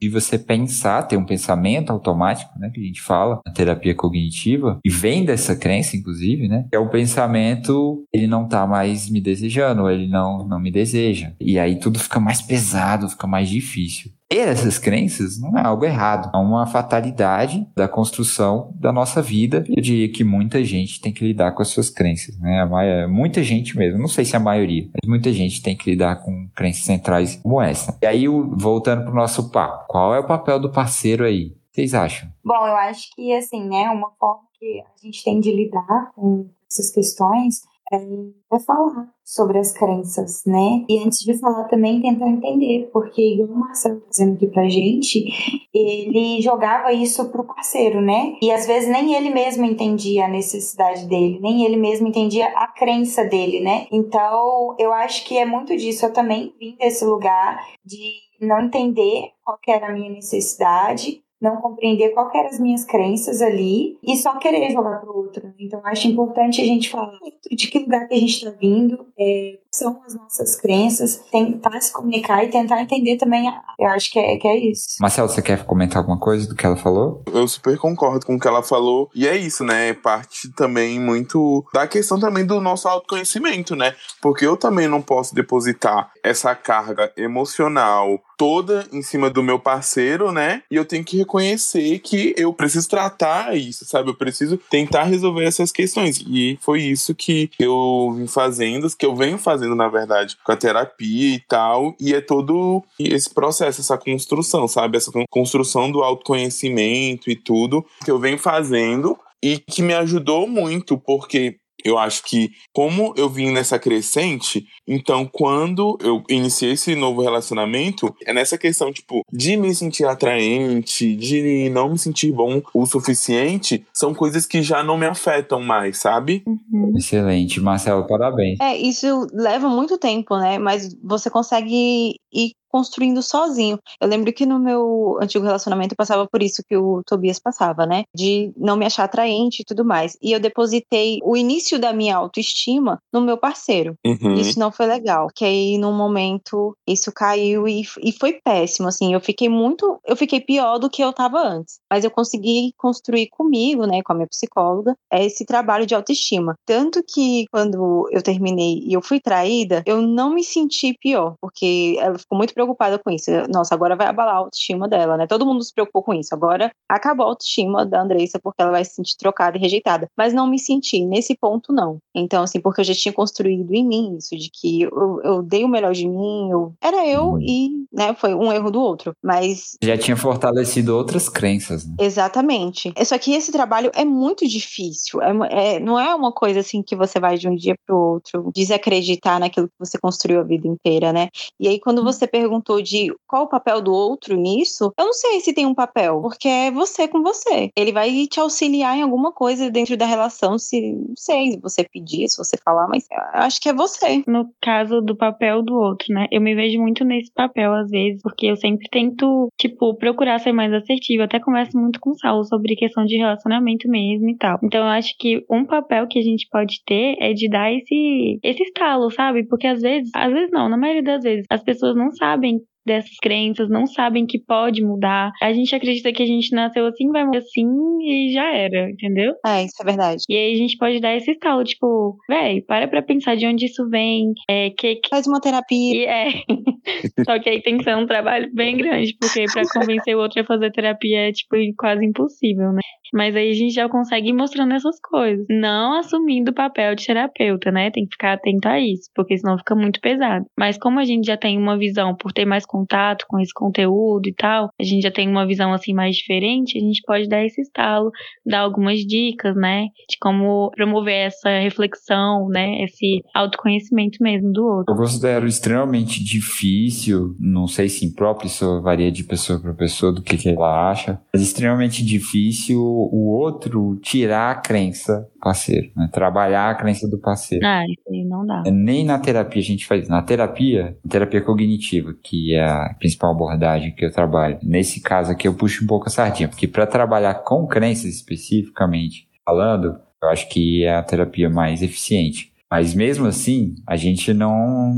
de 0.00 0.08
você 0.08 0.38
pensar, 0.38 1.02
ter 1.02 1.16
um 1.16 1.24
pensamento 1.24 1.90
automático, 1.90 2.58
né, 2.58 2.70
que 2.72 2.80
a 2.80 2.84
gente 2.84 3.00
fala 3.00 3.40
na 3.46 3.52
terapia 3.52 3.94
cognitiva, 3.94 4.78
e 4.84 4.90
vem 4.90 5.24
dessa 5.24 5.56
crença, 5.56 5.96
inclusive, 5.96 6.48
né, 6.48 6.66
é 6.72 6.78
o 6.78 6.90
pensamento, 6.90 8.04
ele 8.12 8.26
não 8.26 8.46
tá 8.46 8.66
mais 8.66 9.08
me 9.08 9.20
desejando, 9.20 9.88
ele 9.88 10.06
não, 10.06 10.46
não 10.46 10.60
me 10.60 10.70
deseja. 10.70 11.32
E 11.40 11.58
aí 11.58 11.78
tudo 11.78 11.98
fica 11.98 12.20
mais 12.20 12.42
pesado, 12.42 13.08
fica 13.08 13.26
mais 13.26 13.48
difícil 13.48 14.10
ter 14.32 14.48
essas 14.48 14.78
crenças 14.78 15.38
não 15.38 15.58
é 15.58 15.62
algo 15.62 15.84
errado, 15.84 16.30
é 16.34 16.38
uma 16.38 16.66
fatalidade 16.66 17.68
da 17.76 17.86
construção 17.86 18.72
da 18.74 18.90
nossa 18.90 19.20
vida. 19.20 19.62
Eu 19.68 19.82
diria 19.82 20.10
que 20.10 20.24
muita 20.24 20.64
gente 20.64 21.00
tem 21.00 21.12
que 21.12 21.26
lidar 21.26 21.52
com 21.52 21.60
as 21.60 21.68
suas 21.68 21.90
crenças, 21.90 22.38
né? 22.38 22.66
Muita 23.06 23.42
gente 23.42 23.76
mesmo, 23.76 23.98
não 23.98 24.08
sei 24.08 24.24
se 24.24 24.34
a 24.34 24.40
maioria, 24.40 24.84
mas 24.84 25.08
muita 25.08 25.30
gente 25.32 25.62
tem 25.62 25.76
que 25.76 25.90
lidar 25.90 26.16
com 26.22 26.48
crenças 26.54 26.84
centrais 26.84 27.36
como 27.36 27.60
essa. 27.60 27.96
E 28.00 28.06
aí, 28.06 28.26
voltando 28.26 29.04
pro 29.04 29.14
nosso 29.14 29.50
papo, 29.50 29.84
qual 29.86 30.14
é 30.14 30.18
o 30.18 30.26
papel 30.26 30.58
do 30.58 30.70
parceiro 30.72 31.24
aí? 31.24 31.54
Vocês 31.70 31.92
acham? 31.94 32.28
Bom, 32.44 32.66
eu 32.66 32.76
acho 32.76 33.14
que 33.14 33.34
assim, 33.34 33.68
né, 33.68 33.90
uma 33.90 34.10
forma 34.18 34.42
que 34.58 34.80
a 34.80 35.06
gente 35.06 35.22
tem 35.22 35.40
de 35.40 35.54
lidar 35.54 36.10
com 36.14 36.48
essas 36.70 36.90
questões 36.90 37.62
é, 37.90 38.58
falar 38.66 39.08
sobre 39.24 39.58
as 39.58 39.72
crenças, 39.72 40.42
né? 40.46 40.84
E 40.88 40.98
antes 41.04 41.20
de 41.20 41.38
falar 41.38 41.64
também 41.64 42.02
tentar 42.02 42.28
entender, 42.28 42.90
porque 42.92 43.22
igual 43.34 43.48
o 43.48 43.60
Marcelo 43.60 44.00
tá 44.00 44.06
dizendo 44.10 44.34
aqui 44.34 44.46
pra 44.46 44.68
gente, 44.68 45.24
ele 45.72 46.40
jogava 46.42 46.92
isso 46.92 47.30
pro 47.30 47.44
parceiro, 47.44 48.00
né? 48.00 48.34
E 48.42 48.50
às 48.50 48.66
vezes 48.66 48.88
nem 48.88 49.14
ele 49.14 49.30
mesmo 49.30 49.64
entendia 49.64 50.26
a 50.26 50.28
necessidade 50.28 51.06
dele, 51.06 51.38
nem 51.40 51.64
ele 51.64 51.76
mesmo 51.76 52.08
entendia 52.08 52.46
a 52.48 52.66
crença 52.66 53.24
dele, 53.24 53.60
né? 53.60 53.86
Então, 53.90 54.74
eu 54.78 54.92
acho 54.92 55.24
que 55.24 55.38
é 55.38 55.44
muito 55.44 55.76
disso. 55.76 56.06
Eu 56.06 56.12
também 56.12 56.52
vim 56.58 56.76
desse 56.76 57.04
lugar 57.04 57.58
de 57.84 58.12
não 58.40 58.60
entender 58.60 59.30
qual 59.44 59.58
era 59.68 59.88
a 59.88 59.92
minha 59.92 60.10
necessidade, 60.10 61.21
não 61.42 61.56
compreender 61.56 62.10
qual 62.10 62.30
eram 62.32 62.48
as 62.48 62.60
minhas 62.60 62.84
crenças 62.84 63.42
ali 63.42 63.98
e 64.02 64.16
só 64.16 64.38
querer 64.38 64.70
jogar 64.70 65.00
pro 65.00 65.16
outro. 65.16 65.44
Né? 65.44 65.52
Então, 65.58 65.80
acho 65.84 66.06
importante 66.06 66.62
a 66.62 66.64
gente 66.64 66.88
falar 66.88 67.18
de 67.50 67.66
que 67.66 67.80
lugar 67.80 68.06
que 68.06 68.14
a 68.14 68.18
gente 68.18 68.34
está 68.34 68.50
vindo, 68.50 69.06
é, 69.18 69.58
são 69.72 70.00
as 70.06 70.14
nossas 70.14 70.54
crenças, 70.54 71.16
tentar 71.32 71.80
se 71.80 71.92
comunicar 71.92 72.44
e 72.44 72.48
tentar 72.48 72.80
entender 72.80 73.16
também. 73.16 73.50
Eu 73.78 73.88
acho 73.88 74.10
que 74.12 74.18
é, 74.18 74.36
que 74.36 74.46
é 74.46 74.56
isso. 74.56 74.96
Marcelo, 75.00 75.28
você 75.28 75.42
quer 75.42 75.64
comentar 75.64 75.98
alguma 75.98 76.18
coisa 76.18 76.46
do 76.46 76.54
que 76.54 76.64
ela 76.64 76.76
falou? 76.76 77.24
Eu 77.32 77.48
super 77.48 77.76
concordo 77.76 78.24
com 78.24 78.36
o 78.36 78.38
que 78.38 78.46
ela 78.46 78.62
falou. 78.62 79.10
E 79.14 79.26
é 79.26 79.36
isso, 79.36 79.64
né? 79.64 79.88
É 79.88 79.94
parte 79.94 80.52
também 80.54 81.00
muito 81.00 81.64
da 81.72 81.86
questão 81.88 82.20
também 82.20 82.46
do 82.46 82.60
nosso 82.60 82.86
autoconhecimento, 82.86 83.74
né? 83.74 83.94
Porque 84.20 84.46
eu 84.46 84.56
também 84.56 84.86
não 84.86 85.02
posso 85.02 85.34
depositar 85.34 86.12
essa 86.22 86.54
carga 86.54 87.10
emocional 87.16 88.20
toda 88.36 88.86
em 88.92 89.02
cima 89.02 89.30
do 89.30 89.42
meu 89.42 89.58
parceiro, 89.58 90.32
né? 90.32 90.62
E 90.70 90.76
eu 90.76 90.84
tenho 90.84 91.04
que 91.04 91.16
reconhecer 91.16 91.98
que 92.00 92.34
eu 92.36 92.52
preciso 92.52 92.88
tratar 92.88 93.56
isso, 93.56 93.84
sabe? 93.84 94.10
Eu 94.10 94.14
preciso 94.14 94.56
tentar 94.70 95.04
resolver 95.04 95.44
essas 95.44 95.72
questões. 95.72 96.22
E 96.26 96.58
foi 96.60 96.82
isso 96.82 97.14
que 97.14 97.50
eu 97.58 98.14
vim 98.16 98.26
fazendo, 98.26 98.88
que 98.96 99.06
eu 99.06 99.14
venho 99.14 99.38
fazendo, 99.38 99.74
na 99.74 99.88
verdade, 99.88 100.36
com 100.44 100.52
a 100.52 100.56
terapia 100.56 101.36
e 101.36 101.40
tal. 101.40 101.94
E 102.00 102.14
é 102.14 102.20
todo 102.20 102.82
esse 102.98 103.32
processo, 103.32 103.80
essa 103.80 103.98
construção, 103.98 104.66
sabe? 104.68 104.96
Essa 104.96 105.10
construção 105.30 105.90
do 105.90 106.02
autoconhecimento 106.02 107.30
e 107.30 107.36
tudo 107.36 107.84
que 108.04 108.10
eu 108.10 108.18
venho 108.18 108.38
fazendo 108.38 109.18
e 109.42 109.58
que 109.58 109.82
me 109.82 109.92
ajudou 109.94 110.46
muito, 110.46 110.96
porque 110.96 111.56
eu 111.84 111.98
acho 111.98 112.22
que, 112.24 112.50
como 112.72 113.14
eu 113.16 113.28
vim 113.28 113.50
nessa 113.50 113.78
crescente, 113.78 114.66
então 114.86 115.28
quando 115.30 115.98
eu 116.02 116.22
iniciei 116.28 116.72
esse 116.72 116.94
novo 116.94 117.22
relacionamento, 117.22 118.14
é 118.24 118.32
nessa 118.32 118.58
questão, 118.58 118.92
tipo, 118.92 119.22
de 119.32 119.56
me 119.56 119.74
sentir 119.74 120.04
atraente, 120.04 121.14
de 121.16 121.68
não 121.70 121.90
me 121.90 121.98
sentir 121.98 122.32
bom 122.32 122.62
o 122.74 122.86
suficiente, 122.86 123.84
são 123.92 124.14
coisas 124.14 124.46
que 124.46 124.62
já 124.62 124.82
não 124.82 124.96
me 124.96 125.06
afetam 125.06 125.60
mais, 125.60 125.98
sabe? 125.98 126.42
Uhum. 126.46 126.92
Excelente, 126.96 127.60
Marcelo, 127.60 128.06
parabéns. 128.06 128.58
É, 128.60 128.76
isso 128.76 129.26
leva 129.32 129.68
muito 129.68 129.98
tempo, 129.98 130.36
né? 130.36 130.58
Mas 130.58 130.94
você 131.02 131.30
consegue 131.30 132.16
ir 132.32 132.52
construindo 132.72 133.22
sozinho. 133.22 133.78
Eu 134.00 134.08
lembro 134.08 134.32
que 134.32 134.46
no 134.46 134.58
meu 134.58 135.18
antigo 135.20 135.44
relacionamento 135.44 135.92
eu 135.92 135.96
passava 135.96 136.26
por 136.26 136.42
isso 136.42 136.62
que 136.66 136.76
o 136.76 137.02
Tobias 137.04 137.38
passava, 137.38 137.84
né? 137.84 138.04
De 138.16 138.50
não 138.56 138.76
me 138.76 138.86
achar 138.86 139.04
atraente 139.04 139.60
e 139.60 139.64
tudo 139.64 139.84
mais. 139.84 140.16
E 140.22 140.32
eu 140.32 140.40
depositei 140.40 141.18
o 141.22 141.36
início 141.36 141.78
da 141.78 141.92
minha 141.92 142.16
autoestima 142.16 142.98
no 143.12 143.20
meu 143.20 143.36
parceiro. 143.36 143.94
Uhum. 144.04 144.34
Isso 144.34 144.58
não 144.58 144.72
foi 144.72 144.86
legal. 144.86 145.28
Que 145.34 145.44
aí, 145.44 145.78
num 145.78 145.92
momento, 145.92 146.74
isso 146.88 147.12
caiu 147.12 147.68
e, 147.68 147.82
e 148.02 148.12
foi 148.12 148.40
péssimo, 148.42 148.88
assim. 148.88 149.12
Eu 149.12 149.20
fiquei 149.20 149.48
muito... 149.48 150.00
Eu 150.06 150.16
fiquei 150.16 150.40
pior 150.40 150.78
do 150.78 150.88
que 150.88 151.02
eu 151.02 151.12
tava 151.12 151.38
antes. 151.38 151.78
Mas 151.90 152.04
eu 152.04 152.10
consegui 152.10 152.72
construir 152.78 153.28
comigo, 153.28 153.86
né, 153.86 154.00
com 154.02 154.12
a 154.12 154.16
minha 154.16 154.28
psicóloga, 154.28 154.96
esse 155.12 155.44
trabalho 155.44 155.84
de 155.84 155.94
autoestima. 155.94 156.54
Tanto 156.64 157.02
que, 157.06 157.44
quando 157.52 158.08
eu 158.10 158.22
terminei 158.22 158.82
e 158.86 158.94
eu 158.94 159.02
fui 159.02 159.20
traída, 159.20 159.82
eu 159.84 160.00
não 160.00 160.32
me 160.32 160.42
senti 160.42 160.96
pior. 160.98 161.34
Porque 161.40 161.96
ela 161.98 162.18
ficou 162.18 162.38
muito 162.38 162.54
preocupada 162.54 162.61
com 163.02 163.10
isso. 163.10 163.30
Nossa, 163.48 163.74
agora 163.74 163.96
vai 163.96 164.06
abalar 164.06 164.34
a 164.34 164.38
autoestima 164.38 164.88
dela, 164.88 165.16
né? 165.16 165.26
Todo 165.26 165.46
mundo 165.46 165.62
se 165.62 165.72
preocupou 165.72 166.02
com 166.02 166.14
isso. 166.14 166.34
Agora 166.34 166.70
acabou 166.88 167.26
a 167.26 167.28
autoestima 167.30 167.84
da 167.84 168.02
Andressa 168.02 168.38
porque 168.42 168.62
ela 168.62 168.70
vai 168.70 168.84
se 168.84 168.94
sentir 168.94 169.16
trocada 169.16 169.56
e 169.56 169.60
rejeitada. 169.60 170.08
Mas 170.16 170.32
não 170.32 170.46
me 170.46 170.58
senti, 170.58 171.04
nesse 171.04 171.36
ponto 171.36 171.72
não. 171.72 171.98
Então, 172.14 172.42
assim, 172.42 172.60
porque 172.60 172.80
eu 172.80 172.84
já 172.84 172.94
tinha 172.94 173.12
construído 173.12 173.72
em 173.72 173.86
mim 173.86 174.16
isso, 174.16 174.36
de 174.36 174.50
que 174.52 174.82
eu, 174.82 175.20
eu 175.22 175.42
dei 175.42 175.64
o 175.64 175.68
melhor 175.68 175.92
de 175.92 176.06
mim, 176.06 176.50
eu, 176.50 176.72
era 176.80 177.06
eu 177.06 177.32
uhum. 177.32 177.40
e, 177.40 177.86
né, 177.92 178.14
foi 178.14 178.34
um 178.34 178.52
erro 178.52 178.70
do 178.70 178.80
outro. 178.80 179.12
Mas. 179.22 179.76
Já 179.82 179.96
tinha 179.96 180.16
fortalecido 180.16 180.96
outras 180.96 181.28
crenças, 181.28 181.86
né? 181.86 181.94
Exatamente. 182.00 182.92
Só 183.04 183.18
que 183.18 183.34
esse 183.34 183.52
trabalho 183.52 183.90
é 183.94 184.04
muito 184.04 184.46
difícil. 184.46 185.20
É, 185.22 185.76
é, 185.76 185.80
não 185.80 185.98
é 185.98 186.14
uma 186.14 186.32
coisa 186.32 186.60
assim 186.60 186.82
que 186.82 186.96
você 186.96 187.18
vai 187.18 187.36
de 187.36 187.48
um 187.48 187.54
dia 187.54 187.74
pro 187.86 187.96
outro 187.96 188.50
desacreditar 188.54 189.38
naquilo 189.38 189.68
que 189.68 189.74
você 189.78 189.98
construiu 189.98 190.40
a 190.40 190.44
vida 190.44 190.66
inteira, 190.68 191.12
né? 191.12 191.28
E 191.58 191.68
aí, 191.68 191.80
quando 191.80 192.02
você 192.02 192.26
pergunta 192.26 192.51
perguntou 192.52 192.82
de 192.82 193.14
qual 193.26 193.44
o 193.44 193.48
papel 193.48 193.80
do 193.80 193.92
outro 193.92 194.36
nisso, 194.36 194.92
eu 194.98 195.06
não 195.06 195.12
sei 195.12 195.40
se 195.40 195.54
tem 195.54 195.64
um 195.64 195.74
papel, 195.74 196.20
porque 196.20 196.48
é 196.48 196.70
você 196.70 197.08
com 197.08 197.22
você. 197.22 197.70
Ele 197.76 197.92
vai 197.92 198.26
te 198.26 198.38
auxiliar 198.38 198.96
em 198.96 199.02
alguma 199.02 199.32
coisa 199.32 199.70
dentro 199.70 199.96
da 199.96 200.04
relação, 200.04 200.58
se 200.58 200.92
não 200.92 201.14
sei, 201.16 201.52
se 201.52 201.60
você 201.60 201.84
pedir, 201.84 202.28
se 202.28 202.36
você 202.36 202.56
falar, 202.62 202.86
mas 202.88 203.06
acho 203.32 203.60
que 203.60 203.68
é 203.68 203.72
você. 203.72 204.22
No 204.26 204.50
caso 204.60 205.00
do 205.00 205.16
papel 205.16 205.62
do 205.62 205.74
outro, 205.74 206.12
né? 206.12 206.26
Eu 206.30 206.40
me 206.40 206.54
vejo 206.54 206.78
muito 206.78 207.04
nesse 207.04 207.32
papel 207.32 207.72
às 207.72 207.88
vezes, 207.88 208.20
porque 208.22 208.46
eu 208.46 208.56
sempre 208.56 208.86
tento, 208.90 209.48
tipo, 209.58 209.94
procurar 209.94 210.38
ser 210.38 210.52
mais 210.52 210.72
assertiva. 210.72 211.24
Até 211.24 211.40
converso 211.40 211.78
muito 211.78 212.00
com 212.00 212.10
o 212.10 212.18
Saulo 212.18 212.44
sobre 212.44 212.76
questão 212.76 213.04
de 213.04 213.16
relacionamento 213.16 213.88
mesmo 213.88 214.28
e 214.28 214.36
tal. 214.36 214.58
Então 214.62 214.80
eu 214.80 214.90
acho 214.90 215.14
que 215.18 215.44
um 215.50 215.64
papel 215.64 216.06
que 216.06 216.18
a 216.18 216.22
gente 216.22 216.46
pode 216.50 216.82
ter 216.84 217.16
é 217.18 217.32
de 217.32 217.48
dar 217.48 217.72
esse, 217.72 218.38
esse 218.42 218.62
estalo, 218.62 219.10
sabe? 219.10 219.46
Porque 219.46 219.66
às 219.66 219.80
vezes, 219.80 220.10
às 220.14 220.32
vezes 220.32 220.50
não, 220.50 220.68
na 220.68 220.76
maioria 220.76 221.02
das 221.02 221.22
vezes, 221.22 221.46
as 221.48 221.62
pessoas 221.62 221.96
não 221.96 222.10
sabem 222.12 222.41
been 222.42 222.66
dessas 222.84 223.16
crenças, 223.22 223.68
não 223.68 223.86
sabem 223.86 224.26
que 224.26 224.38
pode 224.38 224.82
mudar. 224.82 225.30
A 225.42 225.52
gente 225.52 225.74
acredita 225.74 226.12
que 226.12 226.22
a 226.22 226.26
gente 226.26 226.54
nasceu 226.54 226.86
assim, 226.86 227.10
vai 227.10 227.24
morrer 227.24 227.38
assim 227.38 227.66
e 228.02 228.32
já 228.32 228.52
era, 228.52 228.90
entendeu? 228.90 229.34
É, 229.46 229.64
isso 229.64 229.76
é 229.80 229.84
verdade. 229.84 230.22
E 230.28 230.36
aí 230.36 230.52
a 230.52 230.56
gente 230.56 230.76
pode 230.76 231.00
dar 231.00 231.14
esse 231.16 231.30
estalo, 231.30 231.64
tipo, 231.64 232.16
véi, 232.28 232.62
para 232.62 232.88
pra 232.88 233.02
pensar 233.02 233.36
de 233.36 233.46
onde 233.46 233.66
isso 233.66 233.88
vem, 233.88 234.32
é, 234.48 234.70
que... 234.70 235.00
Faz 235.08 235.26
uma 235.26 235.40
terapia. 235.40 235.94
E 235.94 236.04
é. 236.04 236.28
Só 237.24 237.38
que 237.38 237.48
aí 237.48 237.62
tem 237.62 237.78
que 237.78 237.84
ser 237.84 237.96
um 237.96 238.06
trabalho 238.06 238.50
bem 238.52 238.76
grande, 238.76 239.16
porque 239.20 239.44
pra 239.52 239.62
convencer 239.72 240.16
o 240.16 240.20
outro 240.20 240.40
a 240.40 240.44
fazer 240.44 240.70
terapia 240.72 241.28
é, 241.28 241.32
tipo, 241.32 241.56
quase 241.76 242.04
impossível, 242.04 242.72
né? 242.72 242.80
Mas 243.12 243.36
aí 243.36 243.50
a 243.50 243.54
gente 243.54 243.74
já 243.74 243.88
consegue 243.88 244.30
ir 244.30 244.32
mostrando 244.32 244.72
essas 244.72 244.98
coisas. 245.00 245.44
Não 245.50 245.98
assumindo 245.98 246.50
o 246.50 246.54
papel 246.54 246.94
de 246.94 247.06
terapeuta, 247.06 247.70
né? 247.70 247.90
Tem 247.90 248.06
que 248.06 248.12
ficar 248.12 248.32
atento 248.32 248.66
a 248.66 248.80
isso, 248.80 249.10
porque 249.14 249.36
senão 249.36 249.58
fica 249.58 249.74
muito 249.74 250.00
pesado. 250.00 250.46
Mas 250.58 250.78
como 250.78 250.98
a 250.98 251.04
gente 251.04 251.26
já 251.26 251.36
tem 251.36 251.58
uma 251.58 251.76
visão, 251.76 252.16
por 252.16 252.32
ter 252.32 252.46
mais 252.46 252.64
contato 252.72 253.26
com 253.28 253.38
esse 253.38 253.52
conteúdo 253.52 254.26
e 254.26 254.34
tal, 254.34 254.70
a 254.80 254.82
gente 254.82 255.02
já 255.02 255.10
tem 255.10 255.28
uma 255.28 255.46
visão 255.46 255.74
assim 255.74 255.92
mais 255.92 256.16
diferente, 256.16 256.78
a 256.78 256.80
gente 256.80 257.02
pode 257.06 257.28
dar 257.28 257.44
esse 257.44 257.60
estalo, 257.60 258.10
dar 258.46 258.60
algumas 258.60 259.00
dicas, 259.00 259.54
né? 259.54 259.88
De 260.08 260.16
como 260.18 260.70
promover 260.74 261.26
essa 261.26 261.50
reflexão, 261.60 262.48
né? 262.48 262.82
Esse 262.82 263.22
autoconhecimento 263.34 264.18
mesmo 264.22 264.50
do 264.52 264.64
outro. 264.64 264.94
Eu 264.94 264.96
considero 264.96 265.46
extremamente 265.46 266.24
difícil, 266.24 267.36
não 267.38 267.68
sei 267.68 267.88
se 267.88 268.06
impróprio, 268.06 268.46
isso 268.46 268.80
varia 268.80 269.12
de 269.12 269.22
pessoa 269.24 269.60
para 269.60 269.74
pessoa 269.74 270.12
do 270.12 270.22
que, 270.22 270.36
que 270.36 270.48
ela 270.48 270.90
acha, 270.90 271.20
mas 271.32 271.42
extremamente 271.42 272.04
difícil 272.04 272.80
o 272.80 273.28
outro 273.28 273.98
tirar 274.00 274.50
a 274.50 274.54
crença 274.54 275.28
do 275.34 275.40
parceiro, 275.40 275.90
né? 275.94 276.08
trabalhar 276.12 276.70
a 276.70 276.74
crença 276.74 277.08
do 277.08 277.18
parceiro. 277.18 277.66
Ah, 277.66 277.84
isso 277.86 278.02
aí 278.08 278.24
não 278.24 278.46
dá. 278.46 278.62
Nem 278.70 279.04
na 279.04 279.18
terapia 279.18 279.60
a 279.60 279.64
gente 279.64 279.86
faz. 279.86 280.08
Na 280.08 280.22
terapia, 280.22 280.96
terapia 281.08 281.42
cognitiva, 281.42 282.14
que 282.22 282.54
é 282.54 282.61
a 282.62 282.94
principal 282.98 283.32
abordagem 283.32 283.94
que 283.94 284.04
eu 284.04 284.12
trabalho. 284.12 284.58
Nesse 284.62 285.00
caso 285.00 285.32
aqui 285.32 285.46
eu 285.46 285.54
puxo 285.54 285.84
um 285.84 285.86
pouco 285.86 286.08
a 286.08 286.10
sardinha, 286.10 286.48
porque 286.48 286.66
para 286.66 286.86
trabalhar 286.86 287.34
com 287.34 287.66
crenças 287.66 288.14
especificamente 288.14 289.28
falando, 289.44 289.98
eu 290.22 290.28
acho 290.28 290.48
que 290.48 290.84
é 290.84 290.94
a 290.94 291.02
terapia 291.02 291.50
mais 291.50 291.82
eficiente. 291.82 292.52
Mas 292.72 292.94
mesmo 292.94 293.26
assim, 293.26 293.74
a 293.86 293.96
gente 293.96 294.32
não, 294.32 294.94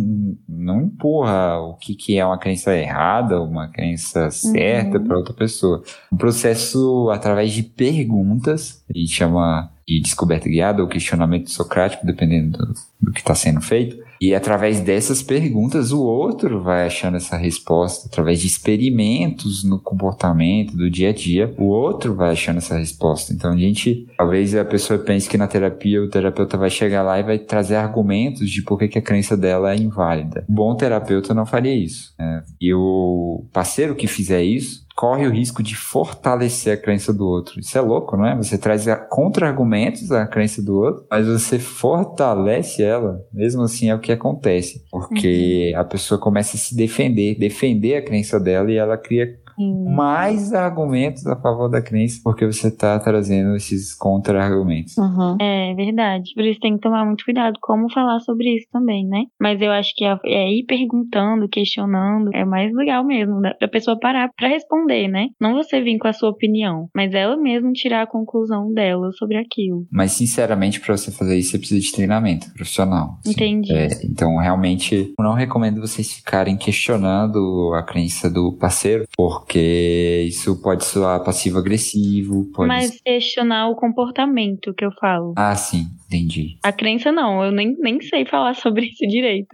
não 0.48 0.82
empurra 0.82 1.58
o 1.58 1.74
que, 1.74 1.96
que 1.96 2.16
é 2.16 2.24
uma 2.24 2.38
crença 2.38 2.72
errada, 2.72 3.42
uma 3.42 3.66
crença 3.66 4.30
certa 4.30 4.98
uhum. 4.98 5.04
para 5.04 5.16
outra 5.16 5.34
pessoa. 5.34 5.82
O 6.12 6.16
processo, 6.16 7.10
através 7.10 7.52
de 7.52 7.64
perguntas, 7.64 8.84
a 8.88 8.96
gente 8.96 9.10
chama 9.10 9.72
de 9.88 9.98
descoberta 9.98 10.48
guiada 10.48 10.82
ou 10.82 10.88
questionamento 10.88 11.50
socrático, 11.50 12.06
dependendo 12.06 12.56
do, 12.58 12.74
do 13.00 13.12
que 13.12 13.18
está 13.18 13.34
sendo 13.34 13.60
feito. 13.60 13.96
E 14.20 14.34
através 14.34 14.80
dessas 14.80 15.22
perguntas, 15.22 15.92
o 15.92 16.02
outro 16.02 16.62
vai 16.62 16.86
achando 16.86 17.16
essa 17.16 17.36
resposta, 17.36 18.08
através 18.08 18.40
de 18.40 18.46
experimentos 18.46 19.64
no 19.64 19.78
comportamento 19.78 20.76
do 20.76 20.90
dia 20.90 21.10
a 21.10 21.12
dia, 21.12 21.54
o 21.58 21.64
outro 21.64 22.14
vai 22.14 22.32
achando 22.32 22.58
essa 22.58 22.78
resposta. 22.78 23.32
Então 23.32 23.52
a 23.52 23.56
gente, 23.56 24.06
talvez 24.16 24.54
a 24.54 24.64
pessoa 24.64 24.98
pense 24.98 25.28
que 25.28 25.38
na 25.38 25.46
terapia 25.46 26.02
o 26.02 26.08
terapeuta 26.08 26.56
vai 26.56 26.70
chegar 26.70 27.02
lá 27.02 27.18
e 27.18 27.22
vai 27.22 27.38
trazer 27.38 27.76
argumentos 27.76 28.50
de 28.50 28.62
por 28.62 28.78
que, 28.78 28.88
que 28.88 28.98
a 28.98 29.02
crença 29.02 29.36
dela 29.36 29.72
é 29.72 29.76
inválida. 29.76 30.44
O 30.48 30.52
bom 30.52 30.74
terapeuta 30.74 31.34
não 31.34 31.46
faria 31.46 31.74
isso. 31.74 32.14
Né? 32.18 32.42
E 32.60 32.72
o 32.72 33.44
parceiro 33.52 33.94
que 33.94 34.06
fizer 34.06 34.42
isso, 34.42 34.84
corre 34.95 35.26
o 35.26 35.30
risco 35.30 35.62
de 35.62 35.74
fortalecer 35.74 36.72
a 36.72 36.80
crença 36.80 37.12
do 37.12 37.26
outro. 37.26 37.59
Isso 37.59 37.76
é 37.76 37.80
louco, 37.80 38.16
não 38.16 38.26
é? 38.26 38.36
Você 38.36 38.57
traz 38.57 38.86
contra-argumentos 39.11 40.12
à 40.12 40.26
crença 40.26 40.62
do 40.62 40.76
outro, 40.76 41.05
mas 41.11 41.26
você 41.26 41.59
fortalece 41.59 42.82
ela. 42.82 43.20
Mesmo 43.32 43.62
assim 43.62 43.90
é 43.90 43.95
o 43.95 43.99
que 43.99 44.12
acontece. 44.12 44.84
Porque 44.90 45.72
uhum. 45.74 45.80
a 45.80 45.84
pessoa 45.84 46.20
começa 46.20 46.57
a 46.57 46.61
se 46.61 46.76
defender, 46.76 47.36
defender 47.36 47.97
a 47.97 48.03
crença 48.03 48.38
dela 48.38 48.70
e 48.70 48.76
ela 48.76 48.97
cria 48.97 49.36
mais 49.59 50.52
argumentos 50.52 51.26
a 51.26 51.36
favor 51.36 51.68
da 51.68 51.82
crença, 51.82 52.20
porque 52.22 52.46
você 52.46 52.68
está 52.68 52.98
trazendo 52.98 53.57
esses 53.57 53.94
contra-argumentos. 53.94 54.96
Uhum. 54.96 55.36
É 55.40 55.74
verdade. 55.74 56.30
Por 56.34 56.44
isso 56.44 56.61
tem 56.61 56.74
que 56.74 56.80
tomar 56.80 57.05
muito 57.05 57.24
cuidado 57.24 57.59
como 57.61 57.92
falar 57.92 58.20
sobre 58.20 58.57
isso 58.57 58.66
também, 58.72 59.07
né? 59.07 59.24
Mas 59.40 59.61
eu 59.61 59.70
acho 59.70 59.92
que 59.94 60.05
é 60.05 60.50
ir 60.50 60.64
perguntando, 60.66 61.48
questionando, 61.48 62.30
é 62.34 62.44
mais 62.44 62.72
legal 62.74 63.05
mesmo, 63.05 63.40
da 63.40 63.68
pessoa 63.68 63.98
parar 63.98 64.30
para 64.36 64.48
responder, 64.48 65.09
né? 65.09 65.28
Não 65.40 65.55
você 65.55 65.80
vir 65.80 65.98
com 65.98 66.09
a 66.09 66.12
sua 66.12 66.30
opinião, 66.30 66.88
mas 66.94 67.12
ela 67.14 67.36
mesma 67.36 67.72
tirar 67.72 68.02
a 68.02 68.07
conclusão 68.07 68.72
dela 68.72 69.11
sobre 69.12 69.36
aquilo. 69.36 69.86
Mas, 69.90 70.12
sinceramente, 70.12 70.80
para 70.80 70.96
você 70.96 71.11
fazer 71.11 71.36
isso, 71.38 71.50
você 71.50 71.59
precisa 71.59 71.80
de 71.80 71.92
treinamento 71.92 72.52
profissional. 72.52 73.18
Assim. 73.20 73.32
Entendi. 73.32 73.72
É, 73.74 73.88
então, 74.05 74.36
realmente, 74.36 75.14
eu 75.18 75.24
não 75.24 75.34
recomendo 75.34 75.80
vocês 75.80 76.12
ficarem 76.12 76.57
questionando 76.57 77.72
a 77.74 77.82
crença 77.82 78.30
do 78.30 78.52
parceiro, 78.52 79.05
porque 79.16 79.43
porque 79.45 80.24
isso 80.26 80.61
pode 80.61 80.84
soar 80.84 81.22
passivo-agressivo. 81.22 82.51
Pode... 82.53 82.66
Mas 82.66 82.99
questionar 83.03 83.68
o 83.68 83.76
comportamento 83.76 84.72
que 84.74 84.84
eu 84.84 84.90
falo. 84.99 85.34
Ah, 85.36 85.55
sim, 85.55 85.86
entendi. 86.07 86.59
A 86.62 86.72
crença 86.72 87.12
não, 87.12 87.45
eu 87.45 87.53
nem, 87.53 87.76
nem 87.78 88.01
sei 88.01 88.24
falar 88.24 88.55
sobre 88.57 88.86
isso 88.86 89.07
direito. 89.07 89.49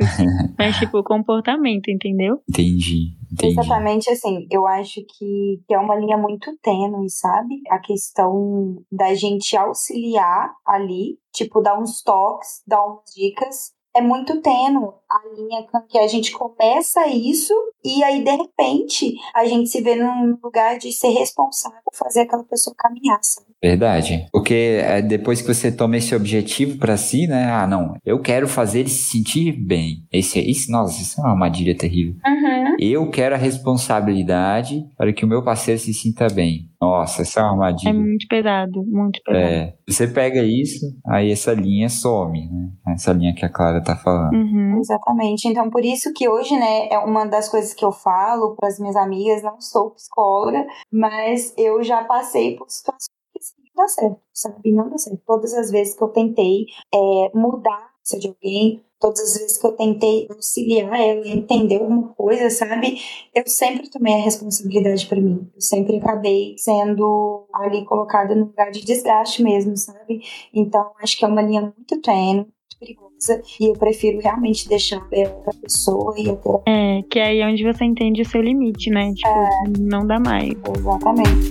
Mas, 0.56 0.76
tipo, 0.78 0.98
o 0.98 1.04
comportamento, 1.04 1.88
entendeu? 1.88 2.40
Entendi. 2.48 3.14
Entendi. 3.32 3.52
Exatamente 3.52 4.10
assim, 4.10 4.46
eu 4.50 4.66
acho 4.66 5.00
que, 5.06 5.60
que 5.66 5.74
é 5.74 5.78
uma 5.78 5.94
linha 5.96 6.16
muito 6.16 6.50
tênue, 6.62 7.08
sabe? 7.10 7.60
A 7.70 7.78
questão 7.78 8.76
da 8.90 9.14
gente 9.14 9.56
auxiliar 9.56 10.52
ali, 10.66 11.16
tipo, 11.32 11.60
dar 11.60 11.78
uns 11.78 12.02
toques, 12.02 12.62
dar 12.66 12.84
umas 12.84 13.04
dicas, 13.14 13.72
é 13.94 14.00
muito 14.00 14.40
tênue 14.40 14.90
a 15.10 15.20
linha 15.34 15.66
com 15.70 15.80
que 15.82 15.98
a 15.98 16.06
gente 16.06 16.32
começa 16.32 17.06
isso 17.08 17.52
e 17.84 18.04
aí 18.04 18.22
de 18.22 18.30
repente 18.30 19.14
a 19.34 19.44
gente 19.44 19.68
se 19.68 19.80
vê 19.80 19.96
num 19.96 20.38
lugar 20.42 20.78
de 20.78 20.92
ser 20.92 21.08
responsável 21.08 21.78
por 21.84 21.96
fazer 21.96 22.20
aquela 22.20 22.44
pessoa 22.44 22.74
caminhar. 22.78 23.18
Sabe? 23.22 23.48
Verdade. 23.62 24.26
Porque 24.32 24.80
é, 24.82 25.02
depois 25.02 25.42
que 25.42 25.52
você 25.52 25.70
toma 25.70 25.96
esse 25.96 26.14
objetivo 26.14 26.78
para 26.78 26.96
si, 26.96 27.26
né? 27.26 27.50
Ah, 27.50 27.66
não, 27.66 27.94
eu 28.04 28.20
quero 28.20 28.48
fazer 28.48 28.80
ele 28.80 28.88
se 28.88 29.10
sentir 29.10 29.52
bem. 29.52 30.06
Esse, 30.12 30.38
esse, 30.38 30.70
nossa, 30.70 31.00
isso 31.02 31.20
é 31.20 31.24
uma 31.24 31.32
armadilha 31.32 31.76
terrível. 31.76 32.14
Uhum. 32.24 32.76
Eu 32.78 33.10
quero 33.10 33.34
a 33.34 33.38
responsabilidade 33.38 34.86
para 34.96 35.12
que 35.12 35.24
o 35.24 35.28
meu 35.28 35.42
parceiro 35.42 35.80
se 35.80 35.92
sinta 35.92 36.28
bem. 36.28 36.70
Nossa, 36.80 37.20
essa 37.20 37.40
é 37.40 37.42
uma 37.42 37.52
armadilha. 37.52 37.90
É 37.90 37.92
muito 37.92 38.26
pesado, 38.26 38.82
muito 38.86 39.20
pesado. 39.22 39.44
É, 39.44 39.74
você 39.86 40.08
pega 40.08 40.42
isso, 40.42 40.86
aí 41.06 41.30
essa 41.30 41.52
linha 41.52 41.90
some, 41.90 42.48
né? 42.50 42.70
Essa 42.94 43.12
linha 43.12 43.34
que 43.34 43.44
a 43.44 43.50
Clara 43.50 43.82
tá 43.82 43.94
falando. 43.96 44.32
Uhum. 44.32 44.78
Exatamente. 45.00 45.48
Então, 45.48 45.70
por 45.70 45.84
isso 45.84 46.12
que 46.12 46.28
hoje, 46.28 46.56
né, 46.56 46.88
é 46.90 46.98
uma 46.98 47.24
das 47.24 47.48
coisas 47.48 47.72
que 47.74 47.84
eu 47.84 47.92
falo 47.92 48.54
para 48.54 48.68
as 48.68 48.78
minhas 48.78 48.96
amigas, 48.96 49.42
não 49.42 49.60
sou 49.60 49.90
psicóloga, 49.92 50.66
mas 50.92 51.54
eu 51.56 51.82
já 51.82 52.04
passei 52.04 52.56
por 52.56 52.68
situações 52.70 53.08
que 53.32 53.62
não 53.64 53.84
dá 53.84 53.88
certo, 53.88 54.20
sabe? 54.32 54.72
Não 54.72 54.88
dá 54.90 54.98
certo. 54.98 55.22
Todas 55.26 55.54
as 55.54 55.70
vezes 55.70 55.94
que 55.94 56.02
eu 56.02 56.08
tentei 56.08 56.66
é, 56.94 57.30
mudar 57.34 57.90
a 58.14 58.18
de 58.18 58.28
alguém, 58.28 58.84
todas 58.98 59.20
as 59.20 59.38
vezes 59.38 59.58
que 59.58 59.66
eu 59.66 59.72
tentei 59.72 60.26
auxiliar 60.30 61.00
ela 61.00 61.26
entender 61.28 61.76
alguma 61.76 62.08
coisa, 62.14 62.50
sabe? 62.50 63.00
Eu 63.34 63.44
sempre 63.46 63.88
tomei 63.90 64.14
a 64.14 64.24
responsabilidade 64.24 65.06
para 65.06 65.20
mim. 65.20 65.48
Eu 65.54 65.60
sempre 65.60 65.96
acabei 65.98 66.54
sendo 66.58 67.46
ali 67.54 67.84
colocada 67.84 68.34
no 68.34 68.46
lugar 68.46 68.70
de 68.70 68.84
desgaste 68.84 69.42
mesmo, 69.42 69.76
sabe? 69.76 70.22
Então, 70.52 70.92
acho 71.02 71.16
que 71.18 71.24
é 71.24 71.28
uma 71.28 71.42
linha 71.42 71.62
muito 71.62 72.00
tênue, 72.02 72.46
perigosa 72.80 73.42
e 73.60 73.68
eu 73.68 73.74
prefiro 73.74 74.18
realmente 74.20 74.66
deixar 74.66 74.96
a 74.96 75.54
pessoa 75.60 76.14
e 76.16 76.30
até. 76.30 76.50
É, 76.66 77.02
que 77.02 77.18
é 77.18 77.26
aí 77.26 77.42
onde 77.44 77.62
você 77.62 77.84
entende 77.84 78.22
o 78.22 78.24
seu 78.24 78.40
limite, 78.40 78.88
né? 78.88 79.12
Tipo, 79.12 79.28
é, 79.28 79.48
não 79.78 80.06
dá 80.06 80.18
mais. 80.18 80.54
Exatamente. 80.78 81.50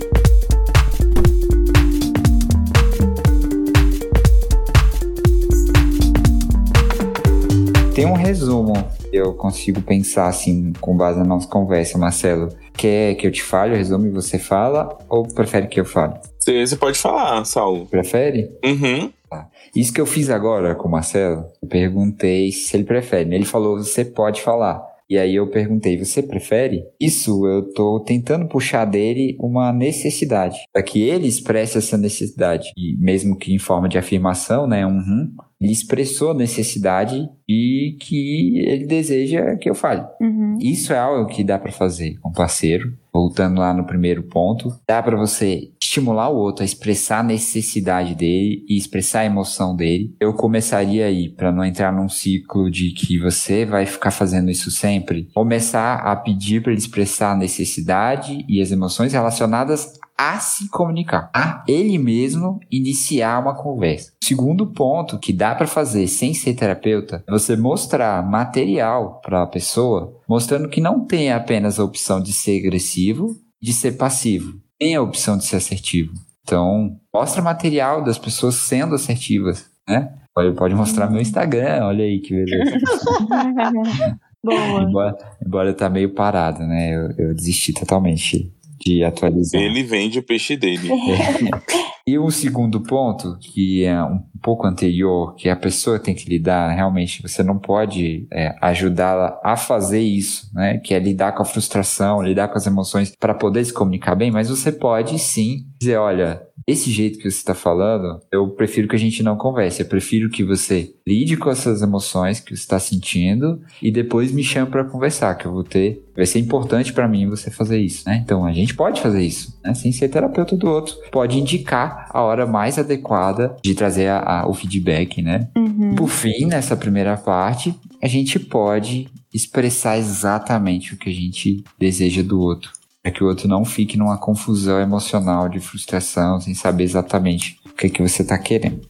Tem 7.94 8.06
um 8.06 8.14
resumo 8.14 8.72
que 8.98 9.16
eu 9.16 9.34
consigo 9.34 9.80
pensar 9.82 10.26
assim, 10.26 10.72
com 10.80 10.96
base 10.96 11.18
na 11.18 11.24
nossa 11.24 11.46
conversa, 11.46 11.96
Marcelo. 11.96 12.48
Quer 12.72 13.14
que 13.14 13.26
eu 13.26 13.30
te 13.30 13.42
fale 13.42 13.74
o 13.74 13.76
resumo 13.76 14.06
e 14.06 14.10
você 14.10 14.38
fala? 14.38 14.98
Ou 15.08 15.28
prefere 15.28 15.68
que 15.68 15.78
eu 15.78 15.84
fale? 15.84 16.14
Você 16.38 16.76
pode 16.76 16.98
falar, 16.98 17.44
Saulo. 17.44 17.86
Prefere? 17.86 18.50
Uhum. 18.64 19.12
Tá. 19.30 19.48
Isso 19.76 19.92
que 19.92 20.00
eu 20.00 20.06
fiz 20.06 20.28
agora 20.28 20.74
com 20.74 20.88
o 20.88 20.90
Marcelo, 20.90 21.44
eu 21.62 21.68
perguntei 21.68 22.50
se 22.50 22.76
ele 22.76 22.82
prefere. 22.82 23.32
Ele 23.32 23.44
falou, 23.44 23.78
você 23.78 24.04
pode 24.04 24.42
falar. 24.42 24.84
E 25.08 25.18
aí 25.18 25.34
eu 25.34 25.48
perguntei, 25.48 25.98
você 25.98 26.22
prefere? 26.22 26.84
Isso 27.00 27.46
eu 27.46 27.72
tô 27.72 27.98
tentando 27.98 28.46
puxar 28.46 28.84
dele 28.84 29.36
uma 29.40 29.72
necessidade, 29.72 30.56
para 30.72 30.84
que 30.84 31.02
ele 31.02 31.26
expresse 31.26 31.78
essa 31.78 31.98
necessidade, 31.98 32.70
e 32.76 32.96
mesmo 32.96 33.36
que 33.36 33.52
em 33.52 33.58
forma 33.58 33.88
de 33.88 33.98
afirmação, 33.98 34.68
né, 34.68 34.86
uhum, 34.86 35.32
ele 35.60 35.72
expressou 35.72 36.30
a 36.30 36.34
necessidade 36.34 37.28
e 37.48 37.96
que 38.00 38.60
ele 38.60 38.86
deseja 38.86 39.56
que 39.56 39.68
eu 39.68 39.74
fale. 39.74 40.06
Uhum. 40.20 40.56
Isso 40.60 40.92
é 40.92 40.98
algo 40.98 41.28
que 41.28 41.42
dá 41.42 41.58
para 41.58 41.72
fazer 41.72 42.16
com 42.20 42.30
parceiro. 42.30 42.96
Voltando 43.12 43.60
lá 43.60 43.74
no 43.74 43.84
primeiro 43.84 44.22
ponto, 44.22 44.72
dá 44.86 45.02
para 45.02 45.16
você 45.16 45.70
estimular 45.82 46.28
o 46.28 46.36
outro 46.36 46.62
a 46.62 46.64
expressar 46.64 47.20
a 47.20 47.24
necessidade 47.24 48.14
dele 48.14 48.64
e 48.68 48.76
expressar 48.76 49.20
a 49.20 49.24
emoção 49.24 49.74
dele. 49.74 50.14
Eu 50.20 50.32
começaria 50.34 51.06
aí, 51.06 51.28
para 51.28 51.50
não 51.50 51.64
entrar 51.64 51.92
num 51.92 52.08
ciclo 52.08 52.70
de 52.70 52.92
que 52.92 53.18
você 53.18 53.64
vai 53.64 53.86
ficar 53.86 54.10
fazendo 54.10 54.50
isso 54.50 54.70
sempre, 54.70 55.28
começar 55.34 55.96
a 55.96 56.14
pedir 56.14 56.62
para 56.62 56.72
ele 56.72 56.80
expressar 56.80 57.32
a 57.32 57.36
necessidade 57.36 58.44
e 58.48 58.62
as 58.62 58.70
emoções 58.70 59.12
relacionadas 59.12 59.98
a 60.20 60.38
se 60.38 60.68
comunicar, 60.68 61.30
a 61.34 61.64
ele 61.66 61.96
mesmo 61.96 62.60
iniciar 62.70 63.40
uma 63.40 63.54
conversa. 63.54 64.12
O 64.22 64.26
segundo 64.26 64.66
ponto 64.66 65.18
que 65.18 65.32
dá 65.32 65.54
para 65.54 65.66
fazer 65.66 66.06
sem 66.08 66.34
ser 66.34 66.52
terapeuta 66.52 67.24
é 67.26 67.30
você 67.30 67.56
mostrar 67.56 68.22
material 68.22 69.18
para 69.24 69.42
a 69.42 69.46
pessoa, 69.46 70.19
mostrando 70.30 70.68
que 70.68 70.80
não 70.80 71.04
tem 71.04 71.32
apenas 71.32 71.80
a 71.80 71.84
opção 71.84 72.22
de 72.22 72.32
ser 72.32 72.60
agressivo, 72.60 73.34
de 73.60 73.72
ser 73.72 73.96
passivo, 73.96 74.60
tem 74.78 74.94
a 74.94 75.02
opção 75.02 75.36
de 75.36 75.44
ser 75.44 75.56
assertivo. 75.56 76.12
Então, 76.42 76.96
mostra 77.12 77.42
material 77.42 78.04
das 78.04 78.16
pessoas 78.16 78.54
sendo 78.54 78.94
assertivas, 78.94 79.68
né? 79.88 80.14
Pode, 80.32 80.54
pode 80.54 80.74
mostrar 80.76 81.10
meu 81.10 81.20
Instagram, 81.20 81.84
olha 81.84 82.04
aí 82.04 82.20
que 82.20 82.32
beleza. 82.32 82.78
Boa. 84.42 84.82
embora, 84.84 85.18
embora 85.44 85.74
tá 85.74 85.90
meio 85.90 86.14
parado, 86.14 86.60
né? 86.60 86.94
Eu, 86.94 87.10
eu 87.18 87.34
desisti 87.34 87.72
totalmente 87.72 88.54
de 88.78 89.02
atualizar. 89.02 89.60
Ele 89.60 89.82
vende 89.82 90.20
o 90.20 90.22
peixe 90.22 90.56
dele. 90.56 90.88
E 92.06 92.18
um 92.18 92.30
segundo 92.30 92.80
ponto, 92.80 93.36
que 93.38 93.84
é 93.84 94.02
um 94.02 94.22
pouco 94.42 94.66
anterior, 94.66 95.34
que 95.34 95.48
a 95.48 95.56
pessoa 95.56 95.98
tem 95.98 96.14
que 96.14 96.28
lidar, 96.28 96.70
realmente, 96.70 97.22
você 97.22 97.42
não 97.42 97.58
pode 97.58 98.26
é, 98.32 98.54
ajudá-la 98.60 99.38
a 99.44 99.56
fazer 99.56 100.00
isso, 100.00 100.50
né? 100.54 100.78
Que 100.78 100.94
é 100.94 100.98
lidar 100.98 101.32
com 101.32 101.42
a 101.42 101.46
frustração, 101.46 102.22
lidar 102.22 102.48
com 102.48 102.56
as 102.56 102.66
emoções 102.66 103.14
para 103.14 103.34
poder 103.34 103.64
se 103.64 103.72
comunicar 103.72 104.14
bem, 104.14 104.30
mas 104.30 104.48
você 104.48 104.72
pode 104.72 105.18
sim 105.18 105.66
dizer, 105.78 105.96
olha, 105.98 106.42
esse 106.70 106.90
jeito 106.90 107.18
que 107.18 107.30
você 107.30 107.36
está 107.36 107.54
falando, 107.54 108.20
eu 108.30 108.48
prefiro 108.48 108.88
que 108.88 108.96
a 108.96 108.98
gente 108.98 109.22
não 109.22 109.36
converse. 109.36 109.80
Eu 109.80 109.88
prefiro 109.88 110.30
que 110.30 110.44
você 110.44 110.94
lide 111.06 111.36
com 111.36 111.50
essas 111.50 111.82
emoções 111.82 112.40
que 112.40 112.56
você 112.56 112.62
está 112.62 112.78
sentindo 112.78 113.60
e 113.82 113.90
depois 113.90 114.32
me 114.32 114.42
chame 114.42 114.70
para 114.70 114.84
conversar, 114.84 115.34
que 115.34 115.46
eu 115.46 115.52
vou 115.52 115.64
ter. 115.64 116.04
Vai 116.14 116.26
ser 116.26 116.38
importante 116.38 116.92
para 116.92 117.08
mim 117.08 117.28
você 117.28 117.50
fazer 117.50 117.78
isso, 117.78 118.08
né? 118.08 118.20
Então 118.24 118.44
a 118.44 118.52
gente 118.52 118.74
pode 118.74 119.00
fazer 119.00 119.22
isso, 119.22 119.58
né? 119.64 119.74
Sem 119.74 119.92
ser 119.92 120.08
terapeuta 120.08 120.56
do 120.56 120.68
outro. 120.68 120.94
Pode 121.10 121.38
indicar 121.38 122.08
a 122.10 122.22
hora 122.22 122.46
mais 122.46 122.78
adequada 122.78 123.56
de 123.62 123.74
trazer 123.74 124.08
a, 124.08 124.18
a, 124.18 124.48
o 124.48 124.54
feedback, 124.54 125.22
né? 125.22 125.48
Uhum. 125.56 125.94
Por 125.94 126.08
fim, 126.08 126.46
nessa 126.46 126.76
primeira 126.76 127.16
parte, 127.16 127.74
a 128.02 128.06
gente 128.06 128.38
pode 128.38 129.08
expressar 129.32 129.98
exatamente 129.98 130.94
o 130.94 130.96
que 130.96 131.08
a 131.08 131.14
gente 131.14 131.64
deseja 131.78 132.22
do 132.22 132.40
outro. 132.40 132.72
Para 133.02 133.12
que 133.12 133.24
o 133.24 133.26
outro 133.26 133.48
não 133.48 133.64
fique 133.64 133.96
numa 133.96 134.18
confusão 134.18 134.78
emocional 134.78 135.48
de 135.48 135.58
frustração, 135.58 136.40
sem 136.40 136.54
saber 136.54 136.84
exatamente 136.84 137.58
o 137.64 137.74
que, 137.74 137.88
que 137.88 138.02
você 138.02 138.20
está 138.20 138.36
querendo. 138.36 138.80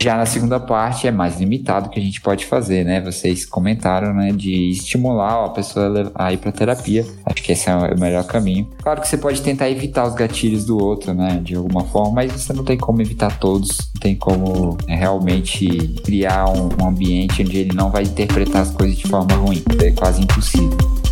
Já 0.00 0.18
na 0.18 0.26
segunda 0.26 0.60
parte 0.60 1.06
é 1.06 1.10
mais 1.10 1.40
limitado 1.40 1.86
o 1.86 1.90
que 1.90 1.98
a 1.98 2.02
gente 2.02 2.20
pode 2.20 2.44
fazer, 2.44 2.84
né? 2.84 3.00
Vocês 3.00 3.46
comentaram, 3.46 4.12
né, 4.12 4.32
de 4.32 4.70
estimular 4.70 5.46
a 5.46 5.48
pessoa 5.48 6.12
a 6.14 6.30
ir 6.30 6.36
para 6.36 6.52
terapia. 6.52 7.06
Acho 7.24 7.42
que 7.42 7.52
esse 7.52 7.70
é 7.70 7.74
o 7.74 7.98
melhor 7.98 8.24
caminho. 8.24 8.68
Claro 8.82 9.00
que 9.00 9.08
você 9.08 9.16
pode 9.16 9.40
tentar 9.40 9.70
evitar 9.70 10.06
os 10.06 10.14
gatilhos 10.14 10.66
do 10.66 10.76
outro, 10.76 11.14
né, 11.14 11.40
de 11.42 11.54
alguma 11.54 11.84
forma, 11.84 12.16
mas 12.16 12.32
você 12.32 12.52
não 12.52 12.64
tem 12.64 12.76
como 12.76 13.00
evitar 13.00 13.38
todos. 13.38 13.78
Não 13.94 14.00
tem 14.00 14.14
como 14.14 14.76
né, 14.86 14.94
realmente 14.94 15.66
criar 16.04 16.50
um, 16.50 16.68
um 16.82 16.88
ambiente 16.88 17.40
onde 17.40 17.56
ele 17.56 17.74
não 17.74 17.90
vai 17.90 18.02
interpretar 18.02 18.60
as 18.60 18.70
coisas 18.70 18.98
de 18.98 19.08
forma 19.08 19.34
ruim. 19.34 19.62
É 19.82 19.90
quase 19.92 20.22
impossível. 20.22 21.03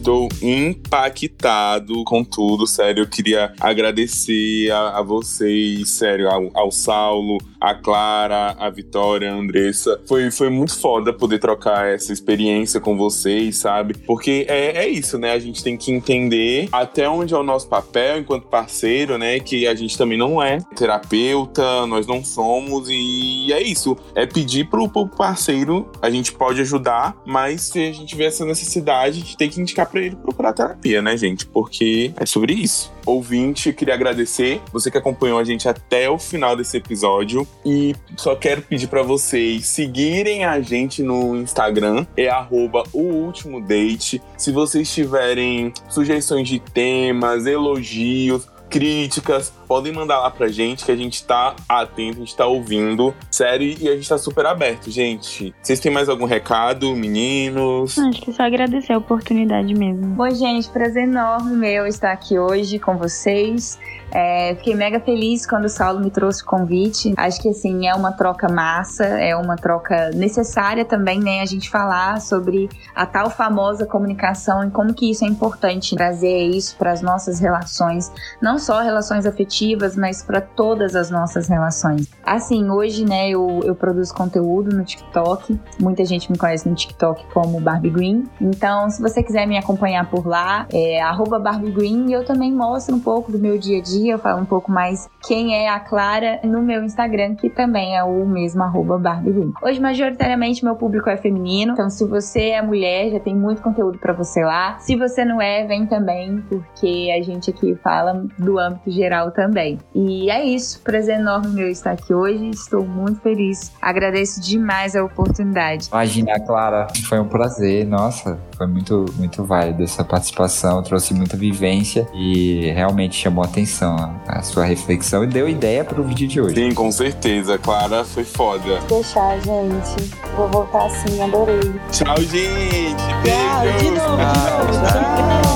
Estou 0.00 0.28
impactado 0.40 2.02
com 2.04 2.24
tudo, 2.24 2.66
sério. 2.66 3.02
Eu 3.02 3.08
queria 3.08 3.52
agradecer 3.60 4.70
a, 4.70 4.98
a 4.98 5.02
vocês, 5.02 5.90
sério, 5.90 6.28
ao, 6.28 6.50
ao 6.54 6.72
Saulo, 6.72 7.38
a 7.60 7.74
Clara, 7.74 8.56
a 8.58 8.70
Vitória, 8.70 9.30
a 9.30 9.34
Andressa. 9.34 10.00
Foi, 10.06 10.30
foi 10.30 10.48
muito 10.48 10.78
foda 10.78 11.12
poder 11.12 11.38
trocar 11.38 11.86
essa 11.86 12.12
experiência 12.12 12.80
com 12.80 12.96
vocês, 12.96 13.58
sabe? 13.58 13.94
Porque 14.06 14.46
é, 14.48 14.84
é 14.84 14.88
isso, 14.88 15.18
né? 15.18 15.32
A 15.32 15.38
gente 15.38 15.62
tem 15.62 15.76
que 15.76 15.92
entender 15.92 16.68
até 16.72 17.08
onde 17.08 17.34
é 17.34 17.36
o 17.36 17.42
nosso 17.42 17.68
papel 17.68 18.18
enquanto 18.20 18.46
parceiro, 18.46 19.18
né? 19.18 19.38
Que 19.38 19.66
a 19.66 19.74
gente 19.74 19.96
também 19.98 20.16
não 20.16 20.42
é 20.42 20.58
terapeuta, 20.74 21.86
nós 21.86 22.06
não 22.06 22.24
somos, 22.24 22.88
e 22.88 23.52
é 23.52 23.62
isso. 23.62 23.96
É 24.14 24.24
pedir 24.24 24.68
pro, 24.70 24.88
pro 24.88 25.06
parceiro, 25.06 25.90
a 26.00 26.08
gente 26.08 26.32
pode 26.32 26.60
ajudar, 26.62 27.14
mas 27.26 27.62
se 27.62 27.78
a 27.78 27.92
gente 27.92 28.06
tiver 28.06 28.26
essa 28.26 28.46
necessidade, 28.46 29.18
a 29.18 29.20
gente 29.20 29.36
tem 29.36 29.50
que 29.50 29.60
indicar 29.60 29.89
pra 29.90 30.00
ele 30.00 30.16
procurar 30.16 30.52
terapia, 30.52 31.02
né, 31.02 31.16
gente? 31.16 31.46
Porque 31.46 32.12
é 32.16 32.24
sobre 32.24 32.52
isso. 32.52 32.92
Ouvinte, 33.04 33.72
queria 33.72 33.94
agradecer 33.94 34.60
você 34.72 34.90
que 34.90 34.98
acompanhou 34.98 35.38
a 35.38 35.44
gente 35.44 35.68
até 35.68 36.08
o 36.08 36.18
final 36.18 36.56
desse 36.56 36.76
episódio 36.76 37.46
e 37.64 37.94
só 38.16 38.36
quero 38.36 38.62
pedir 38.62 38.86
pra 38.86 39.02
vocês 39.02 39.66
seguirem 39.66 40.44
a 40.44 40.60
gente 40.60 41.02
no 41.02 41.36
Instagram, 41.36 42.06
é 42.16 42.28
arroba 42.28 42.84
o 42.92 43.00
último 43.00 43.60
date. 43.60 44.22
Se 44.36 44.52
vocês 44.52 44.92
tiverem 44.92 45.72
sugestões 45.88 46.48
de 46.48 46.60
temas, 46.60 47.46
elogios, 47.46 48.46
críticas, 48.70 49.52
podem 49.66 49.92
mandar 49.92 50.20
lá 50.20 50.30
pra 50.30 50.48
gente 50.48 50.84
que 50.84 50.92
a 50.92 50.96
gente 50.96 51.24
tá 51.24 51.56
atento, 51.68 52.18
a 52.18 52.20
gente 52.20 52.36
tá 52.36 52.46
ouvindo. 52.46 53.12
Sério, 53.30 53.76
e 53.78 53.88
a 53.88 53.96
gente 53.96 54.08
tá 54.08 54.16
super 54.16 54.46
aberto, 54.46 54.90
gente. 54.90 55.52
Vocês 55.60 55.80
têm 55.80 55.92
mais 55.92 56.08
algum 56.08 56.24
recado, 56.24 56.94
meninos? 56.94 57.98
Acho 57.98 58.22
que 58.22 58.32
só 58.32 58.44
agradecer 58.44 58.92
a 58.92 58.98
oportunidade 58.98 59.74
mesmo. 59.74 60.06
Bom, 60.06 60.30
gente, 60.30 60.68
prazer 60.70 61.02
enorme 61.02 61.56
meu 61.56 61.86
estar 61.86 62.12
aqui 62.12 62.38
hoje 62.38 62.78
com 62.78 62.96
vocês. 62.96 63.78
É, 64.12 64.54
fiquei 64.56 64.74
mega 64.74 64.98
feliz 65.00 65.46
quando 65.46 65.66
o 65.66 65.68
Saulo 65.68 66.00
me 66.00 66.10
trouxe 66.10 66.42
o 66.42 66.46
convite. 66.46 67.14
Acho 67.16 67.40
que 67.40 67.48
assim 67.48 67.86
é 67.86 67.94
uma 67.94 68.12
troca 68.12 68.48
massa, 68.48 69.04
é 69.04 69.36
uma 69.36 69.56
troca 69.56 70.10
necessária 70.10 70.84
também, 70.84 71.20
né? 71.20 71.40
A 71.40 71.46
gente 71.46 71.70
falar 71.70 72.20
sobre 72.20 72.68
a 72.94 73.06
tal 73.06 73.30
famosa 73.30 73.86
comunicação 73.86 74.66
e 74.66 74.70
como 74.70 74.92
que 74.92 75.10
isso 75.10 75.24
é 75.24 75.28
importante 75.28 75.94
trazer 75.94 76.48
isso 76.48 76.76
para 76.76 76.92
as 76.92 77.00
nossas 77.00 77.38
relações, 77.38 78.10
não 78.42 78.58
só 78.60 78.80
relações 78.80 79.26
afetivas, 79.26 79.96
mas 79.96 80.22
para 80.22 80.40
todas 80.40 80.94
as 80.94 81.10
nossas 81.10 81.48
relações. 81.48 82.08
Assim, 82.24 82.70
hoje, 82.70 83.04
né, 83.04 83.30
eu, 83.30 83.60
eu 83.64 83.74
produzo 83.74 84.14
conteúdo 84.14 84.74
no 84.74 84.84
TikTok. 84.84 85.58
Muita 85.80 86.04
gente 86.04 86.30
me 86.30 86.38
conhece 86.38 86.68
no 86.68 86.74
TikTok 86.74 87.26
como 87.32 87.60
Barbie 87.60 87.90
Green. 87.90 88.24
Então, 88.40 88.88
se 88.90 89.00
você 89.00 89.22
quiser 89.22 89.46
me 89.46 89.58
acompanhar 89.58 90.08
por 90.08 90.26
lá, 90.26 90.66
é 90.72 91.00
Barbie 91.40 91.70
Green 91.70 92.06
e 92.08 92.12
eu 92.12 92.24
também 92.24 92.52
mostro 92.52 92.94
um 92.94 93.00
pouco 93.00 93.32
do 93.32 93.38
meu 93.38 93.58
dia 93.58 93.78
a 93.78 93.82
dia, 93.82 94.12
eu 94.12 94.18
falo 94.18 94.40
um 94.40 94.44
pouco 94.44 94.70
mais 94.70 95.08
quem 95.26 95.54
é 95.54 95.68
a 95.68 95.80
Clara 95.80 96.40
no 96.44 96.62
meu 96.62 96.82
Instagram, 96.82 97.34
que 97.34 97.48
também 97.48 97.96
é 97.96 98.04
o 98.04 98.26
mesmo 98.26 98.62
arroba 98.62 98.98
Barbie 98.98 99.32
Green. 99.32 99.52
Hoje, 99.62 99.80
majoritariamente, 99.80 100.64
meu 100.64 100.76
público 100.76 101.08
é 101.08 101.16
feminino, 101.16 101.72
então 101.72 101.90
se 101.90 102.04
você 102.04 102.50
é 102.50 102.62
mulher, 102.62 103.10
já 103.10 103.20
tem 103.20 103.34
muito 103.34 103.62
conteúdo 103.62 103.98
para 103.98 104.12
você 104.12 104.42
lá. 104.42 104.78
Se 104.78 104.96
você 104.96 105.24
não 105.24 105.40
é, 105.40 105.66
vem 105.66 105.86
também, 105.86 106.42
porque 106.48 107.10
a 107.16 107.22
gente 107.22 107.50
aqui 107.50 107.74
fala 107.76 108.24
do 108.38 108.49
âmbito 108.58 108.90
geral 108.90 109.30
também. 109.30 109.78
E 109.94 110.30
é 110.30 110.44
isso, 110.44 110.80
prazer 110.82 111.18
enorme 111.18 111.48
meu 111.48 111.68
estar 111.68 111.92
aqui 111.92 112.14
hoje, 112.14 112.50
estou 112.50 112.86
muito 112.86 113.20
feliz. 113.20 113.72
Agradeço 113.80 114.40
demais 114.40 114.94
a 114.96 115.04
oportunidade. 115.04 115.88
Imagina, 115.88 116.38
Clara, 116.40 116.86
foi 117.08 117.18
um 117.18 117.28
prazer, 117.28 117.86
nossa, 117.86 118.38
foi 118.56 118.66
muito, 118.66 119.06
muito 119.16 119.44
válido 119.44 119.82
essa 119.82 120.04
participação, 120.04 120.82
trouxe 120.82 121.14
muita 121.14 121.36
vivência 121.36 122.06
e 122.14 122.70
realmente 122.72 123.16
chamou 123.16 123.44
atenção 123.44 123.96
a, 124.26 124.42
sua 124.42 124.64
reflexão 124.64 125.24
e 125.24 125.26
deu 125.26 125.48
ideia 125.48 125.84
para 125.84 126.00
o 126.00 126.04
vídeo 126.04 126.28
de 126.28 126.40
hoje. 126.40 126.54
Sim, 126.54 126.74
com 126.74 126.90
certeza, 126.90 127.58
Clara, 127.58 128.04
foi 128.04 128.24
foda. 128.24 128.80
Deixar, 128.88 129.38
gente. 129.40 130.14
Vou 130.36 130.48
voltar 130.48 130.86
assim, 130.86 131.20
adorei. 131.22 131.60
Tchau, 131.90 132.16
gente. 132.18 132.96
Tchau, 132.96 133.62
Beijo. 133.62 133.78
de 133.78 133.90
novo, 133.90 134.16
de 134.16 134.20
novo. 134.20 134.22
Tchau. 134.22 134.82
Tchau, 134.82 135.42
tchau. 135.42 135.49